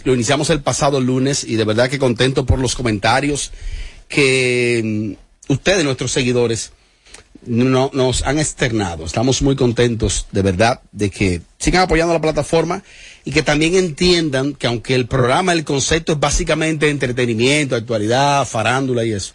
Lo 0.05 0.15
iniciamos 0.15 0.49
el 0.51 0.63
pasado 0.63 1.01
lunes 1.01 1.43
y 1.43 1.57
de 1.57 1.65
verdad 1.65 1.91
que 1.91 1.99
contento 1.99 2.47
por 2.47 2.61
los 2.61 2.77
comentarios 2.77 3.51
que 4.09 5.17
mm, 5.19 5.28
ustedes, 5.49 5.85
nuestros 5.85 6.13
seguidores, 6.13 6.73
no, 7.47 7.91
nos 7.95 8.23
han 8.23 8.39
externado. 8.39 9.05
Estamos 9.05 9.43
muy 9.43 9.55
contentos, 9.55 10.27
de 10.33 10.43
verdad, 10.43 10.81
de 10.93 11.11
que 11.11 11.41
sigan 11.59 11.83
apoyando 11.83 12.13
la 12.13 12.21
plataforma 12.21 12.83
y 13.25 13.31
que 13.31 13.43
también 13.43 13.75
entiendan 13.77 14.55
que 14.55 14.67
aunque 14.67 14.95
el 14.95 15.07
programa, 15.07 15.53
el 15.53 15.65
concepto 15.65 16.13
es 16.13 16.21
básicamente 16.21 16.89
entretenimiento, 16.91 17.77
actualidad, 17.77 18.47
farándula 18.47 19.05
y 19.05 19.13
eso, 19.13 19.33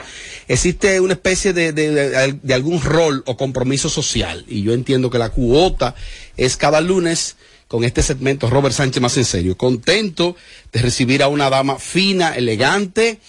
existe 0.47 0.99
una 0.99 1.13
especie 1.13 1.53
de, 1.53 1.71
de- 1.71 1.91
de- 1.91 2.39
de 2.41 2.53
algún 2.53 2.81
rol 2.81 3.23
o 3.25 3.37
compromiso 3.37 3.89
social. 3.89 4.43
Y 4.47 4.63
yo 4.63 4.73
entiendo 4.73 5.09
que 5.09 5.17
la 5.19 5.29
cuota 5.29 5.95
es 6.35 6.57
cada 6.57 6.81
lunes 6.81 7.35
con 7.67 7.83
este 7.83 8.03
segmento 8.03 8.49
Robert 8.49 8.75
Sánchez 8.75 9.01
más 9.01 9.17
en 9.17 9.25
serio. 9.25 9.57
Contento 9.57 10.35
de 10.73 10.81
recibir 10.81 11.23
a 11.23 11.27
una 11.27 11.49
dama 11.49 11.79
fina, 11.79 12.35
elegante, 12.35 13.19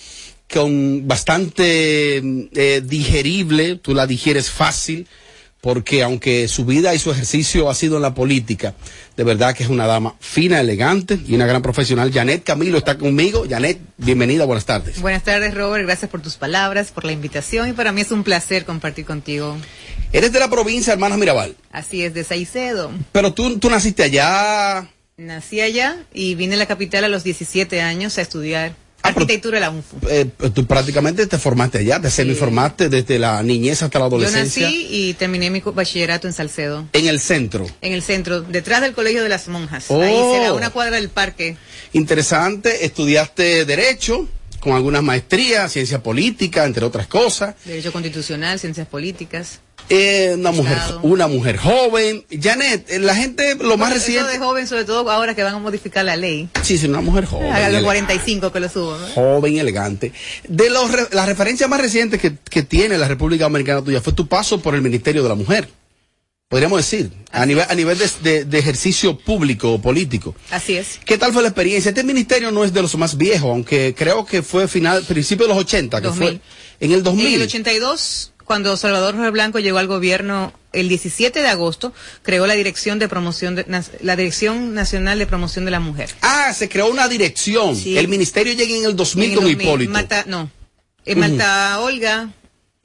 con 0.52 1.06
bastante 1.08 2.18
eh, 2.18 2.82
digerible, 2.84 3.76
tú 3.76 3.94
la 3.94 4.06
digieres 4.06 4.50
fácil, 4.50 5.06
porque 5.60 6.02
aunque 6.02 6.46
su 6.46 6.66
vida 6.66 6.94
y 6.94 6.98
su 6.98 7.10
ejercicio 7.10 7.70
ha 7.70 7.74
sido 7.74 7.96
en 7.96 8.02
la 8.02 8.14
política, 8.14 8.74
de 9.16 9.24
verdad 9.24 9.54
que 9.54 9.62
es 9.62 9.70
una 9.70 9.86
dama 9.86 10.14
fina, 10.20 10.60
elegante 10.60 11.18
y 11.26 11.34
una 11.34 11.46
gran 11.46 11.62
profesional. 11.62 12.12
Janet 12.12 12.44
Camilo 12.44 12.76
está 12.76 12.98
conmigo. 12.98 13.46
Janet, 13.48 13.78
bienvenida, 13.96 14.44
buenas 14.44 14.66
tardes. 14.66 15.00
Buenas 15.00 15.22
tardes, 15.22 15.54
Robert. 15.54 15.86
Gracias 15.86 16.10
por 16.10 16.20
tus 16.20 16.36
palabras, 16.36 16.90
por 16.90 17.04
la 17.04 17.12
invitación 17.12 17.70
y 17.70 17.72
para 17.72 17.92
mí 17.92 18.02
es 18.02 18.10
un 18.12 18.24
placer 18.24 18.66
compartir 18.66 19.06
contigo. 19.06 19.56
Eres 20.12 20.32
de 20.32 20.38
la 20.38 20.50
provincia, 20.50 20.92
hermanas 20.92 21.18
Mirabal, 21.18 21.56
Así 21.72 22.02
es, 22.04 22.12
de 22.12 22.24
Saicedo. 22.24 22.92
pero 23.12 23.32
tú, 23.32 23.58
tú 23.58 23.70
naciste 23.70 24.02
allá. 24.02 24.88
Nací 25.16 25.60
allá 25.60 25.96
y 26.12 26.34
vine 26.34 26.56
a 26.56 26.58
la 26.58 26.66
capital 26.66 27.04
a 27.04 27.08
los 27.08 27.24
17 27.24 27.80
años 27.80 28.18
a 28.18 28.22
estudiar 28.22 28.74
arquitectura 29.04 29.56
de 29.58 29.60
la 29.60 29.70
UNFU. 29.70 29.96
eh, 30.08 30.26
tú 30.54 30.66
prácticamente 30.66 31.26
te 31.26 31.38
formaste 31.38 31.78
allá, 31.78 32.00
te 32.00 32.10
semiformaste 32.10 32.88
desde 32.88 33.18
la 33.18 33.42
niñez 33.42 33.82
hasta 33.82 33.98
la 33.98 34.04
Yo 34.04 34.16
adolescencia. 34.16 34.66
nací 34.66 34.86
y 34.90 35.14
terminé 35.14 35.50
mi 35.50 35.60
bachillerato 35.60 36.26
en 36.26 36.32
Salcedo, 36.32 36.86
En 36.92 37.06
el 37.06 37.20
centro. 37.20 37.66
en 37.80 37.92
el 37.92 38.02
centro, 38.02 38.40
detrás 38.42 38.80
del 38.80 38.92
Colegio 38.94 39.22
de 39.22 39.28
las 39.28 39.46
Monjas. 39.48 39.84
Oh. 39.88 40.00
Ahí 40.00 40.14
será 40.34 40.52
una 40.54 40.70
cuadra 40.70 40.96
del 40.96 41.08
parque. 41.10 41.56
Interesante, 41.92 42.84
estudiaste 42.84 43.64
Derecho, 43.64 44.28
con 44.64 44.72
algunas 44.74 45.02
maestrías, 45.02 45.70
Ciencia 45.70 46.02
Política, 46.02 46.64
entre 46.64 46.84
otras 46.84 47.06
cosas. 47.06 47.54
Derecho 47.64 47.92
Constitucional, 47.92 48.58
Ciencias 48.58 48.88
Políticas. 48.88 49.60
Eh, 49.90 50.32
una 50.38 50.50
mujer, 50.50 50.78
Estado. 50.78 51.00
una 51.02 51.26
mujer 51.26 51.58
joven. 51.58 52.24
Janet, 52.40 52.90
eh, 52.90 52.98
la 53.00 53.14
gente, 53.14 53.54
lo 53.56 53.76
más 53.76 53.92
reciente. 53.92 54.32
de 54.32 54.38
joven, 54.38 54.66
sobre 54.66 54.86
todo 54.86 55.10
ahora 55.10 55.34
que 55.34 55.42
van 55.42 55.54
a 55.54 55.58
modificar 55.58 56.06
la 56.06 56.16
ley. 56.16 56.48
Sí, 56.62 56.78
sí, 56.78 56.86
una 56.86 57.02
mujer 57.02 57.26
joven. 57.26 57.52
A 57.52 57.58
los 57.68 57.68
ele- 57.68 57.82
45 57.82 58.50
que 58.50 58.60
lo 58.60 58.68
subo. 58.70 58.96
¿no? 58.96 59.06
Joven, 59.08 59.58
elegante. 59.58 60.12
De 60.48 60.70
los 60.70 60.90
re- 60.90 61.08
la 61.12 61.26
referencia 61.26 61.68
más 61.68 61.80
reciente 61.82 62.18
que, 62.18 62.32
que 62.48 62.62
tiene 62.62 62.96
la 62.96 63.08
República 63.08 63.44
Dominicana 63.44 63.82
tuya 63.84 64.00
fue 64.00 64.14
tu 64.14 64.26
paso 64.26 64.58
por 64.62 64.74
el 64.74 64.80
Ministerio 64.80 65.22
de 65.22 65.28
la 65.28 65.34
Mujer. 65.34 65.68
Podríamos 66.54 66.78
decir, 66.78 67.10
a 67.32 67.44
nivel, 67.46 67.64
a 67.68 67.74
nivel 67.74 67.98
de, 67.98 68.08
de- 68.22 68.44
de 68.44 68.58
ejercicio 68.60 69.18
público 69.18 69.72
o 69.72 69.82
político. 69.82 70.36
Así 70.52 70.76
es. 70.76 71.00
¿Qué 71.04 71.18
tal 71.18 71.32
fue 71.32 71.42
la 71.42 71.48
experiencia? 71.48 71.88
Este 71.88 72.04
ministerio 72.04 72.52
no 72.52 72.62
es 72.62 72.72
de 72.72 72.80
los 72.80 72.96
más 72.96 73.16
viejos, 73.16 73.50
aunque 73.50 73.92
creo 73.98 74.24
que 74.24 74.40
fue 74.44 74.68
final, 74.68 75.02
principio 75.02 75.46
de 75.48 75.54
los 75.54 75.60
80, 75.64 76.00
que 76.00 76.06
2000. 76.06 76.28
fue 76.28 76.40
en 76.78 76.92
el 76.92 77.02
2000. 77.02 77.26
En 77.26 77.34
el 77.34 77.42
82, 77.42 78.34
cuando 78.44 78.76
Salvador 78.76 79.16
Jorge 79.16 79.30
Blanco 79.32 79.58
llegó 79.58 79.78
al 79.78 79.88
gobierno 79.88 80.52
el 80.72 80.88
17 80.88 81.40
de 81.42 81.48
agosto, 81.48 81.92
creó 82.22 82.46
la 82.46 82.54
Dirección 82.54 83.00
de 83.00 83.08
Promoción 83.08 83.56
de, 83.56 83.66
la 84.02 84.14
Dirección 84.14 84.74
Nacional 84.74 85.18
de 85.18 85.26
Promoción 85.26 85.64
de 85.64 85.72
la 85.72 85.80
Mujer. 85.80 86.10
Ah, 86.22 86.52
se 86.54 86.68
creó 86.68 86.86
una 86.86 87.08
dirección. 87.08 87.74
Sí. 87.74 87.98
El 87.98 88.06
ministerio 88.06 88.52
llega 88.52 88.76
en 88.76 88.84
el 88.84 88.94
2000 88.94 89.24
En 89.24 89.30
el 89.32 89.36
con 89.38 89.44
2000, 89.46 89.60
Hipólito. 89.66 89.90
Marta- 89.90 90.24
no. 90.28 90.48
Eh. 91.04 91.16
Marta 91.16 91.80
Olga, 91.80 92.30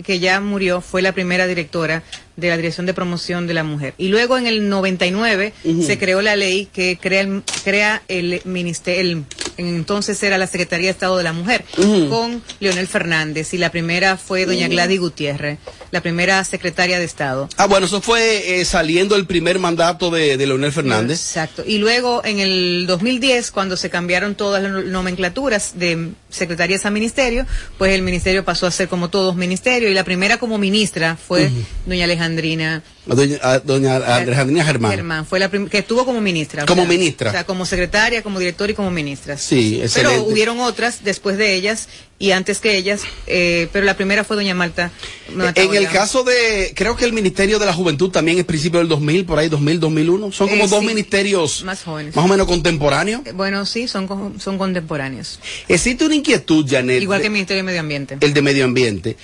que 0.04 0.18
ya 0.20 0.40
murió, 0.42 0.82
fue 0.82 1.04
la 1.04 1.12
primera 1.12 1.46
directora 1.46 2.02
de 2.40 2.50
la 2.50 2.58
Dirección 2.58 2.86
de 2.86 2.94
Promoción 2.94 3.48
de 3.48 3.54
la 3.54 3.64
Mujer. 3.64 3.94
Y 3.98 4.08
luego 4.10 4.38
en 4.38 4.48
el 4.48 4.70
99 4.70 5.54
Ujú. 5.64 5.84
se 5.84 5.98
creó 5.98 6.22
la 6.22 6.36
ley 6.36 6.68
que 6.72 6.98
crea 7.02 7.22
el, 7.22 7.44
crea 7.64 8.02
el 8.08 8.42
ministerio, 8.46 9.24
entonces 9.58 10.22
era 10.24 10.38
la 10.38 10.48
Secretaría 10.48 10.88
de 10.88 10.92
Estado 10.92 11.18
de 11.18 11.24
la 11.24 11.34
Mujer, 11.34 11.66
con 12.10 12.42
Leonel 12.60 12.88
Fernández. 12.88 13.54
Y 13.54 13.58
la 13.58 13.72
primera 13.72 14.18
fue 14.18 14.46
doña 14.46 14.66
Ujú. 14.68 14.74
Gladys 14.74 15.00
Gutiérrez, 15.00 15.60
la 15.92 16.02
primera 16.02 16.44
secretaria 16.44 16.98
de 17.00 17.06
Estado. 17.06 17.50
Ah, 17.58 17.68
bueno, 17.68 17.86
eso 17.86 18.02
fue 18.02 18.60
eh, 18.60 18.66
saliendo 18.66 19.16
el 19.16 19.26
primer 19.26 19.60
mandato 19.60 20.10
de, 20.12 20.38
de 20.38 20.48
Leonel 20.48 20.72
Fernández. 20.72 21.20
Exacto. 21.20 21.64
Y 21.66 21.78
luego 21.78 22.22
en 22.24 22.40
el 22.40 22.86
2010, 22.88 23.52
cuando 23.52 23.76
se 23.78 23.90
cambiaron 23.90 24.36
todas 24.36 24.64
las 24.64 24.86
nomenclaturas 24.86 25.78
de 25.78 26.10
secretarías 26.30 26.86
a 26.86 26.90
ministerio, 26.92 27.46
pues 27.78 27.94
el 27.94 28.02
ministerio 28.02 28.46
pasó 28.46 28.68
a 28.68 28.72
ser 28.72 28.88
como 28.88 29.10
todos 29.10 29.36
ministerios 29.36 29.92
y 29.92 29.94
la 29.94 30.04
primera 30.04 30.38
como 30.38 30.58
ministra 30.58 31.18
fue 31.18 31.50
doña 31.86 32.08
Alejandrina 32.30 32.84
A 33.10 33.16
Doña, 33.16 33.38
a 33.42 33.60
doña 33.60 33.96
Alejandrina 33.98 34.64
Germán. 34.64 34.92
Germán, 34.92 35.26
fue 35.26 35.40
la 35.40 35.50
que 35.50 35.78
estuvo 35.80 36.06
como 36.06 36.22
ministra. 36.22 36.64
o 36.64 36.66
Como 36.68 36.84
sea, 36.84 36.90
ministra. 36.90 37.30
O 37.30 37.34
sea, 37.34 37.44
como 37.46 37.66
secretaria, 37.66 38.22
como 38.22 38.38
directora 38.40 38.72
y 38.72 38.76
como 38.76 38.92
ministra. 38.92 39.38
Sí, 39.38 39.82
excelente. 39.82 40.16
Pero 40.18 40.28
hubieron 40.32 40.60
otras 40.60 41.04
después 41.04 41.38
de 41.38 41.56
ellas 41.56 41.90
y 42.20 42.32
antes 42.32 42.60
que 42.60 42.76
ellas, 42.76 43.02
eh, 43.28 43.68
pero 43.72 43.86
la 43.86 43.96
primera 43.96 44.24
fue 44.24 44.36
doña 44.36 44.54
Marta. 44.54 44.92
Marta 45.34 45.62
En 45.62 45.74
el 45.74 45.88
caso 45.88 46.24
de, 46.24 46.74
creo 46.76 46.96
que 46.96 47.06
el 47.06 47.14
Ministerio 47.14 47.58
de 47.60 47.66
la 47.66 47.74
Juventud 47.74 48.12
también 48.12 48.38
es 48.38 48.46
principio 48.46 48.80
del 48.80 48.90
2000, 48.90 49.26
por 49.26 49.40
ahí 49.40 49.50
2000, 49.50 49.80
2001. 49.80 50.32
Son 50.32 50.48
como 50.50 50.66
Eh, 50.66 50.68
dos 50.68 50.82
sí, 50.82 50.86
ministerios 50.86 51.64
más 51.64 51.82
jóvenes. 51.84 52.16
más 52.16 52.26
o 52.26 52.28
menos 52.28 52.46
contemporáneos. 52.46 53.22
Eh, 53.26 53.32
Bueno, 53.32 53.66
sí, 53.66 53.88
son, 53.88 54.36
son 54.40 54.58
contemporáneos. 54.58 55.40
Existe 55.68 56.06
una 56.06 56.16
inquietud, 56.16 56.66
Janet, 56.70 57.02
Igual 57.02 57.22
que 57.22 57.28
el 57.28 57.34
Ministerio 57.34 57.64
de 57.64 57.66
Medio 57.66 57.80
Ambiente. 57.80 58.18
el 58.20 58.34
de 58.34 58.42
medio 58.42 58.66
ambiente. 58.66 59.16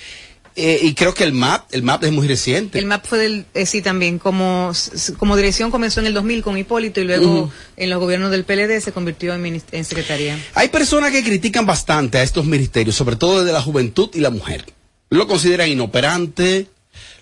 Eh, 0.58 0.80
y 0.82 0.94
creo 0.94 1.12
que 1.12 1.22
el 1.24 1.32
MAP, 1.34 1.66
el 1.74 1.82
MAP 1.82 2.04
es 2.04 2.12
muy 2.12 2.26
reciente. 2.26 2.78
El 2.78 2.86
MAP 2.86 3.04
fue 3.06 3.18
del, 3.18 3.44
eh, 3.52 3.66
sí 3.66 3.82
también, 3.82 4.18
como, 4.18 4.72
como 5.18 5.36
dirección 5.36 5.70
comenzó 5.70 6.00
en 6.00 6.06
el 6.06 6.14
2000 6.14 6.42
con 6.42 6.56
Hipólito 6.56 7.00
y 7.00 7.04
luego 7.04 7.50
en 7.76 7.90
los 7.90 7.98
gobiernos 8.00 8.30
del 8.30 8.44
PLD 8.44 8.80
se 8.80 8.90
convirtió 8.92 9.34
en, 9.34 9.44
en 9.70 9.84
secretaría. 9.84 10.38
Hay 10.54 10.68
personas 10.68 11.12
que 11.12 11.22
critican 11.22 11.66
bastante 11.66 12.16
a 12.18 12.22
estos 12.22 12.46
ministerios, 12.46 12.96
sobre 12.96 13.16
todo 13.16 13.40
desde 13.40 13.52
la 13.52 13.60
juventud 13.60 14.08
y 14.14 14.20
la 14.20 14.30
mujer. 14.30 14.64
Lo 15.10 15.26
consideran 15.26 15.68
inoperante, 15.70 16.68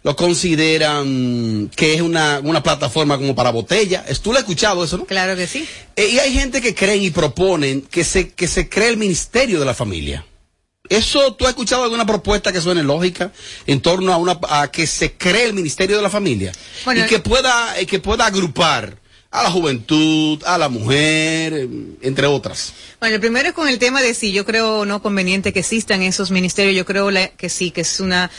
lo 0.04 0.14
consideran 0.14 1.70
que 1.74 1.94
es 1.94 2.02
una, 2.02 2.40
una 2.42 2.62
plataforma 2.62 3.16
como 3.18 3.34
para 3.34 3.50
botella. 3.50 4.04
¿Es- 4.08 4.20
¿Tú 4.20 4.30
lo 4.30 4.38
has 4.38 4.44
escuchado 4.44 4.84
eso, 4.84 4.96
no? 4.98 5.06
Claro 5.06 5.34
que 5.36 5.46
sí. 5.46 5.66
Eh, 5.96 6.08
y 6.12 6.18
hay 6.18 6.32
gente 6.32 6.60
que 6.60 6.74
creen 6.74 7.02
y 7.02 7.10
proponen 7.10 7.82
que 7.82 8.04
se, 8.04 8.30
que 8.30 8.46
se 8.46 8.68
cree 8.68 8.88
el 8.90 8.96
ministerio 8.96 9.58
de 9.58 9.66
la 9.66 9.74
familia. 9.74 10.24
¿Eso 10.88 11.34
tú 11.34 11.44
has 11.46 11.50
escuchado 11.50 11.84
alguna 11.84 12.04
propuesta 12.04 12.52
que 12.52 12.60
suene 12.60 12.82
lógica 12.82 13.32
en 13.66 13.80
torno 13.80 14.12
a 14.12 14.18
una 14.18 14.38
a 14.50 14.70
que 14.70 14.86
se 14.86 15.12
cree 15.14 15.46
el 15.46 15.54
ministerio 15.54 15.96
de 15.96 16.02
la 16.02 16.10
familia 16.10 16.52
Bueno, 16.84 17.04
y 17.04 17.08
que 17.08 17.20
pueda 17.20 17.74
que 17.88 17.98
pueda 18.00 18.26
agrupar 18.26 18.98
a 19.30 19.42
la 19.42 19.50
juventud, 19.50 20.40
a 20.44 20.58
la 20.58 20.68
mujer, 20.68 21.66
entre 22.02 22.26
otras? 22.26 22.72
Bueno, 23.00 23.14
el 23.16 23.20
primero 23.20 23.48
es 23.48 23.54
con 23.54 23.66
el 23.66 23.78
tema 23.78 24.00
de 24.02 24.12
si 24.14 24.30
yo 24.32 24.44
creo 24.44 24.80
o 24.80 24.84
no 24.84 25.00
conveniente 25.02 25.52
que 25.54 25.60
existan 25.60 26.02
esos 26.02 26.30
ministerios. 26.30 26.76
Yo 26.76 26.84
creo 26.84 27.10
la- 27.10 27.28
que 27.28 27.48
sí, 27.48 27.70
que 27.70 27.80
es 27.80 27.98
una 28.00 28.30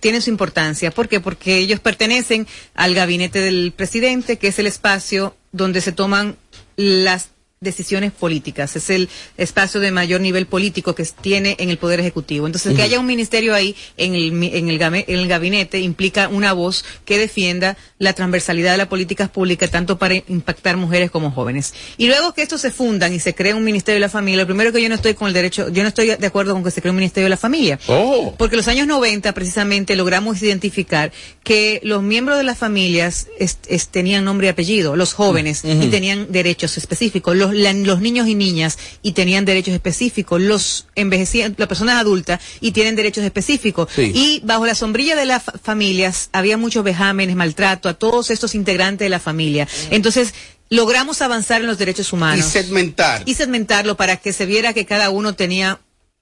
tiene 0.00 0.22
su 0.22 0.30
importancia. 0.30 0.90
¿Por 0.90 1.06
qué? 1.08 1.20
Porque 1.20 1.58
ellos 1.58 1.80
pertenecen 1.80 2.46
al 2.74 2.94
gabinete 2.94 3.40
del 3.40 3.72
presidente, 3.76 4.38
que 4.38 4.48
es 4.48 4.58
el 4.58 4.66
espacio 4.66 5.36
donde 5.52 5.82
se 5.82 5.92
toman 5.92 6.36
las 6.76 7.28
decisiones 7.70 8.10
políticas. 8.10 8.74
Es 8.76 8.88
el 8.88 9.10
espacio 9.36 9.80
de 9.80 9.90
mayor 9.90 10.22
nivel 10.22 10.46
político 10.46 10.94
que 10.94 11.04
tiene 11.04 11.56
en 11.58 11.68
el 11.68 11.76
Poder 11.76 12.00
Ejecutivo. 12.00 12.46
Entonces, 12.46 12.74
que 12.74 12.80
haya 12.80 12.98
un 12.98 13.04
ministerio 13.04 13.54
ahí 13.54 13.76
en 13.98 14.14
el, 14.14 14.32
en, 14.54 14.70
el 14.70 14.78
game- 14.78 15.04
en 15.06 15.18
el 15.18 15.28
gabinete 15.28 15.78
implica 15.78 16.28
una 16.28 16.54
voz 16.54 16.86
que 17.04 17.18
defienda 17.18 17.76
la 17.98 18.14
transversalidad 18.14 18.72
de 18.72 18.78
las 18.78 18.86
políticas 18.88 19.28
públicas, 19.28 19.70
tanto 19.70 19.98
para 19.98 20.14
impactar 20.14 20.78
mujeres 20.78 21.10
como 21.10 21.32
jóvenes. 21.32 21.74
Y 21.98 22.06
luego 22.06 22.32
que 22.32 22.40
estos 22.40 22.62
se 22.62 22.70
fundan 22.70 23.12
y 23.12 23.20
se 23.20 23.34
crea 23.34 23.54
un 23.54 23.62
Ministerio 23.62 23.96
de 23.96 24.00
la 24.00 24.08
Familia, 24.08 24.40
lo 24.40 24.46
primero 24.46 24.72
que 24.72 24.80
yo 24.82 24.88
no 24.88 24.94
estoy 24.94 25.12
con 25.12 25.28
el 25.28 25.34
derecho, 25.34 25.68
yo 25.68 25.82
no 25.82 25.88
estoy 25.90 26.06
de 26.16 26.26
acuerdo 26.26 26.54
con 26.54 26.64
que 26.64 26.70
se 26.70 26.80
cree 26.80 26.92
un 26.92 26.96
Ministerio 26.96 27.26
de 27.26 27.30
la 27.30 27.36
Familia. 27.36 27.78
Oh. 27.88 28.34
Porque 28.38 28.54
en 28.54 28.60
los 28.60 28.68
años 28.68 28.86
90 28.86 29.34
precisamente 29.34 29.96
logramos 29.96 30.40
identificar 30.40 31.12
que 31.44 31.80
los 31.82 32.02
miembros 32.02 32.38
de 32.38 32.44
las 32.44 32.56
familias 32.56 33.26
es- 33.38 33.58
es- 33.68 33.88
tenían 33.88 34.24
nombre 34.24 34.46
y 34.46 34.50
apellido, 34.50 34.96
los 34.96 35.12
jóvenes, 35.12 35.62
y 35.62 35.88
tenían 35.88 36.32
derechos 36.32 36.78
específicos, 36.78 37.36
los, 37.36 37.49
la- 37.54 37.72
los 37.72 38.00
niños 38.00 38.28
y 38.28 38.34
niñas 38.34 38.78
y 39.02 39.12
tenían 39.12 39.44
derechos 39.44 39.74
específicos, 39.74 40.40
los 40.40 40.86
envejecientes, 40.94 41.58
las 41.58 41.68
personas 41.68 41.96
adultas 42.00 42.40
y 42.60 42.72
tienen 42.72 42.96
derechos 42.96 43.24
específicos. 43.24 43.88
Sí. 43.94 44.12
Y 44.14 44.40
bajo 44.44 44.66
la 44.66 44.74
sombrilla 44.74 45.16
de 45.16 45.26
las 45.26 45.42
fa- 45.42 45.54
familias 45.62 46.28
había 46.32 46.56
muchos 46.56 46.84
vejámenes, 46.84 47.36
maltrato 47.36 47.88
a 47.88 47.94
todos 47.94 48.30
estos 48.30 48.54
integrantes 48.54 49.04
de 49.06 49.10
la 49.10 49.20
familia. 49.20 49.66
Entonces, 49.90 50.34
logramos 50.68 51.20
avanzar 51.22 51.60
en 51.62 51.66
los 51.66 51.78
derechos 51.78 52.12
humanos 52.12 52.46
Y 52.46 52.50
segmentar. 52.50 53.22
y 53.26 53.34
segmentarlo 53.34 53.96
para 53.96 54.16
que 54.16 54.32
se 54.32 54.46
viera 54.46 54.72
que 54.72 54.86
cada 54.86 55.10
uno 55.10 55.34
tenía 55.34 55.80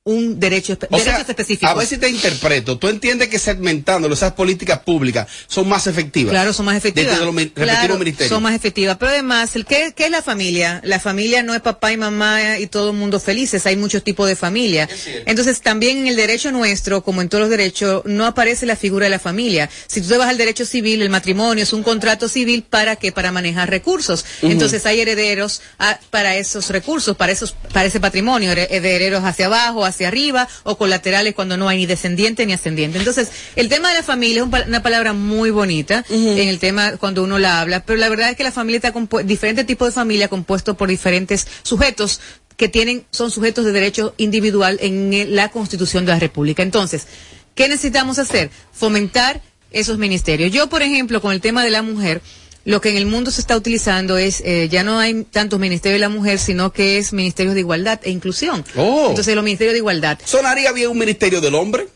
un 0.08 0.40
derecho, 0.40 0.72
espe- 0.72 0.88
sea, 0.88 0.98
derechos 1.12 1.28
específicos. 1.28 1.70
a 1.70 1.74
ver 1.74 1.86
si 1.86 1.98
te 1.98 2.08
interpreto. 2.08 2.78
¿Tú 2.78 2.88
entiendes 2.88 3.28
que 3.28 3.38
segmentándolo, 3.38 4.14
esas 4.14 4.32
políticas 4.32 4.78
públicas 4.80 5.28
son 5.46 5.68
más 5.68 5.86
efectivas? 5.86 6.30
Claro, 6.30 6.52
son 6.52 6.66
más 6.66 6.76
efectivas. 6.76 7.12
Desde 7.12 7.24
los 7.24 7.34
mi- 7.34 7.48
Claro, 7.50 7.98
son 8.28 8.42
más 8.42 8.54
efectivas. 8.54 8.96
Pero 8.98 9.10
además, 9.12 9.54
el 9.56 9.66
¿qué, 9.66 9.92
qué 9.94 10.06
es 10.06 10.10
la 10.10 10.22
familia? 10.22 10.80
La 10.84 10.98
familia 10.98 11.42
no 11.42 11.54
es 11.54 11.60
papá 11.60 11.92
y 11.92 11.96
mamá 11.96 12.58
y 12.58 12.66
todo 12.68 12.90
el 12.90 12.96
mundo 12.96 13.20
felices. 13.20 13.66
Hay 13.66 13.76
muchos 13.76 14.02
tipos 14.02 14.26
de 14.28 14.36
familia. 14.36 14.88
Entonces, 15.26 15.60
también 15.60 15.98
en 15.98 16.06
el 16.08 16.16
derecho 16.16 16.52
nuestro, 16.52 17.02
como 17.04 17.20
en 17.20 17.28
todos 17.28 17.42
los 17.42 17.50
derechos, 17.50 18.02
no 18.06 18.24
aparece 18.26 18.64
la 18.66 18.76
figura 18.76 19.04
de 19.04 19.10
la 19.10 19.18
familia. 19.18 19.68
Si 19.86 20.00
tú 20.00 20.08
te 20.08 20.16
vas 20.16 20.28
al 20.28 20.38
derecho 20.38 20.64
civil, 20.64 21.02
el 21.02 21.10
matrimonio 21.10 21.62
es 21.64 21.72
un 21.72 21.82
contrato 21.82 22.28
civil 22.28 22.62
para 22.62 22.96
qué? 22.96 23.12
Para 23.12 23.30
manejar 23.32 23.68
recursos. 23.68 24.24
Entonces, 24.42 24.86
hay 24.86 25.00
herederos 25.00 25.60
ah, 25.78 25.98
para 26.10 26.36
esos 26.36 26.70
recursos, 26.70 27.16
para 27.16 27.32
esos, 27.32 27.52
para 27.72 27.86
ese 27.88 28.00
patrimonio, 28.00 28.50
Here- 28.52 28.68
herederos 28.70 29.24
hacia 29.24 29.46
abajo, 29.46 29.84
hacia 29.84 29.97
arriba, 30.06 30.48
o 30.64 30.78
colaterales 30.78 31.34
cuando 31.34 31.56
no 31.56 31.68
hay 31.68 31.78
ni 31.78 31.86
descendiente 31.86 32.46
ni 32.46 32.52
ascendiente. 32.52 32.98
Entonces, 32.98 33.28
el 33.56 33.68
tema 33.68 33.88
de 33.88 33.96
la 33.96 34.02
familia 34.02 34.42
es 34.44 34.66
una 34.66 34.82
palabra 34.82 35.12
muy 35.12 35.50
bonita 35.50 36.04
en 36.08 36.48
el 36.48 36.58
tema 36.58 36.96
cuando 36.96 37.22
uno 37.24 37.38
la 37.38 37.60
habla, 37.60 37.84
pero 37.84 37.98
la 37.98 38.08
verdad 38.08 38.30
es 38.30 38.36
que 38.36 38.44
la 38.44 38.52
familia 38.52 38.76
está 38.78 38.92
compuesta, 38.92 39.26
diferentes 39.26 39.66
tipos 39.66 39.88
de 39.88 39.92
familia 39.92 40.28
compuestos 40.28 40.76
por 40.76 40.88
diferentes 40.88 41.46
sujetos 41.62 42.20
que 42.56 42.68
tienen, 42.68 43.04
son 43.10 43.30
sujetos 43.30 43.64
de 43.64 43.72
derecho 43.72 44.14
individual 44.16 44.78
en 44.82 45.12
el- 45.14 45.36
la 45.36 45.48
Constitución 45.50 46.04
de 46.04 46.12
la 46.12 46.18
República. 46.18 46.62
Entonces, 46.62 47.06
¿qué 47.54 47.68
necesitamos 47.68 48.18
hacer? 48.18 48.50
Fomentar 48.72 49.40
esos 49.70 49.98
ministerios. 49.98 50.50
Yo, 50.50 50.68
por 50.68 50.82
ejemplo, 50.82 51.20
con 51.20 51.32
el 51.32 51.40
tema 51.40 51.62
de 51.62 51.70
la 51.70 51.82
mujer, 51.82 52.20
lo 52.68 52.82
que 52.82 52.90
en 52.90 52.98
el 52.98 53.06
mundo 53.06 53.30
se 53.30 53.40
está 53.40 53.56
utilizando 53.56 54.18
es, 54.18 54.42
eh, 54.44 54.68
ya 54.70 54.82
no 54.84 54.98
hay 54.98 55.24
tantos 55.24 55.58
ministerios 55.58 55.96
de 55.96 56.06
la 56.06 56.10
mujer, 56.10 56.38
sino 56.38 56.70
que 56.70 56.98
es 56.98 57.14
ministerios 57.14 57.54
de 57.54 57.60
igualdad 57.60 57.98
e 58.02 58.10
inclusión. 58.10 58.62
Oh. 58.76 59.06
Entonces, 59.08 59.34
los 59.34 59.42
ministerios 59.42 59.72
de 59.72 59.78
igualdad. 59.78 60.18
¿Sonaría 60.22 60.70
bien 60.72 60.90
un 60.90 60.98
ministerio 60.98 61.40
del 61.40 61.54
hombre? 61.54 61.88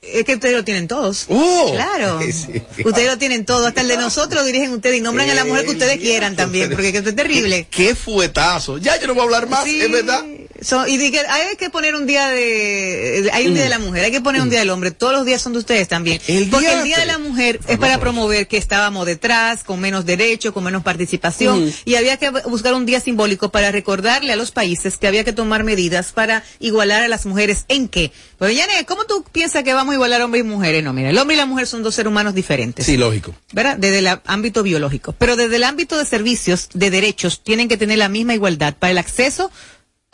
Es 0.00 0.22
que 0.22 0.34
ustedes 0.34 0.54
lo 0.54 0.62
tienen 0.62 0.86
todos. 0.86 1.26
Oh. 1.28 1.72
Claro. 1.72 2.20
Sí. 2.32 2.62
Ustedes 2.84 3.08
lo 3.08 3.18
tienen 3.18 3.44
todo. 3.44 3.66
Hasta 3.66 3.80
el 3.80 3.88
de 3.88 3.96
nosotros 3.96 4.42
lo 4.42 4.46
dirigen 4.46 4.70
ustedes 4.72 4.98
y 4.98 5.00
nombran 5.00 5.28
a 5.28 5.34
la 5.34 5.44
mujer 5.44 5.64
que 5.64 5.72
ustedes 5.72 5.98
quieran 5.98 6.36
también, 6.36 6.70
porque 6.70 6.90
esto 6.90 7.10
es 7.10 7.16
terrible. 7.16 7.66
Qué 7.68 7.96
fuetazo. 7.96 8.78
Ya 8.78 9.00
yo 9.00 9.08
no 9.08 9.14
voy 9.14 9.22
a 9.22 9.24
hablar 9.24 9.48
más, 9.48 9.66
es 9.66 9.90
verdad. 9.90 10.24
So, 10.62 10.86
y 10.86 10.96
dije, 10.96 11.20
hay 11.28 11.56
que 11.56 11.70
poner 11.70 11.94
un 11.94 12.06
día 12.06 12.28
de, 12.28 13.30
hay 13.32 13.46
un 13.46 13.54
día 13.54 13.64
de 13.64 13.68
la 13.68 13.78
mujer, 13.78 14.04
hay 14.04 14.10
que 14.10 14.20
poner 14.20 14.40
un 14.42 14.50
día 14.50 14.60
del 14.60 14.70
hombre, 14.70 14.90
todos 14.90 15.12
los 15.12 15.24
días 15.26 15.42
son 15.42 15.52
de 15.52 15.58
ustedes 15.58 15.88
también. 15.88 16.20
Porque 16.50 16.72
el 16.72 16.84
día 16.84 16.98
de 16.98 17.06
la 17.06 17.18
mujer 17.18 17.60
es 17.66 17.78
para 17.78 17.98
promover 17.98 18.46
que 18.48 18.56
estábamos 18.56 19.06
detrás, 19.06 19.64
con 19.64 19.80
menos 19.80 20.06
derecho, 20.06 20.54
con 20.54 20.64
menos 20.64 20.82
participación, 20.82 21.64
Ujú. 21.64 21.72
y 21.84 21.96
había 21.96 22.16
que 22.16 22.30
buscar 22.30 22.74
un 22.74 22.86
día 22.86 23.00
simbólico 23.00 23.50
para 23.50 23.70
recordarle 23.72 24.32
a 24.32 24.36
los 24.36 24.50
países 24.50 24.98
que 24.98 25.06
había 25.06 25.24
que 25.24 25.32
tomar 25.32 25.64
medidas 25.64 26.12
para 26.12 26.44
igualar 26.60 27.02
a 27.02 27.08
las 27.08 27.26
mujeres 27.26 27.64
en 27.68 27.88
qué. 27.88 28.12
Pues 28.38 28.56
Yané, 28.56 28.84
¿cómo 28.86 29.04
tú 29.04 29.24
piensas 29.32 29.62
que 29.64 29.72
vamos 29.74 29.92
a 29.92 29.94
igualar 29.96 30.22
hombres 30.22 30.44
y 30.44 30.46
mujeres? 30.46 30.82
No, 30.82 30.92
mira, 30.92 31.10
el 31.10 31.18
hombre 31.18 31.34
y 31.34 31.38
la 31.38 31.46
mujer 31.46 31.66
son 31.66 31.82
dos 31.82 31.94
seres 31.94 32.10
humanos 32.10 32.34
diferentes. 32.34 32.86
Sí, 32.86 32.96
lógico. 32.96 33.34
¿verdad? 33.52 33.76
Desde 33.76 33.98
el 33.98 34.08
ámbito 34.26 34.62
biológico. 34.62 35.14
Pero 35.18 35.36
desde 35.36 35.56
el 35.56 35.64
ámbito 35.64 35.98
de 35.98 36.04
servicios, 36.04 36.68
de 36.74 36.90
derechos, 36.90 37.42
tienen 37.42 37.68
que 37.68 37.76
tener 37.76 37.98
la 37.98 38.08
misma 38.08 38.34
igualdad 38.34 38.74
para 38.78 38.90
el 38.90 38.98
acceso 38.98 39.50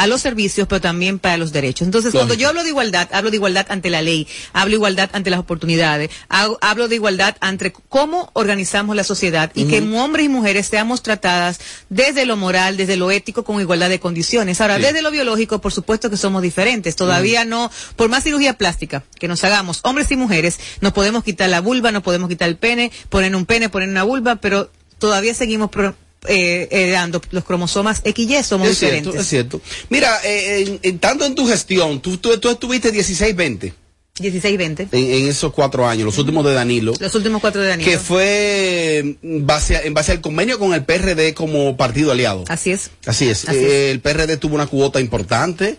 a 0.01 0.07
los 0.07 0.21
servicios, 0.21 0.69
pero 0.69 0.81
también 0.81 1.19
para 1.19 1.37
los 1.37 1.51
derechos. 1.53 1.87
Entonces, 1.87 2.13
cuando 2.13 2.35
yo 2.35 2.49
hablo 2.49 2.63
de 2.63 2.69
igualdad, 2.69 3.09
hablo 3.13 3.31
de 3.31 3.37
igualdad 3.37 3.67
ante 3.69 3.91
la 3.91 4.01
ley, 4.01 4.29
hablo 4.53 4.71
de 4.71 4.77
igualdad 4.77 5.11
ante 5.13 5.29
las 5.29 5.41
oportunidades, 5.41 6.11
hago- 6.29 6.57
hablo 6.61 6.87
de 6.87 6.95
igualdad 6.95 7.37
ante 7.41 7.73
cómo 7.73 8.31
organizamos 8.35 8.95
la 8.95 9.03
sociedad 9.03 9.51
y 9.55 9.65
que 9.65 9.81
hombres 9.81 10.27
y 10.27 10.29
mujeres 10.29 10.69
seamos 10.69 11.03
tratadas 11.03 11.59
desde 11.89 12.27
lo 12.27 12.37
moral, 12.37 12.77
desde 12.77 12.97
lo 12.97 13.11
ético, 13.11 13.43
con 13.43 13.61
igualdad 13.61 13.89
de 13.89 13.99
condiciones. 13.99 14.61
Ahora, 14.61 14.77
Sí. 14.77 14.83
desde 14.83 15.03
lo 15.03 15.11
biológico, 15.11 15.61
por 15.61 15.73
supuesto 15.73 16.09
que 16.11 16.17
somos 16.17 16.43
diferentes. 16.43 16.95
Todavía 16.95 17.45
no, 17.45 17.69
por 17.97 18.09
más 18.09 18.23
cirugía 18.23 18.57
plástica 18.57 19.03
que 19.19 19.27
nos 19.27 19.43
hagamos, 19.43 19.81
hombres 19.83 20.09
y 20.13 20.17
mujeres, 20.17 20.61
nos 20.81 20.93
podemos 20.93 21.25
quitar 21.25 21.49
la 21.51 21.61
vulva, 21.61 21.91
no 21.91 22.05
podemos 22.05 22.29
quitar 22.29 22.49
el 22.49 22.57
pene, 22.57 22.93
poner 23.09 23.35
un 23.35 23.47
pene, 23.47 23.69
poner 23.69 23.89
una 23.89 24.05
vulva, 24.05 24.37
pero 24.37 24.71
todavía 25.01 25.35
seguimos 25.35 25.71
pro- 25.71 25.97
eh, 26.27 26.69
heredando 26.71 27.21
los 27.31 27.45
cromosomas 27.45 28.03
XY, 28.05 28.43
somos 28.43 28.69
es 28.69 28.79
cierto, 28.79 28.97
diferentes. 28.97 29.21
es 29.23 29.29
cierto. 29.29 29.61
Mira, 29.89 30.19
eh, 30.25 30.79
en, 30.83 30.99
tanto 30.99 31.25
en 31.25 31.35
tu 31.35 31.47
gestión, 31.47 32.01
tú, 32.01 32.17
tú, 32.19 32.37
tú 32.39 32.51
estuviste 32.51 32.93
16-20 32.93 33.73
16-20. 34.19 34.89
en, 34.91 35.11
en 35.15 35.29
esos 35.29 35.53
cuatro 35.53 35.87
años, 35.87 36.05
los 36.05 36.19
últimos 36.19 36.45
de 36.45 36.53
Danilo. 36.53 36.93
Los 36.99 37.15
últimos 37.15 37.41
cuatro 37.41 37.63
de 37.63 37.69
Danilo. 37.69 37.89
Que 37.89 37.99
fue 37.99 39.17
mm, 39.23 39.47
base 39.47 39.77
a- 39.77 39.83
en 39.83 39.95
base 39.95 40.11
al 40.11 40.21
convenio 40.21 40.59
con 40.59 40.75
el 40.75 40.85
PRD 40.85 41.35
como 41.35 41.77
partido 41.77 42.11
aliado. 42.11 42.43
Así 42.49 42.73
es. 42.73 42.91
Así 43.07 43.29
es. 43.29 43.49
Así 43.49 43.57
Eh, 43.59 43.91
el 43.93 44.01
PRD 44.01 44.37
tuvo 44.37 44.57
una 44.57 44.67
cuota 44.67 45.01
importante. 45.01 45.77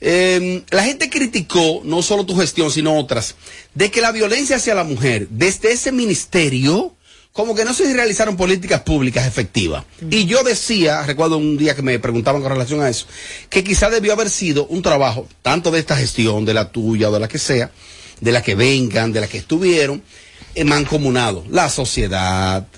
Eh, 0.00 0.62
la 0.70 0.84
gente 0.84 1.08
criticó 1.10 1.80
no 1.84 2.02
solo 2.02 2.24
tu 2.26 2.36
gestión, 2.36 2.70
sino 2.70 2.96
otras, 2.98 3.34
de 3.74 3.90
que 3.90 4.00
la 4.00 4.12
violencia 4.12 4.56
hacia 4.56 4.74
la 4.74 4.84
mujer, 4.84 5.26
desde 5.30 5.72
ese 5.72 5.92
ministerio, 5.92 6.94
como 7.34 7.56
que 7.56 7.64
no 7.64 7.74
se 7.74 7.92
realizaron 7.92 8.36
políticas 8.36 8.82
públicas 8.82 9.26
efectivas. 9.26 9.84
Y 10.08 10.24
yo 10.24 10.44
decía, 10.44 11.02
recuerdo 11.02 11.36
un 11.36 11.56
día 11.58 11.74
que 11.74 11.82
me 11.82 11.98
preguntaban 11.98 12.40
con 12.40 12.52
relación 12.52 12.80
a 12.80 12.88
eso, 12.88 13.06
que 13.50 13.64
quizá 13.64 13.90
debió 13.90 14.12
haber 14.12 14.30
sido 14.30 14.66
un 14.66 14.82
trabajo, 14.82 15.26
tanto 15.42 15.72
de 15.72 15.80
esta 15.80 15.96
gestión, 15.96 16.44
de 16.44 16.54
la 16.54 16.70
tuya 16.70 17.10
o 17.10 17.12
de 17.12 17.18
la 17.18 17.26
que 17.26 17.40
sea, 17.40 17.72
de 18.20 18.30
la 18.30 18.40
que 18.40 18.54
vengan, 18.54 19.12
de 19.12 19.20
la 19.20 19.26
que 19.26 19.38
estuvieron, 19.38 20.00
eh, 20.54 20.62
mancomunado. 20.62 21.44
La 21.50 21.68
sociedad, 21.70 22.68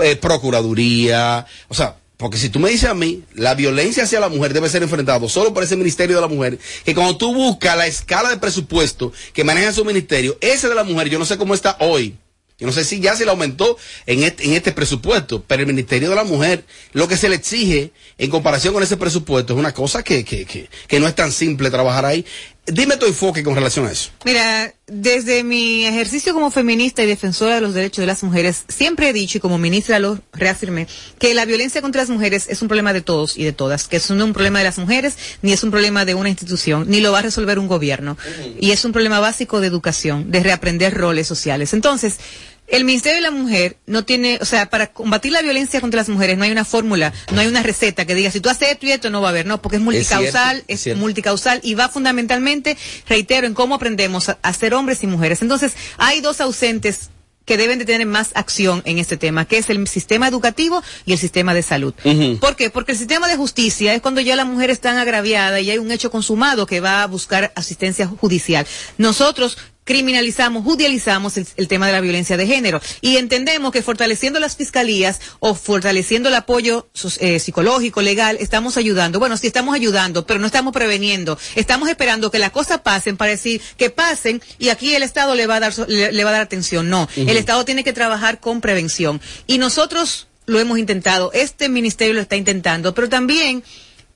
eh, 0.00 0.14
procuraduría, 0.14 1.44
o 1.66 1.74
sea, 1.74 1.96
porque 2.16 2.38
si 2.38 2.50
tú 2.50 2.60
me 2.60 2.70
dices 2.70 2.88
a 2.88 2.94
mí, 2.94 3.24
la 3.34 3.56
violencia 3.56 4.04
hacia 4.04 4.20
la 4.20 4.28
mujer 4.28 4.52
debe 4.52 4.68
ser 4.68 4.84
enfrentado 4.84 5.28
solo 5.28 5.52
por 5.52 5.64
ese 5.64 5.76
Ministerio 5.76 6.14
de 6.14 6.22
la 6.22 6.28
Mujer, 6.28 6.60
que 6.84 6.94
cuando 6.94 7.16
tú 7.16 7.34
buscas 7.34 7.76
la 7.76 7.88
escala 7.88 8.30
de 8.30 8.36
presupuesto 8.36 9.12
que 9.32 9.42
maneja 9.42 9.72
su 9.72 9.84
ministerio, 9.84 10.38
ese 10.40 10.68
de 10.68 10.76
la 10.76 10.84
mujer, 10.84 11.08
yo 11.08 11.18
no 11.18 11.24
sé 11.24 11.36
cómo 11.36 11.52
está 11.52 11.76
hoy. 11.80 12.16
Yo 12.56 12.68
no 12.68 12.72
sé 12.72 12.84
si 12.84 13.00
ya 13.00 13.16
se 13.16 13.24
le 13.24 13.32
aumentó 13.32 13.76
en 14.06 14.22
este, 14.22 14.44
en 14.44 14.52
este 14.52 14.70
presupuesto, 14.70 15.42
pero 15.46 15.62
el 15.62 15.66
Ministerio 15.66 16.10
de 16.10 16.14
la 16.14 16.22
Mujer, 16.22 16.64
lo 16.92 17.08
que 17.08 17.16
se 17.16 17.28
le 17.28 17.34
exige 17.34 17.90
en 18.16 18.30
comparación 18.30 18.72
con 18.72 18.82
ese 18.82 18.96
presupuesto 18.96 19.54
es 19.54 19.58
una 19.58 19.74
cosa 19.74 20.04
que, 20.04 20.24
que, 20.24 20.44
que, 20.46 20.70
que 20.86 21.00
no 21.00 21.08
es 21.08 21.16
tan 21.16 21.32
simple 21.32 21.70
trabajar 21.70 22.04
ahí. 22.04 22.24
Dime 22.66 22.96
tu 22.96 23.04
enfoque 23.04 23.44
con 23.44 23.54
relación 23.54 23.86
a 23.86 23.92
eso. 23.92 24.10
Mira, 24.24 24.72
desde 24.86 25.44
mi 25.44 25.84
ejercicio 25.84 26.32
como 26.32 26.50
feminista 26.50 27.02
y 27.02 27.06
defensora 27.06 27.56
de 27.56 27.60
los 27.60 27.74
derechos 27.74 28.02
de 28.02 28.06
las 28.06 28.22
mujeres, 28.22 28.64
siempre 28.68 29.10
he 29.10 29.12
dicho 29.12 29.36
y 29.36 29.40
como 29.40 29.58
ministra 29.58 29.98
lo 29.98 30.18
reafirmé, 30.32 30.86
que 31.18 31.34
la 31.34 31.44
violencia 31.44 31.82
contra 31.82 32.00
las 32.00 32.08
mujeres 32.08 32.46
es 32.48 32.62
un 32.62 32.68
problema 32.68 32.94
de 32.94 33.02
todos 33.02 33.36
y 33.36 33.44
de 33.44 33.52
todas, 33.52 33.86
que 33.86 33.96
es 33.98 34.10
no 34.10 34.24
un 34.24 34.32
problema 34.32 34.60
de 34.60 34.64
las 34.64 34.78
mujeres, 34.78 35.16
ni 35.42 35.52
es 35.52 35.62
un 35.62 35.70
problema 35.70 36.06
de 36.06 36.14
una 36.14 36.30
institución, 36.30 36.86
ni 36.88 37.00
lo 37.00 37.12
va 37.12 37.18
a 37.18 37.22
resolver 37.22 37.58
un 37.58 37.68
gobierno. 37.68 38.16
Y 38.58 38.70
es 38.70 38.84
un 38.86 38.92
problema 38.92 39.20
básico 39.20 39.60
de 39.60 39.66
educación, 39.66 40.30
de 40.30 40.42
reaprender 40.42 40.94
roles 40.94 41.26
sociales. 41.26 41.74
Entonces, 41.74 42.18
el 42.66 42.84
Ministerio 42.84 43.16
de 43.16 43.22
la 43.22 43.30
Mujer 43.30 43.76
no 43.86 44.04
tiene, 44.04 44.38
o 44.40 44.44
sea, 44.44 44.70
para 44.70 44.88
combatir 44.88 45.32
la 45.32 45.42
violencia 45.42 45.80
contra 45.80 45.98
las 45.98 46.08
mujeres 46.08 46.38
no 46.38 46.44
hay 46.44 46.50
una 46.50 46.64
fórmula, 46.64 47.12
no 47.32 47.40
hay 47.40 47.46
una 47.46 47.62
receta 47.62 48.06
que 48.06 48.14
diga 48.14 48.30
si 48.30 48.40
tú 48.40 48.48
haces 48.48 48.72
esto 48.72 48.86
y 48.86 48.92
esto 48.92 49.10
no 49.10 49.20
va 49.20 49.28
a 49.28 49.30
haber, 49.30 49.46
no, 49.46 49.60
porque 49.60 49.76
es 49.76 49.82
multicausal, 49.82 50.64
cierto, 50.66 50.90
es 50.90 50.96
multicausal 50.96 51.60
y 51.62 51.74
va 51.74 51.88
fundamentalmente, 51.88 52.76
reitero, 53.08 53.46
en 53.46 53.54
cómo 53.54 53.74
aprendemos 53.74 54.28
a, 54.28 54.38
a 54.42 54.52
ser 54.52 54.74
hombres 54.74 55.02
y 55.02 55.06
mujeres. 55.06 55.42
Entonces, 55.42 55.74
hay 55.98 56.20
dos 56.20 56.40
ausentes 56.40 57.10
que 57.44 57.56
deben 57.56 57.78
de 57.78 57.84
tener 57.84 58.06
más 58.06 58.30
acción 58.34 58.82
en 58.84 58.98
este 58.98 59.16
tema, 59.16 59.44
que 59.44 59.58
es 59.58 59.68
el 59.70 59.86
sistema 59.86 60.28
educativo 60.28 60.82
y 61.04 61.12
el 61.12 61.18
sistema 61.18 61.54
de 61.54 61.62
salud. 61.62 61.94
¿Por 62.40 62.56
qué? 62.56 62.70
Porque 62.70 62.92
el 62.92 62.98
sistema 62.98 63.28
de 63.28 63.36
justicia 63.36 63.94
es 63.94 64.00
cuando 64.00 64.20
ya 64.20 64.36
la 64.36 64.44
mujer 64.44 64.70
está 64.70 64.98
agraviada 65.00 65.60
y 65.60 65.70
hay 65.70 65.78
un 65.78 65.90
hecho 65.90 66.10
consumado 66.10 66.66
que 66.66 66.80
va 66.80 67.02
a 67.02 67.06
buscar 67.06 67.52
asistencia 67.54 68.06
judicial. 68.06 68.66
Nosotros 68.98 69.58
criminalizamos, 69.84 70.64
judicializamos 70.64 71.36
el, 71.36 71.46
el 71.56 71.68
tema 71.68 71.86
de 71.86 71.92
la 71.92 72.00
violencia 72.00 72.36
de 72.36 72.46
género 72.46 72.80
y 73.00 73.16
entendemos 73.16 73.72
que 73.72 73.82
fortaleciendo 73.82 74.40
las 74.40 74.56
fiscalías 74.56 75.20
o 75.40 75.54
fortaleciendo 75.54 76.28
el 76.28 76.34
apoyo 76.34 76.88
eh, 77.20 77.38
psicológico, 77.38 78.02
legal, 78.02 78.36
estamos 78.40 78.76
ayudando. 78.76 79.18
Bueno, 79.18 79.36
sí 79.36 79.46
estamos 79.46 79.74
ayudando, 79.74 80.26
pero 80.26 80.40
no 80.40 80.46
estamos 80.46 80.72
preveniendo. 80.72 81.38
Estamos 81.54 81.88
esperando 81.88 82.30
que 82.30 82.38
las 82.38 82.50
cosas 82.50 82.80
pasen 82.80 83.16
para 83.16 83.30
decir 83.32 83.60
que 83.76 83.90
pasen 83.90 84.42
y 84.58 84.70
aquí 84.70 84.94
el 84.94 85.02
Estado 85.02 85.34
le 85.34 85.46
va 85.46 85.56
a 85.56 85.60
dar, 85.60 85.88
le, 85.88 86.12
le 86.12 86.24
va 86.24 86.30
a 86.30 86.34
dar 86.34 86.42
atención. 86.42 86.88
No, 86.88 87.08
el 87.16 87.36
Estado 87.36 87.64
tiene 87.64 87.84
que 87.84 87.92
trabajar 87.92 88.40
con 88.40 88.60
prevención 88.60 89.20
y 89.46 89.58
nosotros 89.58 90.28
lo 90.46 90.60
hemos 90.60 90.78
intentado, 90.78 91.30
este 91.32 91.68
ministerio 91.68 92.14
lo 92.14 92.20
está 92.20 92.36
intentando, 92.36 92.94
pero 92.94 93.08
también 93.08 93.64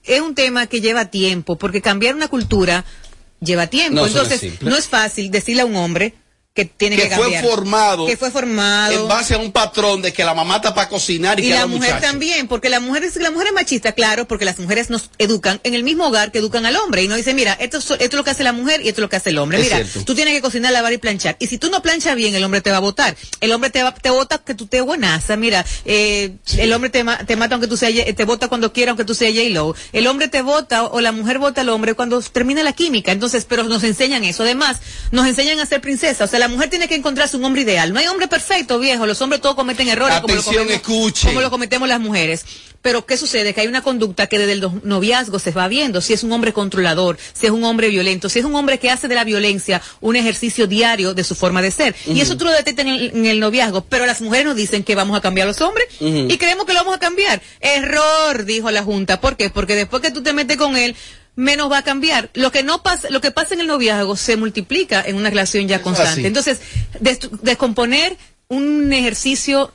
es 0.04 0.20
un 0.20 0.34
tema 0.34 0.66
que 0.66 0.80
lleva 0.80 1.06
tiempo, 1.06 1.56
porque 1.56 1.82
cambiar 1.82 2.14
una 2.14 2.28
cultura 2.28 2.84
lleva 3.40 3.66
tiempo. 3.66 4.00
No, 4.00 4.06
Entonces, 4.06 4.60
no 4.60 4.76
es 4.76 4.88
fácil 4.88 5.30
decirle 5.30 5.62
a 5.62 5.66
un 5.66 5.76
hombre 5.76 6.14
que 6.58 6.64
tiene 6.64 6.96
que 6.96 7.08
que 7.08 7.14
fue 7.14 7.40
formado 7.40 8.06
Que 8.06 8.16
fue 8.16 8.32
formado. 8.32 8.92
en 8.92 9.06
base 9.08 9.34
a 9.34 9.38
un 9.38 9.52
patrón 9.52 10.02
de 10.02 10.12
que 10.12 10.24
la 10.24 10.34
mamá 10.34 10.56
está 10.56 10.74
para 10.74 10.88
cocinar 10.88 11.38
y, 11.38 11.44
Y 11.44 11.48
que 11.48 11.54
la 11.54 11.60
la 11.60 11.66
mujer 11.68 11.94
muchacha. 11.94 12.06
también, 12.10 12.48
porque 12.48 12.68
la 12.68 12.80
mujer 12.80 13.04
es 13.04 13.14
la 13.16 13.30
mujer 13.30 13.46
es 13.48 13.52
machista, 13.52 13.92
claro, 13.92 14.26
porque 14.26 14.44
las 14.44 14.58
mujeres 14.58 14.90
nos 14.90 15.10
educan 15.18 15.60
en 15.62 15.74
el 15.74 15.84
mismo 15.84 16.06
hogar 16.08 16.32
que 16.32 16.38
educan 16.38 16.66
al 16.66 16.74
hombre 16.76 17.04
y 17.04 17.08
no 17.08 17.14
dicen, 17.14 17.36
mira, 17.36 17.52
esto, 17.60 17.78
es- 17.78 17.84
esto 17.90 18.04
es 18.04 18.14
lo 18.14 18.24
que 18.24 18.30
hace 18.30 18.42
la 18.42 18.52
mujer 18.52 18.80
y 18.84 18.88
esto 18.88 19.00
es 19.00 19.02
lo 19.02 19.08
que 19.08 19.16
hace 19.16 19.30
el 19.30 19.38
hombre. 19.38 19.58
Es 19.58 19.64
mira, 19.64 19.76
cierto. 19.76 20.04
tú 20.04 20.14
tienes 20.16 20.34
que 20.34 20.40
cocinar, 20.40 20.72
lavar 20.72 20.92
y 20.92 20.98
planchar. 20.98 21.36
Y 21.38 21.46
si 21.46 21.58
tú 21.58 21.70
no 21.70 21.80
planchas 21.80 22.16
bien, 22.16 22.34
el 22.34 22.42
hombre 22.42 22.60
te 22.60 22.70
va 22.72 22.78
a 22.78 22.80
votar. 22.80 23.16
El 23.40 23.52
hombre 23.52 23.70
te 23.70 23.82
va, 23.84 23.94
te 23.94 24.10
vota 24.10 24.38
que 24.38 24.54
tú 24.54 24.66
te 24.66 24.80
buenaza, 24.80 25.36
mira, 25.36 25.64
eh, 25.84 26.32
el 26.56 26.72
hombre 26.72 26.90
te, 26.90 27.04
te 27.26 27.36
mata 27.36 27.54
aunque 27.54 27.68
tú 27.68 27.76
seas, 27.76 27.92
te 28.16 28.24
vota 28.24 28.48
cuando 28.48 28.72
quiera 28.72 28.90
aunque 28.90 29.04
tú 29.04 29.14
seas 29.14 29.32
J-Lo. 29.34 29.74
El 29.92 30.06
hombre 30.08 30.26
te 30.28 30.42
vota 30.42 30.84
o 30.84 31.00
la 31.00 31.12
mujer 31.12 31.38
vota 31.38 31.60
al 31.60 31.68
hombre 31.68 31.94
cuando 31.94 32.20
termina 32.22 32.62
la 32.64 32.72
química. 32.72 33.12
Entonces, 33.12 33.44
pero 33.48 33.62
nos 33.64 33.84
enseñan 33.84 34.24
eso. 34.24 34.42
Además, 34.42 34.78
nos 35.12 35.26
enseñan 35.26 35.60
a 35.60 35.66
ser 35.66 35.80
princesa. 35.80 36.24
O 36.24 36.26
sea, 36.26 36.38
la 36.38 36.47
mujer 36.48 36.70
tiene 36.70 36.88
que 36.88 36.94
encontrarse 36.94 37.36
un 37.36 37.44
hombre 37.44 37.62
ideal. 37.62 37.92
No 37.92 37.98
hay 37.98 38.06
hombre 38.06 38.28
perfecto, 38.28 38.78
viejo. 38.78 39.06
Los 39.06 39.20
hombres 39.22 39.40
todos 39.40 39.54
cometen 39.56 39.88
errores. 39.88 40.20
como 40.20 40.34
lo 40.34 40.40
Atención, 40.40 40.70
escuchen. 40.70 41.30
como 41.30 41.40
lo 41.40 41.50
cometemos 41.50 41.88
las 41.88 42.00
mujeres. 42.00 42.44
Pero 42.80 43.04
¿qué 43.06 43.16
sucede? 43.16 43.54
Que 43.54 43.62
hay 43.62 43.66
una 43.66 43.82
conducta 43.82 44.28
que 44.28 44.38
desde 44.38 44.52
el 44.52 44.70
noviazgo 44.84 45.38
se 45.40 45.50
va 45.50 45.66
viendo. 45.66 46.00
Si 46.00 46.12
es 46.12 46.22
un 46.22 46.32
hombre 46.32 46.52
controlador, 46.52 47.18
si 47.32 47.46
es 47.46 47.52
un 47.52 47.64
hombre 47.64 47.88
violento, 47.88 48.28
si 48.28 48.38
es 48.38 48.44
un 48.44 48.54
hombre 48.54 48.78
que 48.78 48.88
hace 48.90 49.08
de 49.08 49.16
la 49.16 49.24
violencia 49.24 49.82
un 50.00 50.14
ejercicio 50.14 50.66
diario 50.68 51.12
de 51.12 51.24
su 51.24 51.34
forma 51.34 51.60
de 51.60 51.72
ser. 51.72 51.96
Y 52.06 52.20
eso 52.20 52.36
tú 52.36 52.44
lo 52.44 52.52
detectas 52.52 52.86
en 52.86 52.92
el, 52.92 53.10
en 53.10 53.26
el 53.26 53.40
noviazgo. 53.40 53.80
Pero 53.82 54.06
las 54.06 54.20
mujeres 54.20 54.46
nos 54.46 54.54
dicen 54.56 54.84
que 54.84 54.94
vamos 54.94 55.16
a 55.16 55.20
cambiar 55.20 55.48
a 55.48 55.50
los 55.50 55.60
hombres 55.60 55.86
y 56.00 56.38
creemos 56.38 56.66
que 56.66 56.72
lo 56.72 56.78
vamos 56.80 56.94
a 56.94 56.98
cambiar. 57.00 57.42
Error, 57.60 58.44
dijo 58.44 58.70
la 58.70 58.82
Junta. 58.84 59.20
¿Por 59.20 59.36
qué? 59.36 59.50
Porque 59.50 59.74
después 59.74 60.00
que 60.00 60.10
tú 60.12 60.22
te 60.22 60.32
metes 60.32 60.56
con 60.56 60.76
él, 60.76 60.94
menos 61.38 61.70
va 61.70 61.78
a 61.78 61.82
cambiar. 61.84 62.30
Lo 62.34 62.50
que 62.50 62.64
no 62.64 62.82
pasa, 62.82 63.08
lo 63.10 63.20
que 63.20 63.30
pasa 63.30 63.54
en 63.54 63.60
el 63.60 63.68
noviazgo 63.68 64.16
se 64.16 64.36
multiplica 64.36 65.00
en 65.06 65.14
una 65.16 65.30
relación 65.30 65.68
ya 65.68 65.80
constante. 65.80 66.10
así. 66.20 66.26
Entonces, 66.26 66.58
des- 66.98 67.20
descomponer 67.42 68.16
un 68.48 68.92
ejercicio 68.92 69.72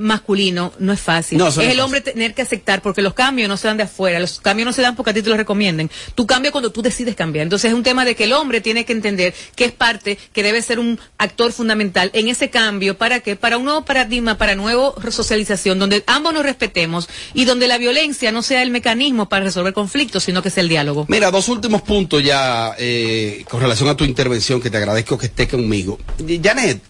masculino 0.00 0.72
no 0.78 0.92
es 0.92 1.00
fácil. 1.00 1.38
No, 1.38 1.48
es 1.48 1.58
el 1.58 1.80
hombre 1.80 2.00
tener 2.00 2.32
que 2.32 2.42
aceptar 2.42 2.82
porque 2.82 3.02
los 3.02 3.14
cambios 3.14 3.48
no 3.48 3.56
se 3.56 3.66
dan 3.66 3.76
de 3.76 3.82
afuera, 3.82 4.20
los 4.20 4.38
cambios 4.38 4.64
no 4.64 4.72
se 4.72 4.80
dan 4.80 4.94
porque 4.94 5.10
a 5.10 5.14
ti 5.14 5.22
te 5.22 5.28
los 5.28 5.36
recomienden. 5.36 5.90
Tú 6.14 6.24
cambias 6.24 6.52
cuando 6.52 6.70
tú 6.70 6.82
decides 6.82 7.16
cambiar. 7.16 7.42
Entonces 7.42 7.72
es 7.72 7.74
un 7.76 7.82
tema 7.82 8.04
de 8.04 8.14
que 8.14 8.22
el 8.22 8.32
hombre 8.32 8.60
tiene 8.60 8.84
que 8.84 8.92
entender 8.92 9.34
que 9.56 9.64
es 9.64 9.72
parte, 9.72 10.16
que 10.32 10.44
debe 10.44 10.62
ser 10.62 10.78
un 10.78 11.00
actor 11.18 11.50
fundamental 11.50 12.12
en 12.14 12.28
ese 12.28 12.48
cambio 12.48 12.96
para 12.96 13.18
que 13.18 13.34
para 13.34 13.58
un 13.58 13.64
nuevo 13.64 13.84
paradigma, 13.84 14.38
para 14.38 14.54
nueva 14.54 14.94
socialización 15.10 15.80
donde 15.80 16.04
ambos 16.06 16.32
nos 16.32 16.44
respetemos 16.44 17.08
y 17.34 17.44
donde 17.44 17.66
la 17.66 17.76
violencia 17.76 18.30
no 18.30 18.42
sea 18.42 18.62
el 18.62 18.70
mecanismo 18.70 19.28
para 19.28 19.46
resolver 19.46 19.72
conflictos, 19.72 20.22
sino 20.22 20.42
que 20.42 20.50
sea 20.50 20.62
el 20.62 20.68
diálogo. 20.68 21.06
Mira, 21.08 21.32
dos 21.32 21.48
últimos 21.48 21.82
puntos 21.82 22.22
ya 22.22 22.72
eh, 22.78 23.44
con 23.50 23.60
relación 23.60 23.88
a 23.88 23.96
tu 23.96 24.04
intervención, 24.04 24.60
que 24.60 24.70
te 24.70 24.76
agradezco 24.76 25.18
que 25.18 25.26
esté 25.26 25.48
conmigo. 25.48 25.98
Janet, 26.40 26.80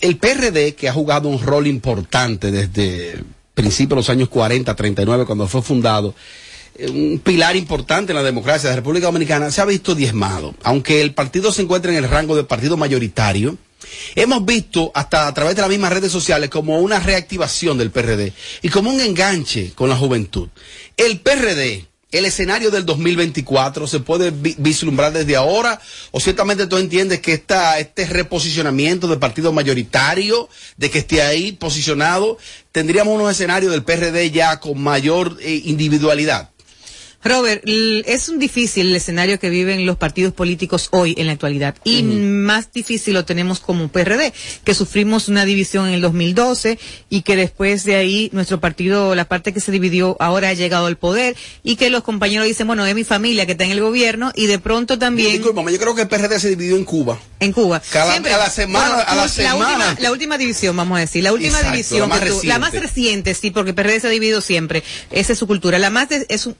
el 0.00 0.16
PRD, 0.16 0.74
que 0.74 0.88
ha 0.88 0.92
jugado 0.92 1.28
un 1.28 1.40
rol 1.40 1.66
importante 1.66 2.50
desde 2.50 3.22
principios 3.54 3.90
de 3.90 3.96
los 3.96 4.10
años 4.10 4.28
40, 4.28 4.74
39, 4.74 5.24
cuando 5.26 5.48
fue 5.48 5.62
fundado, 5.62 6.14
eh, 6.76 6.88
un 6.88 7.18
pilar 7.18 7.56
importante 7.56 8.12
en 8.12 8.16
la 8.16 8.22
democracia 8.22 8.68
de 8.68 8.74
la 8.74 8.80
República 8.80 9.06
Dominicana, 9.06 9.50
se 9.50 9.60
ha 9.60 9.64
visto 9.64 9.94
diezmado. 9.94 10.54
Aunque 10.62 11.00
el 11.00 11.14
partido 11.14 11.52
se 11.52 11.62
encuentra 11.62 11.90
en 11.90 11.98
el 11.98 12.08
rango 12.08 12.36
de 12.36 12.44
partido 12.44 12.76
mayoritario, 12.76 13.58
hemos 14.14 14.44
visto 14.44 14.92
hasta 14.94 15.26
a 15.26 15.34
través 15.34 15.56
de 15.56 15.62
las 15.62 15.70
mismas 15.70 15.92
redes 15.92 16.12
sociales 16.12 16.50
como 16.50 16.78
una 16.78 17.00
reactivación 17.00 17.78
del 17.78 17.90
PRD 17.90 18.32
y 18.62 18.68
como 18.68 18.90
un 18.90 19.00
enganche 19.00 19.72
con 19.74 19.88
la 19.88 19.96
juventud. 19.96 20.48
El 20.96 21.18
PRD, 21.18 21.86
el 22.10 22.24
escenario 22.24 22.70
del 22.70 22.86
2024 22.86 23.86
se 23.86 24.00
puede 24.00 24.30
vi- 24.30 24.54
vislumbrar 24.58 25.12
desde 25.12 25.36
ahora 25.36 25.78
o 26.10 26.20
ciertamente 26.20 26.66
tú 26.66 26.78
entiendes 26.78 27.20
que 27.20 27.32
este 27.34 28.06
reposicionamiento 28.06 29.08
del 29.08 29.18
partido 29.18 29.52
mayoritario, 29.52 30.48
de 30.76 30.90
que 30.90 31.00
esté 31.00 31.20
ahí 31.22 31.52
posicionado, 31.52 32.38
tendríamos 32.72 33.14
unos 33.14 33.30
escenarios 33.30 33.72
del 33.72 33.82
PRD 33.84 34.30
ya 34.30 34.58
con 34.60 34.80
mayor 34.80 35.36
eh, 35.40 35.62
individualidad. 35.66 36.50
Robert, 37.24 37.62
es 37.66 38.28
un 38.28 38.38
difícil 38.38 38.88
el 38.90 38.96
escenario 38.96 39.40
que 39.40 39.50
viven 39.50 39.84
los 39.84 39.96
partidos 39.96 40.32
políticos 40.32 40.86
hoy 40.92 41.14
en 41.18 41.26
la 41.26 41.32
actualidad 41.32 41.74
y 41.82 42.02
más 42.04 42.72
difícil 42.72 43.14
lo 43.14 43.24
tenemos 43.24 43.58
como 43.58 43.88
PRD, 43.88 44.32
que 44.62 44.72
sufrimos 44.72 45.28
una 45.28 45.44
división 45.44 45.88
en 45.88 45.94
el 45.94 46.00
2012 46.00 46.78
y 47.10 47.22
que 47.22 47.34
después 47.34 47.82
de 47.84 47.96
ahí 47.96 48.30
nuestro 48.32 48.60
partido, 48.60 49.16
la 49.16 49.24
parte 49.24 49.52
que 49.52 49.58
se 49.60 49.72
dividió 49.72 50.16
ahora 50.20 50.50
ha 50.50 50.52
llegado 50.54 50.86
al 50.86 50.96
poder 50.96 51.36
y 51.64 51.74
que 51.74 51.90
los 51.90 52.04
compañeros 52.04 52.46
dicen, 52.46 52.68
bueno, 52.68 52.86
es 52.86 52.94
mi 52.94 53.02
familia 53.04 53.46
que 53.46 53.52
está 53.52 53.64
en 53.64 53.72
el 53.72 53.80
gobierno 53.80 54.30
y 54.36 54.46
de 54.46 54.60
pronto 54.60 54.96
también... 54.98 55.42
Yo 55.42 55.52
creo 55.52 55.94
que 55.96 56.02
el 56.02 56.08
PRD 56.08 56.38
se 56.38 56.50
dividió 56.50 56.76
en 56.76 56.84
Cuba. 56.84 57.18
En 57.40 57.52
Cuba. 57.52 57.82
Cada- 57.90 58.12
Siempre. 58.12 58.32
a 58.32 58.38
la 58.38 58.48
semana- 58.50 59.00
a 59.02 59.14
la 59.16 59.22
la 59.22 59.28
semana. 59.28 59.56
Última, 59.88 59.96
la 60.00 60.12
última 60.12 60.38
división, 60.38 60.76
vamos 60.76 60.96
a 60.98 61.00
decir. 61.00 61.24
La 61.24 61.32
última 61.32 61.50
Exacto, 61.58 61.72
división. 61.72 62.00
la 62.00 62.06
más 62.06 62.20
que 62.20 62.30
tuvo- 62.30 62.42
la 62.44 62.58
más 62.60 62.72
reciente. 62.74 63.34
sí, 63.34 63.50
porque 63.50 63.74
PRD 63.74 64.00
se 64.00 64.06
ha 64.06 64.10
dividido 64.10 64.40
siempre. 64.40 64.82
Esa 65.10 65.32
es 65.32 65.38
su 65.38 65.46
cultura. 65.48 65.78
La 65.80 65.90
más 65.90 66.08
de- 66.08 66.24
es 66.28 66.46
un, 66.46 66.54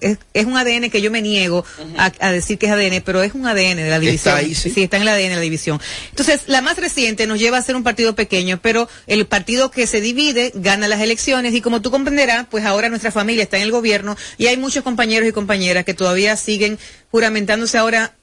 es, 0.00 0.18
es 0.34 0.46
un 0.46 0.56
ADN 0.56 0.90
que 0.90 1.00
yo 1.00 1.10
me 1.10 1.22
niego 1.22 1.64
a, 1.96 2.12
a 2.20 2.32
decir 2.32 2.58
que 2.58 2.66
es 2.66 2.72
ADN, 2.72 3.02
pero 3.04 3.22
es 3.22 3.34
un 3.34 3.46
ADN 3.46 3.76
de 3.76 3.90
la 3.90 3.98
división. 3.98 4.36
ahí, 4.36 4.54
sí. 4.54 4.72
está 4.82 4.96
en 4.96 5.02
el 5.02 5.08
ADN 5.08 5.28
de 5.28 5.34
la 5.36 5.40
división. 5.40 5.80
Entonces, 6.10 6.42
la 6.46 6.62
más 6.62 6.76
reciente 6.76 7.26
nos 7.26 7.38
lleva 7.38 7.58
a 7.58 7.62
ser 7.62 7.76
un 7.76 7.82
partido 7.82 8.14
pequeño, 8.14 8.60
pero 8.62 8.88
el 9.06 9.26
partido 9.26 9.70
que 9.70 9.86
se 9.86 10.00
divide 10.00 10.52
gana 10.54 10.88
las 10.88 11.00
elecciones 11.00 11.54
y 11.54 11.60
como 11.60 11.82
tú 11.82 11.90
comprenderás, 11.90 12.46
pues 12.50 12.64
ahora 12.64 12.88
nuestra 12.88 13.10
familia 13.10 13.42
está 13.42 13.56
en 13.56 13.64
el 13.64 13.70
gobierno 13.70 14.16
y 14.38 14.46
hay 14.46 14.56
muchos 14.56 14.82
compañeros 14.82 15.28
y 15.28 15.32
compañeras 15.32 15.84
que 15.84 15.94
todavía 15.94 16.36
siguen 16.36 16.78
juramentándose 17.10 17.78
ahora 17.78 18.14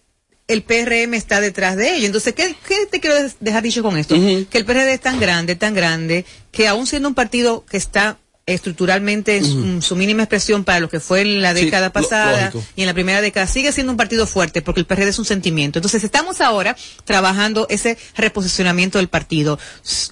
el 0.50 0.64
PRM 0.64 1.14
está 1.14 1.42
detrás 1.42 1.78
de 1.78 1.96
ello. 1.96 2.08
Entonces, 2.08 2.34
¿qué, 2.34 2.56
qué 2.68 2.88
te 2.90 3.00
quiero 3.00 3.16
dejar 3.40 3.62
dicho 3.62 3.84
con 3.84 3.98
esto? 3.98 4.16
Que 4.16 4.58
el 4.58 4.66
PRD 4.66 4.94
es 4.94 5.00
tan 5.00 5.20
grande, 5.20 5.56
tan 5.56 5.76
grande, 5.76 6.26
que 6.52 6.68
aún 6.68 6.88
siendo 6.88 7.08
un 7.08 7.14
partido 7.14 7.66
que 7.70 7.78
está 7.78 8.18
estructuralmente 8.54 9.38
en 9.38 9.46
su, 9.46 9.60
en 9.60 9.82
su 9.82 9.96
mínima 9.96 10.24
expresión 10.24 10.64
para 10.64 10.80
lo 10.80 10.90
que 10.90 11.00
fue 11.00 11.22
en 11.22 11.42
la 11.42 11.54
década 11.54 11.92
pasada 11.92 12.52
y 12.76 12.82
en 12.82 12.88
la 12.88 12.94
primera 12.94 13.22
década, 13.22 13.48
sigue 13.48 13.72
siendo 13.72 13.92
un 13.92 13.98
partido 13.98 14.26
fuerte 14.28 14.62
porque 14.62 14.80
el 14.82 14.86
PRD 14.86 15.10
es 15.10 15.20
un 15.20 15.26
sentimiento. 15.26 15.80
Entonces, 15.80 16.04
estamos 16.04 16.42
ahora 16.42 16.76
trabajando 17.06 17.68
ese 17.70 17.98
reposicionamiento 18.16 18.98
del 18.98 19.08
partido 19.08 19.60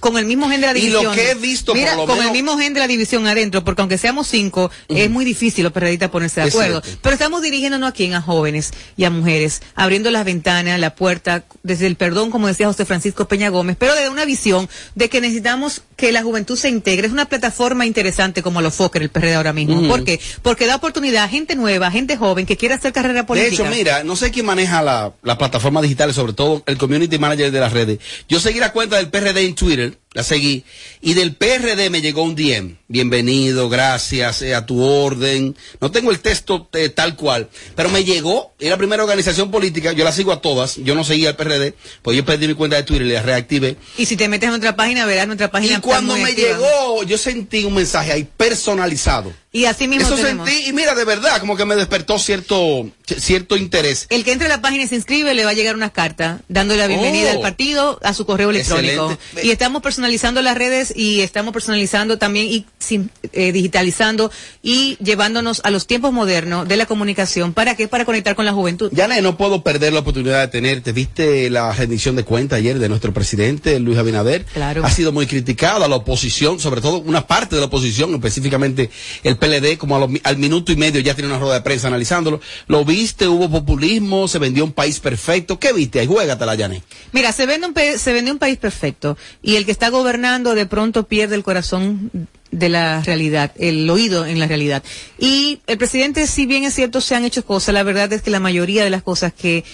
con 0.00 0.18
el 0.18 0.24
mismo 0.26 0.48
gen 0.50 0.60
de 0.60 0.66
la 0.72 0.78
Y 0.78 0.88
lo 0.90 1.00
división. 1.00 1.14
que 1.14 1.30
he 1.30 1.34
visto, 1.34 1.72
por 1.72 1.78
Mira, 1.80 1.94
lo 1.94 2.06
con 2.06 2.16
menos- 2.18 2.26
el 2.26 2.32
mismo 2.32 2.58
gen 2.58 2.74
de 2.74 2.80
la 2.80 2.86
división 2.88 3.26
adentro, 3.26 3.64
porque 3.64 3.82
aunque 3.82 3.98
seamos 3.98 4.26
cinco, 4.28 4.70
es 4.88 5.10
muy 5.10 5.24
difícil 5.24 5.64
los 5.64 5.72
PRDistas 5.72 6.10
ponerse 6.10 6.40
de 6.40 6.48
acuerdo. 6.48 6.82
Pero 7.02 7.12
estamos 7.12 7.42
dirigiéndonos 7.42 7.88
a 7.90 7.92
quién, 7.92 8.14
a 8.14 8.20
jóvenes 8.20 8.70
y 8.96 9.04
a 9.04 9.10
mujeres, 9.10 9.62
abriendo 9.74 10.10
las 10.10 10.24
ventanas, 10.24 10.78
la 10.80 10.94
puerta, 10.94 11.44
desde 11.62 11.86
el 11.86 11.96
perdón, 11.96 12.30
como 12.30 12.46
decía 12.48 12.66
José 12.66 12.84
Francisco 12.84 13.28
Peña 13.28 13.48
Gómez, 13.50 13.76
pero 13.78 13.94
de 13.94 14.08
una 14.08 14.24
visión 14.24 14.68
de 14.94 15.08
que 15.08 15.20
necesitamos 15.20 15.82
que 15.96 16.12
la 16.12 16.22
juventud 16.22 16.56
se 16.58 16.68
integre. 16.68 17.06
Es 17.06 17.12
una 17.12 17.26
plataforma 17.26 17.86
interesante 17.86 18.27
como 18.42 18.60
lo 18.60 18.70
Fokker, 18.70 19.02
el 19.02 19.08
PRD 19.10 19.34
ahora 19.34 19.52
mismo. 19.52 19.78
Ujú. 19.78 19.88
¿Por 19.88 20.04
qué? 20.04 20.20
Porque 20.42 20.66
da 20.66 20.76
oportunidad 20.76 21.24
a 21.24 21.28
gente 21.28 21.56
nueva, 21.56 21.90
gente 21.90 22.16
joven 22.16 22.46
que 22.46 22.56
quiera 22.56 22.74
hacer 22.76 22.92
carrera 22.92 23.20
De 23.20 23.24
política. 23.24 23.62
hecho, 23.62 23.74
mira, 23.74 24.04
no 24.04 24.16
sé 24.16 24.30
quién 24.30 24.46
maneja 24.46 24.82
la, 24.82 25.12
las 25.22 25.36
plataformas 25.36 25.82
digitales, 25.82 26.14
sobre 26.16 26.32
todo 26.32 26.62
el 26.66 26.78
community 26.78 27.18
manager 27.18 27.50
de 27.50 27.60
las 27.60 27.72
redes. 27.72 27.98
Yo 28.28 28.40
seguí 28.40 28.58
la 28.60 28.72
cuenta 28.72 28.96
del 28.96 29.08
PRD 29.08 29.40
en 29.46 29.54
Twitter, 29.54 29.98
la 30.18 30.24
seguí, 30.24 30.64
y 31.00 31.14
del 31.14 31.36
PRD 31.36 31.90
me 31.90 32.02
llegó 32.02 32.24
un 32.24 32.34
DM. 32.34 32.76
Bienvenido, 32.88 33.68
gracias, 33.68 34.42
eh, 34.42 34.52
a 34.52 34.66
tu 34.66 34.82
orden. 34.82 35.54
No 35.80 35.92
tengo 35.92 36.10
el 36.10 36.18
texto 36.18 36.68
eh, 36.72 36.88
tal 36.88 37.14
cual, 37.14 37.48
pero 37.76 37.88
me 37.88 38.02
llegó, 38.02 38.52
es 38.58 38.68
la 38.68 38.76
primera 38.76 39.04
organización 39.04 39.52
política, 39.52 39.92
yo 39.92 40.02
la 40.02 40.10
sigo 40.10 40.32
a 40.32 40.40
todas, 40.40 40.74
yo 40.74 40.96
no 40.96 41.04
seguía 41.04 41.28
al 41.28 41.36
PRD, 41.36 41.74
pues 42.02 42.16
yo 42.16 42.24
perdí 42.24 42.48
mi 42.48 42.54
cuenta 42.54 42.74
de 42.74 42.82
Twitter 42.82 43.06
y 43.06 43.10
la 43.10 43.22
reactivé. 43.22 43.76
Y 43.96 44.06
si 44.06 44.16
te 44.16 44.26
metes 44.26 44.48
en 44.48 44.50
nuestra 44.50 44.74
página, 44.74 45.06
verás 45.06 45.28
nuestra 45.28 45.52
página. 45.52 45.76
Y 45.76 45.80
cuando 45.80 46.16
me 46.16 46.30
activa. 46.30 46.48
llegó, 46.48 47.04
yo 47.04 47.16
sentí 47.16 47.62
un 47.62 47.74
mensaje 47.74 48.10
ahí 48.10 48.26
personalizado. 48.36 49.32
Y 49.50 49.64
así 49.64 49.88
mismo 49.88 50.06
Eso 50.06 50.16
tenemos. 50.16 50.46
sentí, 50.46 50.68
y 50.68 50.72
mira, 50.74 50.94
de 50.94 51.04
verdad, 51.06 51.40
como 51.40 51.56
que 51.56 51.64
me 51.64 51.74
despertó 51.74 52.18
cierto, 52.18 52.86
cierto 53.06 53.56
interés. 53.56 54.06
El 54.10 54.22
que 54.22 54.32
entre 54.32 54.46
a 54.46 54.50
la 54.50 54.60
página 54.60 54.84
y 54.84 54.88
se 54.88 54.94
inscribe 54.96 55.32
le 55.32 55.44
va 55.44 55.50
a 55.52 55.54
llegar 55.54 55.74
una 55.74 55.88
carta 55.88 56.40
dándole 56.48 56.80
la 56.80 56.86
bienvenida 56.86 57.30
Oh. 57.30 57.36
al 57.36 57.40
partido 57.40 57.98
a 58.02 58.12
su 58.12 58.26
correo 58.26 58.50
electrónico. 58.50 59.10
Excelente. 59.12 59.46
Y 59.46 59.50
estamos 59.50 59.80
personalizando 59.82 60.42
las 60.42 60.54
redes 60.58 60.92
y 60.94 61.22
estamos 61.22 61.54
personalizando 61.54 62.18
también 62.18 62.46
y 62.46 62.66
sin- 62.78 63.10
eh, 63.32 63.50
digitalizando 63.52 64.30
y 64.62 64.98
llevándonos 65.02 65.62
a 65.64 65.70
los 65.70 65.86
tiempos 65.86 66.12
modernos 66.12 66.68
de 66.68 66.76
la 66.76 66.84
comunicación. 66.84 67.54
¿Para 67.54 67.74
qué? 67.74 67.88
Para 67.88 68.04
conectar 68.04 68.36
con 68.36 68.44
la 68.44 68.52
juventud. 68.52 68.90
Yane, 68.92 69.22
no 69.22 69.38
puedo 69.38 69.62
perder 69.62 69.94
la 69.94 70.00
oportunidad 70.00 70.40
de 70.40 70.48
tenerte. 70.48 70.92
¿Viste 70.92 71.48
la 71.48 71.72
rendición 71.72 72.16
de 72.16 72.24
cuenta 72.24 72.56
ayer 72.56 72.78
de 72.78 72.88
nuestro 72.90 73.14
presidente, 73.14 73.80
Luis 73.80 73.96
Abinader? 73.96 74.44
Claro. 74.44 74.84
Ha 74.84 74.90
sido 74.90 75.10
muy 75.10 75.26
criticada 75.26 75.88
la 75.88 75.96
oposición, 75.96 76.60
sobre 76.60 76.82
todo 76.82 76.98
una 76.98 77.26
parte 77.26 77.54
de 77.56 77.60
la 77.60 77.66
oposición, 77.68 78.14
específicamente 78.14 78.90
el 79.24 79.37
PLD, 79.38 79.78
como 79.78 79.98
lo 79.98 80.08
al 80.22 80.36
minuto 80.36 80.72
y 80.72 80.76
medio 80.76 81.00
ya 81.00 81.14
tiene 81.14 81.30
una 81.30 81.38
rueda 81.38 81.54
de 81.54 81.60
prensa 81.62 81.88
analizándolo. 81.88 82.40
¿Lo 82.66 82.84
viste? 82.84 83.28
¿Hubo 83.28 83.50
populismo? 83.50 84.28
¿Se 84.28 84.38
vendió 84.38 84.64
un 84.64 84.72
país 84.72 85.00
perfecto? 85.00 85.58
¿Qué 85.58 85.72
viste 85.72 86.00
ahí? 86.00 86.06
Juégatela, 86.06 86.54
Yane. 86.54 86.82
Mira, 87.12 87.32
se 87.32 87.46
vende 87.46 87.66
un 87.66 87.74
se 87.98 88.12
vende 88.12 88.30
un 88.30 88.38
país 88.38 88.58
perfecto 88.58 89.16
y 89.42 89.56
el 89.56 89.64
que 89.64 89.72
está 89.72 89.88
gobernando 89.88 90.54
de 90.54 90.66
pronto 90.66 91.06
pierde 91.06 91.34
el 91.34 91.42
corazón 91.42 92.10
de 92.50 92.68
la 92.68 93.02
realidad, 93.02 93.52
el 93.58 93.88
oído 93.90 94.26
en 94.26 94.38
la 94.38 94.46
realidad. 94.46 94.82
Y 95.18 95.60
el 95.66 95.78
presidente, 95.78 96.26
si 96.26 96.46
bien 96.46 96.64
es 96.64 96.74
cierto, 96.74 97.00
se 97.00 97.14
han 97.14 97.24
hecho 97.24 97.44
cosas, 97.44 97.74
la 97.74 97.82
verdad 97.82 98.12
es 98.12 98.22
que 98.22 98.30
la 98.30 98.40
mayoría 98.40 98.84
de 98.84 98.90
las 98.90 99.02
cosas 99.02 99.32
que 99.32 99.64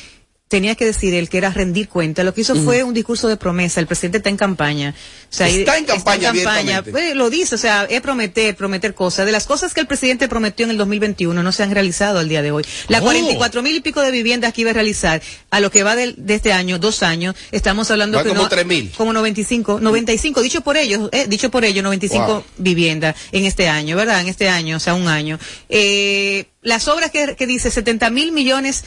tenía 0.55 0.74
que 0.76 0.84
decir 0.84 1.12
él 1.14 1.28
que 1.28 1.38
era 1.38 1.50
rendir 1.50 1.88
cuenta. 1.88 2.22
Lo 2.22 2.32
que 2.32 2.42
hizo 2.42 2.55
fue 2.55 2.84
un 2.84 2.94
discurso 2.94 3.26
de 3.28 3.36
promesa. 3.36 3.80
El 3.80 3.86
presidente 3.88 4.18
está 4.18 4.30
en 4.30 4.36
campaña. 4.36 4.94
O 5.30 5.36
sea, 5.36 5.48
Está 5.48 5.76
en 5.78 5.84
campaña 5.84 6.28
abiertamente. 6.28 6.92
Pues, 6.92 7.16
lo 7.16 7.28
dice, 7.28 7.57
o 7.57 7.59
sea, 7.59 7.84
es 7.90 8.00
prometer, 8.00 8.55
prometer 8.55 8.94
cosas. 8.94 9.26
De 9.26 9.32
las 9.32 9.46
cosas 9.46 9.74
que 9.74 9.80
el 9.80 9.86
presidente 9.88 10.28
prometió 10.28 10.64
en 10.64 10.70
el 10.70 10.76
2021 10.78 11.42
no 11.42 11.50
se 11.52 11.62
han 11.64 11.72
realizado 11.72 12.20
al 12.20 12.28
día 12.28 12.40
de 12.42 12.52
hoy. 12.52 12.64
Las 12.88 13.00
Oh. 13.00 13.05
44 13.05 13.62
mil 13.62 13.74
y 13.76 13.80
pico 13.80 14.00
de 14.00 14.11
viviendas 14.12 14.52
que 14.52 14.61
iba 14.61 14.70
a 14.70 14.74
realizar 14.74 15.20
a 15.50 15.59
lo 15.61 15.70
que 15.72 15.82
va 15.82 15.96
de, 15.96 16.14
este 16.28 16.52
año, 16.52 16.78
dos 16.78 17.02
años, 17.02 17.34
estamos 17.50 17.90
hablando 17.90 18.18
Va 18.18 18.22
que 18.22 18.28
como 18.28 18.42
no- 18.42 18.48
3.000. 18.48 18.92
como 18.96 19.12
95, 19.12 19.80
95, 19.80 20.40
dicho 20.42 20.61
por 20.61 20.76
ellos, 20.76 21.09
eh, 21.12 21.26
dicho 21.28 21.50
por 21.50 21.64
ellos, 21.64 21.82
95 21.82 22.26
Wow. 22.26 22.44
viviendas 22.59 23.16
en 23.32 23.44
este 23.44 23.68
año, 23.68 23.96
¿verdad? 23.96 24.20
En 24.20 24.28
este 24.28 24.48
año, 24.48 24.76
o 24.76 24.80
sea, 24.80 24.94
un 24.94 25.09
año. 25.09 25.38
Eh, 25.68 26.46
las 26.62 26.88
obras 26.88 27.11
que, 27.11 27.34
que 27.36 27.46
dice 27.46 27.70
70 27.70 28.09
mil 28.11 28.32
millones 28.32 28.84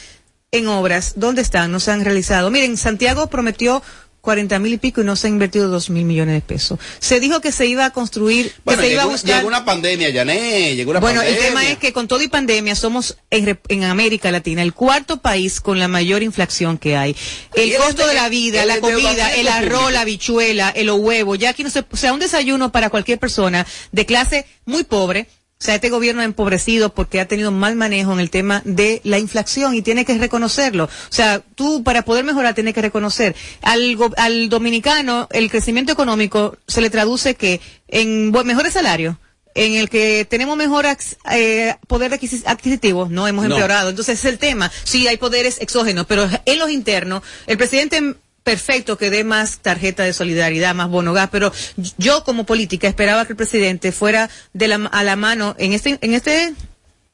en 0.52 0.66
obras, 0.68 1.12
¿dónde 1.16 1.42
están? 1.42 1.70
No 1.72 1.80
se 1.80 1.90
han 1.90 2.04
realizado. 2.04 2.50
Miren, 2.50 2.76
Santiago 2.76 3.26
prometió 3.28 3.82
40 4.22 4.58
mil 4.58 4.72
y 4.74 4.78
pico 4.78 5.00
y 5.00 5.04
no 5.04 5.14
se 5.14 5.26
han 5.26 5.34
invertido 5.34 5.68
2 5.68 5.90
mil 5.90 6.04
millones 6.04 6.34
de 6.34 6.40
pesos. 6.40 6.78
Se 6.98 7.20
dijo 7.20 7.40
que 7.40 7.52
se 7.52 7.66
iba 7.66 7.84
a 7.84 7.90
construir, 7.90 8.52
Bueno, 8.64 8.80
que 8.82 8.88
se 8.88 8.92
iba 8.94 9.02
a 9.02 9.06
buscar. 9.06 9.36
llegó 9.36 9.48
una 9.48 9.64
pandemia, 9.64 10.08
Yané, 10.10 10.74
llegó 10.74 10.90
una 10.90 11.00
Bueno, 11.00 11.20
pandemia. 11.20 11.40
el 11.40 11.48
tema 11.48 11.66
es 11.68 11.78
que 11.78 11.92
con 11.92 12.08
todo 12.08 12.22
y 12.22 12.28
pandemia 12.28 12.74
somos 12.74 13.16
en, 13.30 13.58
en 13.68 13.84
América 13.84 14.30
Latina 14.30 14.62
el 14.62 14.72
cuarto 14.74 15.18
país 15.18 15.60
con 15.60 15.78
la 15.78 15.86
mayor 15.88 16.22
inflación 16.22 16.78
que 16.78 16.96
hay. 16.96 17.14
El 17.54 17.74
costo 17.76 18.06
de 18.06 18.14
la 18.14 18.28
vida, 18.28 18.64
la 18.64 18.80
comida, 18.80 19.34
el 19.34 19.48
arroz, 19.48 19.92
la 19.92 20.00
habichuela, 20.00 20.70
el 20.70 20.90
huevo, 20.90 21.34
ya 21.36 21.50
aquí 21.50 21.62
no 21.62 21.70
se, 21.70 21.80
o 21.90 21.96
sea, 21.96 22.12
un 22.12 22.20
desayuno 22.20 22.72
para 22.72 22.90
cualquier 22.90 23.18
persona 23.18 23.66
de 23.92 24.06
clase 24.06 24.46
muy 24.64 24.84
pobre. 24.84 25.28
O 25.60 25.64
sea, 25.64 25.74
este 25.74 25.90
gobierno 25.90 26.22
ha 26.22 26.24
empobrecido 26.24 26.94
porque 26.94 27.18
ha 27.20 27.26
tenido 27.26 27.50
mal 27.50 27.74
manejo 27.74 28.12
en 28.12 28.20
el 28.20 28.30
tema 28.30 28.62
de 28.64 29.00
la 29.02 29.18
inflación 29.18 29.74
y 29.74 29.82
tiene 29.82 30.04
que 30.04 30.16
reconocerlo. 30.16 30.84
O 30.84 30.88
sea, 31.12 31.42
tú 31.56 31.82
para 31.82 32.02
poder 32.02 32.24
mejorar 32.24 32.54
tienes 32.54 32.74
que 32.74 32.82
reconocer. 32.82 33.34
Al, 33.62 33.96
al 34.18 34.48
dominicano 34.50 35.26
el 35.32 35.50
crecimiento 35.50 35.90
económico 35.92 36.56
se 36.68 36.80
le 36.80 36.90
traduce 36.90 37.34
que 37.34 37.60
en 37.88 38.30
mejores 38.30 38.72
salarios, 38.74 39.16
en 39.56 39.74
el 39.74 39.88
que 39.90 40.24
tenemos 40.30 40.56
mejor 40.56 40.86
eh, 41.32 41.74
poder 41.88 42.12
adquisi- 42.12 42.44
adquisitivo, 42.46 43.08
no 43.10 43.26
hemos 43.26 43.44
No. 43.48 43.56
empeorado. 43.56 43.90
Entonces 43.90 44.20
es 44.20 44.24
el 44.26 44.38
tema. 44.38 44.70
Sí, 44.84 45.08
hay 45.08 45.16
poderes 45.16 45.60
exógenos, 45.60 46.06
pero 46.06 46.28
en 46.44 46.58
los 46.60 46.70
internos, 46.70 47.22
el 47.48 47.58
presidente 47.58 48.14
perfecto 48.48 48.96
que 48.96 49.10
dé 49.10 49.24
más 49.24 49.58
tarjeta 49.58 50.04
de 50.04 50.14
solidaridad, 50.14 50.74
más 50.74 50.88
bono 50.88 51.12
gas, 51.12 51.28
pero 51.30 51.52
yo 51.98 52.24
como 52.24 52.46
política 52.46 52.88
esperaba 52.88 53.26
que 53.26 53.34
el 53.34 53.36
presidente 53.36 53.92
fuera 53.92 54.30
de 54.54 54.68
la, 54.68 54.76
a 54.90 55.04
la 55.04 55.16
mano 55.16 55.54
en 55.58 55.74
este, 55.74 55.98
en 56.00 56.14
este 56.14 56.54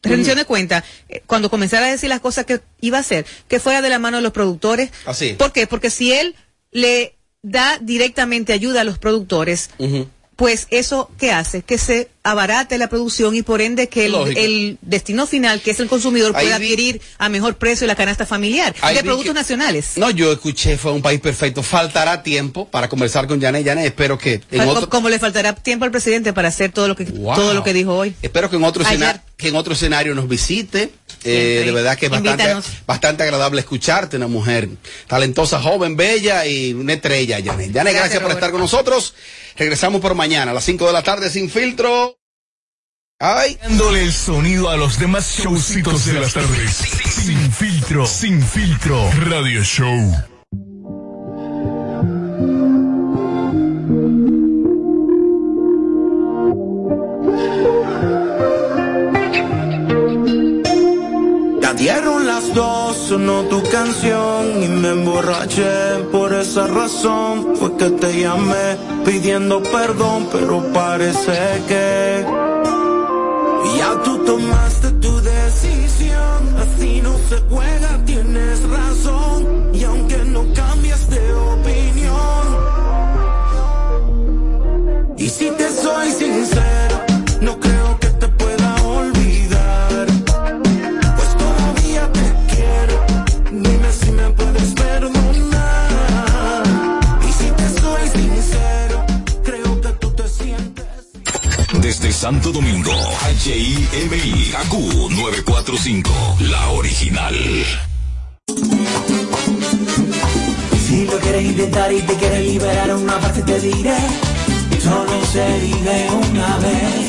rendición 0.04 0.36
de 0.36 0.44
cuenta, 0.44 0.84
eh, 1.08 1.24
cuando 1.26 1.50
comenzara 1.50 1.86
a 1.86 1.90
decir 1.90 2.08
las 2.08 2.20
cosas 2.20 2.46
que 2.46 2.60
iba 2.80 2.98
a 2.98 3.00
hacer, 3.00 3.26
que 3.48 3.58
fuera 3.58 3.82
de 3.82 3.88
la 3.88 3.98
mano 3.98 4.18
de 4.18 4.22
los 4.22 4.30
productores. 4.30 4.92
Así. 5.06 5.32
¿Por 5.32 5.50
qué? 5.50 5.66
Porque 5.66 5.90
si 5.90 6.12
él 6.12 6.36
le 6.70 7.16
da 7.42 7.78
directamente 7.80 8.52
ayuda 8.52 8.82
a 8.82 8.84
los 8.84 8.98
productores, 8.98 9.70
pues 10.36 10.66
eso 10.70 11.10
¿qué 11.18 11.30
hace? 11.32 11.62
Que 11.62 11.78
se 11.78 12.10
abarate 12.22 12.78
la 12.78 12.88
producción 12.88 13.34
y 13.36 13.42
por 13.42 13.60
ende 13.60 13.88
que 13.88 14.06
el, 14.06 14.78
destino 14.80 15.26
final, 15.26 15.60
que 15.60 15.72
es 15.72 15.80
el 15.80 15.88
consumidor, 15.88 16.32
Ahí 16.34 16.46
pueda 16.46 16.58
vi- 16.58 16.64
adquirir 16.72 17.00
a 17.18 17.28
mejor 17.28 17.56
precio 17.56 17.86
la 17.86 17.94
canasta 17.94 18.24
familiar 18.24 18.74
Ahí 18.80 18.96
de 18.96 19.02
productos 19.02 19.34
que- 19.34 19.38
nacionales. 19.40 19.92
No, 19.96 20.08
yo 20.10 20.32
escuché, 20.32 20.78
fue 20.78 20.92
un 20.92 21.02
país 21.02 21.20
perfecto. 21.20 21.62
Faltará 21.62 22.22
tiempo 22.22 22.66
para 22.68 22.88
conversar 22.88 23.26
con 23.26 23.40
Yané. 23.40 23.62
Yané, 23.62 23.86
espero 23.86 24.16
que 24.18 24.40
en 24.50 24.58
Fa- 24.64 24.66
otro, 24.68 24.88
Como 24.88 25.08
le 25.10 25.18
faltará 25.18 25.54
tiempo 25.54 25.84
al 25.84 25.90
presidente 25.90 26.32
para 26.32 26.48
hacer 26.48 26.72
todo 26.72 26.88
lo 26.88 26.96
que 26.96 27.04
Wow. 27.04 27.34
todo 27.36 27.54
lo 27.54 27.62
que 27.62 27.72
dijo 27.74 27.94
hoy. 27.94 28.14
espero 28.22 28.48
que 28.48 28.56
en 28.56 28.64
otro 28.64 28.82
Ayer. 28.84 28.94
escenario, 28.94 29.22
que 29.36 29.48
en 29.48 29.56
otro 29.56 29.74
escenario 29.74 30.14
nos 30.14 30.26
visite. 30.28 30.90
Eh, 31.24 31.62
de 31.64 31.72
verdad 31.72 31.96
que 31.96 32.06
es 32.06 32.10
bastante, 32.10 32.54
bastante 32.86 33.22
agradable 33.22 33.60
escucharte, 33.60 34.18
una 34.18 34.26
mujer 34.26 34.68
talentosa, 35.06 35.60
joven, 35.60 35.96
bella 35.96 36.46
y 36.46 36.74
una 36.74 36.92
estrella, 36.92 37.38
Yané. 37.38 37.70
Yané, 37.70 37.92
gracias, 37.92 37.94
Gracias, 37.94 38.22
por 38.22 38.32
estar 38.32 38.50
con 38.50 38.60
nosotros. 38.60 39.14
Regresamos 39.56 40.00
por 40.00 40.14
mañana 40.14 40.50
a 40.50 40.54
las 40.54 40.64
5 40.64 40.86
de 40.86 40.92
la 40.92 41.02
tarde 41.02 41.30
sin 41.30 41.50
filtro. 41.50 42.18
Ay. 43.18 43.58
Dándole 43.62 44.02
el 44.02 44.12
sonido 44.12 44.68
a 44.68 44.76
los 44.76 44.98
demás 44.98 45.38
showcitos 45.38 46.06
de 46.06 46.20
las 46.20 46.34
tardes. 46.34 46.76
Sin 47.24 47.52
filtro, 47.52 48.06
sin 48.06 48.42
filtro. 48.42 49.10
Radio 49.28 49.62
Show. 49.62 50.33
Las 62.34 62.54
dos, 62.54 62.96
sonó 62.96 63.42
tu 63.44 63.62
canción 63.70 64.62
y 64.62 64.68
me 64.68 64.90
emborraché. 64.90 66.02
Por 66.10 66.32
esa 66.32 66.66
razón 66.66 67.54
fue 67.56 67.76
que 67.76 67.90
te 67.90 68.20
llamé 68.22 68.66
pidiendo 69.04 69.62
perdón, 69.62 70.28
pero 70.32 70.54
parece 70.72 71.38
que 71.68 72.26
ya 73.78 73.90
tú 74.04 74.12
tomaste 74.24 74.90
tu 75.04 75.12
decisión. 75.20 76.38
Así 76.64 77.00
no 77.02 77.14
se 77.28 77.36
juega, 77.50 77.90
tienes 78.04 78.58
razón. 78.68 79.70
Y 79.72 79.84
aunque 79.84 80.18
no 80.24 80.42
cambias 80.54 81.08
de 81.10 81.24
opinión, 81.34 82.44
y 85.16 85.28
si 85.28 85.50
te 85.50 85.68
soy 85.70 86.08
sincero, 86.10 86.83
Desde 101.84 102.12
Santo 102.12 102.50
Domingo, 102.50 102.94
HIMI, 103.44 104.52
KQ 104.52 104.72
945, 105.10 106.10
la 106.48 106.70
original. 106.70 107.34
Si 110.82 111.04
lo 111.04 111.18
quieres 111.18 111.44
intentar 111.44 111.92
y 111.92 112.00
te 112.00 112.14
quieres 112.14 112.40
liberar 112.40 112.96
una 112.96 113.20
parte 113.20 113.42
te 113.42 113.60
diré, 113.60 113.98
solo 114.82 115.26
se 115.30 115.58
vive 115.58 116.08
una 116.10 116.56
vez. 116.56 117.06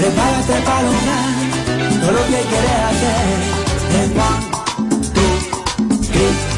Prepárate 0.00 0.62
para 0.64 0.82
lograr 0.84 2.00
todo 2.00 2.12
lo 2.12 2.24
que 2.28 2.40
quieres 2.48 2.76
hacer. 2.88 3.28
Es 3.92 4.08
one, 4.16 4.40
two, 5.12 5.98
three, 6.10 6.57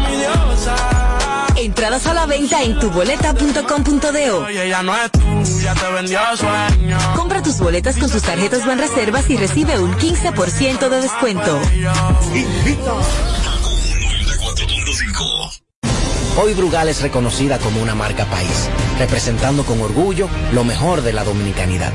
Entradas 1.61 2.07
a 2.07 2.15
la 2.15 2.25
venta 2.25 2.63
en 2.63 2.79
tuboleta.com.do. 2.79 4.45
Oye, 4.45 4.65
ella 4.65 4.81
no 4.81 4.95
es 4.95 5.11
tuya, 5.11 5.75
te 5.75 5.91
vendió 5.93 6.19
sueño. 6.35 6.97
Compra 7.15 7.43
tus 7.43 7.59
boletas 7.59 7.97
con 7.97 8.09
sus 8.09 8.23
tarjetas 8.23 8.65
Banreservas 8.65 9.29
y 9.29 9.37
recibe 9.37 9.77
un 9.77 9.93
15% 9.93 10.89
de 10.89 11.01
descuento. 11.01 11.61
Hoy 16.41 16.53
Brugal 16.55 16.89
es 16.89 17.01
reconocida 17.03 17.59
como 17.59 17.79
una 17.79 17.93
marca 17.93 18.25
país, 18.25 18.67
representando 18.97 19.63
con 19.63 19.79
orgullo 19.81 20.29
lo 20.53 20.63
mejor 20.63 21.03
de 21.03 21.13
la 21.13 21.23
dominicanidad. 21.23 21.91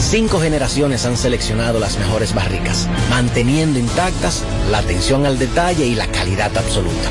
Cinco 0.00 0.40
generaciones 0.40 1.06
han 1.06 1.16
seleccionado 1.16 1.78
las 1.78 1.96
mejores 1.96 2.34
barricas, 2.34 2.88
manteniendo 3.08 3.78
intactas 3.78 4.42
la 4.68 4.78
atención 4.78 5.26
al 5.26 5.38
detalle 5.38 5.86
y 5.86 5.94
la 5.94 6.08
calidad 6.08 6.56
absoluta. 6.56 7.08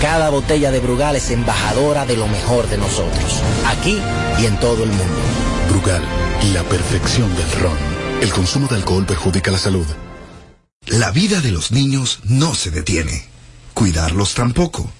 Cada 0.00 0.30
botella 0.30 0.70
de 0.70 0.80
Brugal 0.80 1.16
es 1.16 1.30
embajadora 1.30 2.06
de 2.06 2.16
lo 2.16 2.26
mejor 2.26 2.66
de 2.70 2.78
nosotros, 2.78 3.42
aquí 3.66 4.00
y 4.40 4.46
en 4.46 4.58
todo 4.58 4.82
el 4.84 4.88
mundo. 4.88 5.14
Brugal, 5.68 6.02
la 6.54 6.62
perfección 6.62 7.28
del 7.36 7.50
ron. 7.60 7.76
El 8.22 8.32
consumo 8.32 8.66
de 8.66 8.76
alcohol 8.76 9.04
perjudica 9.04 9.50
la 9.50 9.58
salud. 9.58 9.84
La 10.86 11.10
vida 11.10 11.42
de 11.42 11.50
los 11.50 11.70
niños 11.70 12.20
no 12.24 12.54
se 12.54 12.70
detiene. 12.70 13.26
Cuidarlos 13.74 14.32
tampoco. 14.34 14.90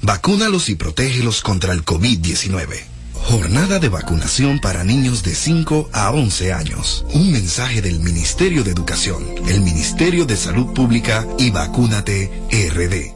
Vacúnalos 0.00 0.70
y 0.70 0.74
protégelos 0.74 1.42
contra 1.42 1.74
el 1.74 1.84
COVID-19. 1.84 2.82
Jornada 3.12 3.78
de 3.78 3.90
vacunación 3.90 4.58
para 4.60 4.84
niños 4.84 5.22
de 5.22 5.34
5 5.34 5.90
a 5.92 6.10
11 6.12 6.52
años. 6.54 7.04
Un 7.12 7.30
mensaje 7.30 7.82
del 7.82 8.00
Ministerio 8.00 8.64
de 8.64 8.70
Educación, 8.70 9.22
el 9.48 9.60
Ministerio 9.60 10.24
de 10.24 10.36
Salud 10.36 10.72
Pública 10.72 11.26
y 11.38 11.50
Vacúnate 11.50 12.30
RD. 12.50 13.15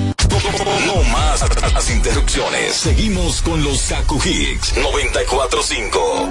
No 0.31 1.03
más 1.11 1.43
las 1.73 1.89
interrupciones. 1.89 2.73
Seguimos 2.75 3.41
con 3.41 3.61
los 3.63 3.81
Kaku 3.81 4.15
Hicks 4.23 4.77
945. 4.77 6.29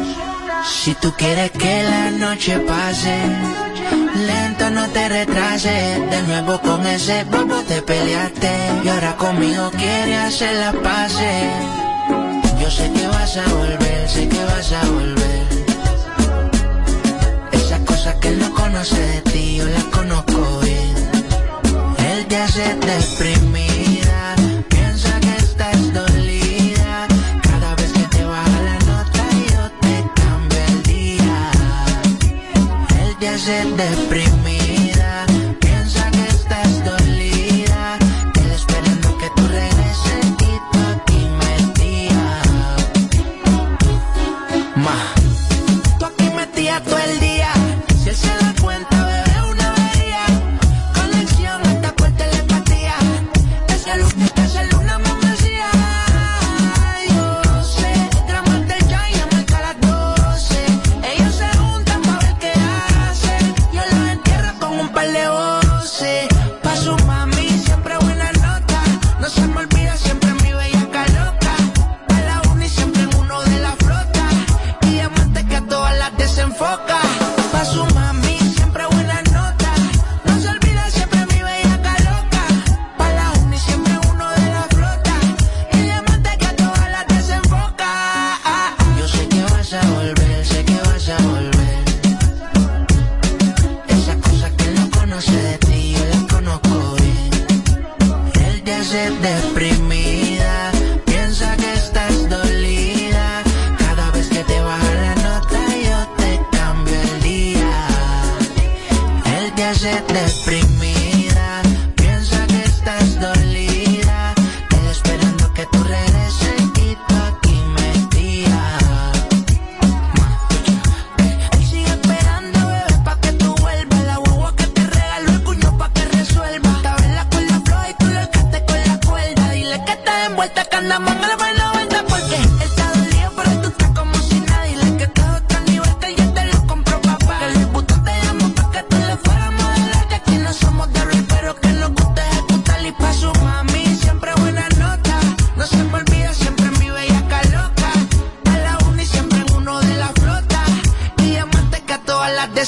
Si 0.64 0.94
tú 0.94 1.12
quieres 1.18 1.50
que 1.50 1.82
la 1.82 2.10
noche 2.10 2.58
pase, 2.60 3.18
lento 4.14 4.70
no 4.70 4.88
te 4.88 5.06
retrases. 5.06 6.10
De 6.10 6.22
nuevo 6.22 6.58
con 6.62 6.86
ese 6.86 7.24
bobo 7.24 7.56
te 7.68 7.82
peleaste. 7.82 8.50
Y 8.84 8.88
ahora 8.88 9.16
conmigo 9.16 9.70
quieres 9.72 10.18
hacer 10.18 10.54
la 10.56 10.72
pase. 10.72 11.50
Yo 12.58 12.70
sé 12.70 12.90
que 12.92 13.06
vas 13.06 13.36
a 13.36 13.46
volver, 13.52 14.08
sé 14.08 14.28
que 14.28 14.44
vas 14.44 14.72
a 14.72 14.84
volver. 14.86 15.46
Esas 17.52 17.80
cosas 17.80 18.14
que 18.16 18.28
él 18.28 18.38
no 18.38 18.54
conoce 18.54 18.98
de 18.98 19.20
ti, 19.30 19.56
yo 19.56 19.66
las 19.66 19.84
conozco 19.84 20.60
bien. 20.60 20.94
Él 22.12 22.26
te 22.26 22.36
hace 22.36 22.74
deprimida, 22.76 23.69
te 33.80 34.29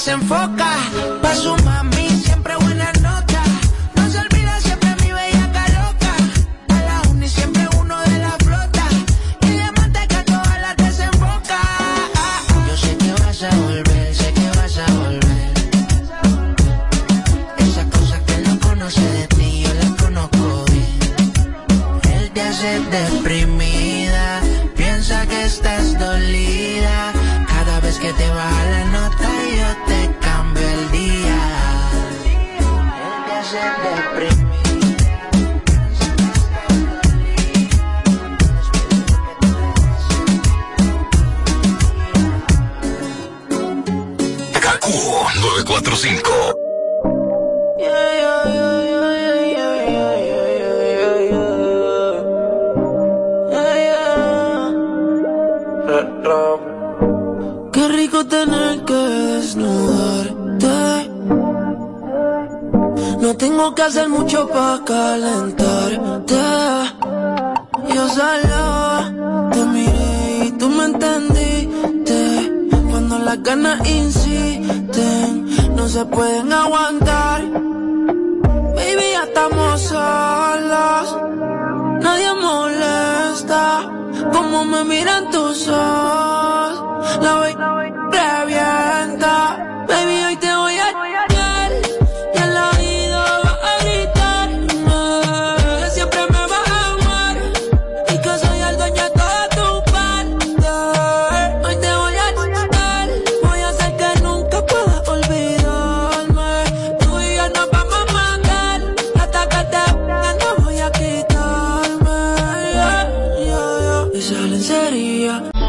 desenfoca. 0.03 0.75
Pa' 1.21 1.33
su 1.33 1.55